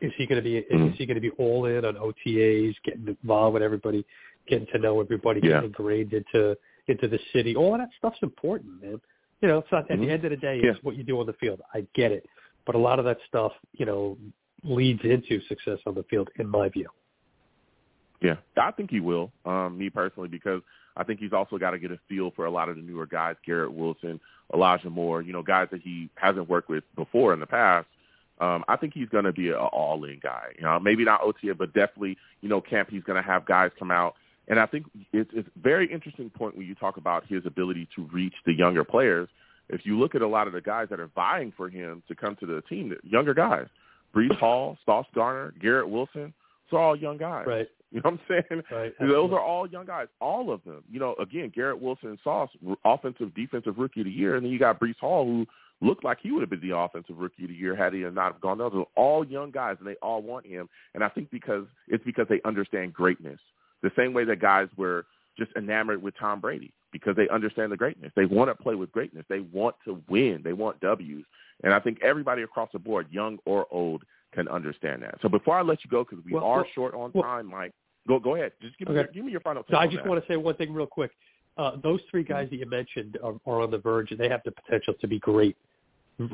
[0.00, 0.64] Is he going to be?
[0.72, 0.88] Mm-hmm.
[0.88, 4.04] Is he going to be all in on OTAs, getting involved with everybody,
[4.48, 5.48] getting to know everybody, Yeah.
[5.48, 6.56] getting ingrained into
[6.88, 7.56] into the city?
[7.56, 9.00] All that stuff's important, man.
[9.42, 10.06] You know, it's not at Mhm.
[10.06, 10.70] the end of the day, Yeah.
[10.70, 11.60] it's what you do on the field.
[11.74, 12.26] I get it,
[12.64, 14.16] but a lot of that stuff, you know,
[14.62, 16.88] leads into success on the field, in my view.
[18.22, 19.30] Yeah, I think he will.
[19.44, 20.62] Um, me personally, because
[20.96, 23.06] I think he's also got to get a feel for a lot of the newer
[23.06, 24.20] guys, Garrett Wilson,
[24.52, 27.86] Elijah Moore, you know, guys that he hasn't worked with before in the past.
[28.38, 30.48] Um, I think he's going to be an all-in guy.
[30.58, 32.90] You know, maybe not OTA, but definitely, you know, camp.
[32.90, 34.14] He's going to have guys come out,
[34.48, 37.88] and I think it's, it's a very interesting point when you talk about his ability
[37.96, 39.28] to reach the younger players.
[39.68, 42.14] If you look at a lot of the guys that are vying for him to
[42.14, 43.66] come to the team, the younger guys,
[44.14, 46.32] Breece Hall, Sauce Gardner, Garrett Wilson,
[46.72, 47.46] are all young guys.
[47.46, 47.68] Right.
[47.96, 48.62] You know what I'm saying?
[48.70, 48.92] Right.
[49.00, 50.84] Those are all young guys, all of them.
[50.90, 52.50] You know, again, Garrett Wilson and Sauce,
[52.84, 55.46] offensive defensive rookie of the year, and then you got Breece Hall, who
[55.80, 58.38] looked like he would have been the offensive rookie of the year had he not
[58.42, 58.58] gone.
[58.58, 60.68] Those are all young guys, and they all want him.
[60.94, 63.40] And I think because it's because they understand greatness,
[63.82, 65.06] the same way that guys were
[65.38, 68.12] just enamored with Tom Brady because they understand the greatness.
[68.14, 69.24] They want to play with greatness.
[69.30, 70.42] They want to win.
[70.44, 71.24] They want W's.
[71.64, 74.02] And I think everybody across the board, young or old,
[74.34, 75.14] can understand that.
[75.22, 77.46] So before I let you go, because we Well, are well, short on well- time,
[77.46, 77.72] Mike,
[78.06, 78.52] go go ahead.
[78.60, 79.02] Just give me Okay.
[79.04, 79.64] your, give me your final.
[79.70, 80.06] So I just that.
[80.06, 81.12] want to say one thing real quick.
[81.58, 84.42] Uh, those three guys that you mentioned are, are on the verge, and they have
[84.44, 85.56] the potential to be great,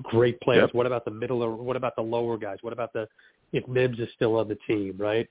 [0.03, 0.69] great players.
[0.69, 0.74] Yep.
[0.74, 1.43] What about the middle?
[1.43, 2.59] Or what about the lower guys?
[2.62, 3.09] What about the
[3.53, 5.28] if Mims is still on the team, right?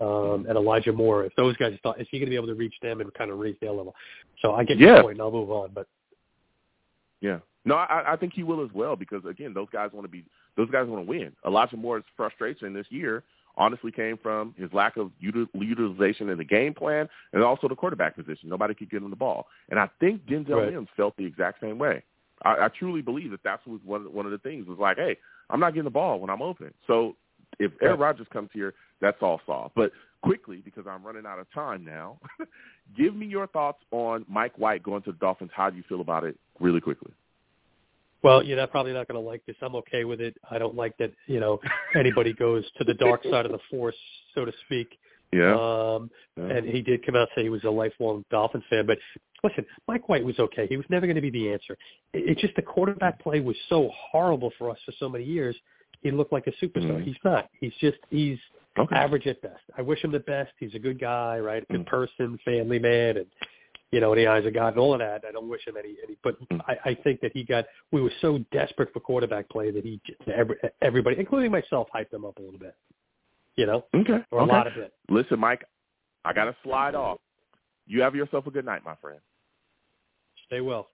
[0.00, 2.54] Um, and Elijah Moore, if those guys, thought, is he going to be able to
[2.54, 3.94] reach them and kind of raise their level?
[4.40, 4.94] So I get Yeah.
[4.94, 5.70] your point, and I'll move on.
[5.74, 5.86] But
[7.20, 7.38] Yeah.
[7.66, 10.24] No, I, I think he will as well because again, those guys want to be
[10.56, 11.32] those guys want to win.
[11.46, 13.24] Elijah Moore's frustration this year
[13.56, 17.76] honestly came from his lack of util- utilization in the game plan and also the
[17.76, 18.48] quarterback position.
[18.48, 20.72] Nobody could get him the ball, and I think Denzel Right.
[20.72, 22.02] Mims felt the exact same way.
[22.42, 25.16] I, I truly believe that that's was one one of the things was like, hey,
[25.50, 26.72] I'm not getting the ball when I'm open.
[26.86, 27.16] So
[27.58, 28.06] if Aaron Right.
[28.06, 29.74] Rodgers comes here, that's all solved.
[29.74, 32.18] But quickly, because I'm running out of time now,
[32.96, 35.50] give me your thoughts on Mike White going to the Dolphins.
[35.54, 37.12] How do you feel about it, really quickly?
[38.24, 39.56] Well, you're not, probably not going to like this.
[39.62, 40.34] I'm okay with it.
[40.50, 41.12] I don't like that.
[41.26, 41.60] You know,
[41.94, 43.96] anybody goes to the dark side of the force,
[44.34, 44.98] so to speak.
[45.32, 45.52] Yeah.
[45.54, 46.44] Um, Yeah.
[46.56, 48.86] and he did come out and say he was a lifelong Dolphins fan.
[48.86, 48.98] But
[49.42, 50.66] listen, Mike White was okay.
[50.66, 51.76] He was never going to be the answer.
[52.12, 55.56] It, it's just the quarterback play was so horrible for us for so many years.
[56.02, 56.98] He looked like a superstar.
[57.00, 57.04] Mhm.
[57.04, 57.48] He's not.
[57.60, 58.38] He's just he's
[58.76, 58.96] Okay.
[58.96, 59.62] average at best.
[59.78, 60.52] I wish him the best.
[60.58, 61.62] He's a good guy, right?
[61.62, 61.86] A good Mm.
[61.86, 63.26] person, family man, and
[63.92, 65.22] you know, in the eyes of God and all of that.
[65.26, 65.96] I don't wish him any.
[66.04, 66.60] any but Mm.
[66.66, 67.64] I, I think that he got.
[67.92, 70.00] We were so desperate for quarterback play that he
[70.32, 72.74] every, everybody, including myself, hyped him up a little bit.
[73.56, 74.24] You know, Okay.
[74.32, 74.52] or a okay.
[74.52, 74.92] lot of it.
[75.08, 75.64] Listen, Mike,
[76.24, 77.18] I got to slide off.
[77.86, 79.20] You have yourself a good night, my friend.
[80.46, 80.88] Stay well.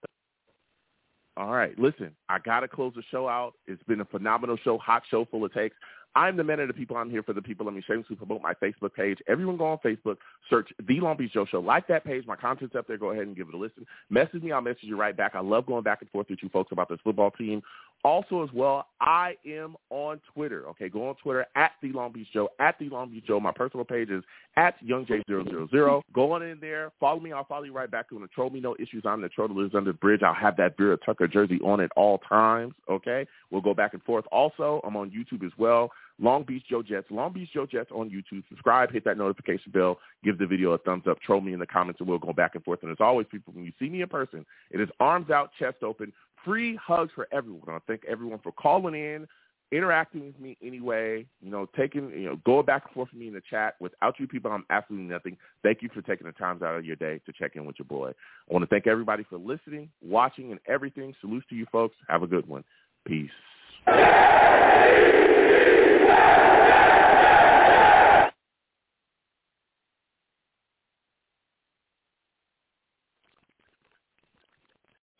[1.37, 1.77] All right.
[1.79, 3.53] Listen, I got to close the show out.
[3.65, 5.75] It's been a phenomenal show, hot show full of takes.
[6.15, 6.97] I'm the man of the people.
[6.97, 7.65] I'm here for the people.
[7.65, 9.19] Let me shamelessly promote my Facebook page.
[9.27, 10.17] Everyone go on Facebook,
[10.49, 11.59] search The Long Beach Joe Show.
[11.59, 12.25] Like that page.
[12.27, 12.97] My content's up there.
[12.97, 13.85] Go ahead and give it a listen.
[14.09, 14.51] Message me.
[14.51, 15.35] I'll message you right back.
[15.35, 17.61] I love going back and forth with you folks about this football team.
[18.03, 20.67] Also, as well, I am on Twitter.
[20.69, 23.39] Okay, go on Twitter at The Long Beach Joe, at The Long Beach Joe.
[23.39, 24.23] My personal page is
[24.57, 26.01] at YoungJ000.
[26.13, 26.91] Go on in there.
[26.99, 27.31] Follow me.
[27.31, 28.07] I'll follow you right back.
[28.09, 29.03] You want to troll me, no issues.
[29.05, 30.21] I'm the troll lives under the bridge.
[30.23, 32.73] I'll have that Vera Tucker jersey on at all times.
[32.89, 34.25] Okay, we'll go back and forth.
[34.31, 35.91] Also, I'm on YouTube as well.
[36.19, 38.43] Long Beach Joe Jets, Long Beach Joe Jets on YouTube.
[38.49, 41.65] Subscribe, hit that notification bell, give the video a thumbs up, troll me in the
[41.65, 42.83] comments, and we'll go back and forth.
[42.83, 45.77] And as always, people, when you see me in person, it is arms out, chest
[45.81, 46.13] open,
[46.45, 47.69] free hugs for everyone.
[47.69, 49.27] I thank everyone for calling in,
[49.71, 53.27] interacting with me anyway, you know, taking, you know, going back and forth with me
[53.27, 53.75] in the chat.
[53.79, 55.37] Without you people, I'm absolutely nothing.
[55.63, 57.85] Thank you for taking the time out of your day to check in with your
[57.85, 58.09] boy.
[58.09, 61.13] I want to thank everybody for listening, watching, and everything.
[61.21, 61.95] Salute to you folks.
[62.07, 62.63] Have a good one.
[63.05, 63.29] Peace.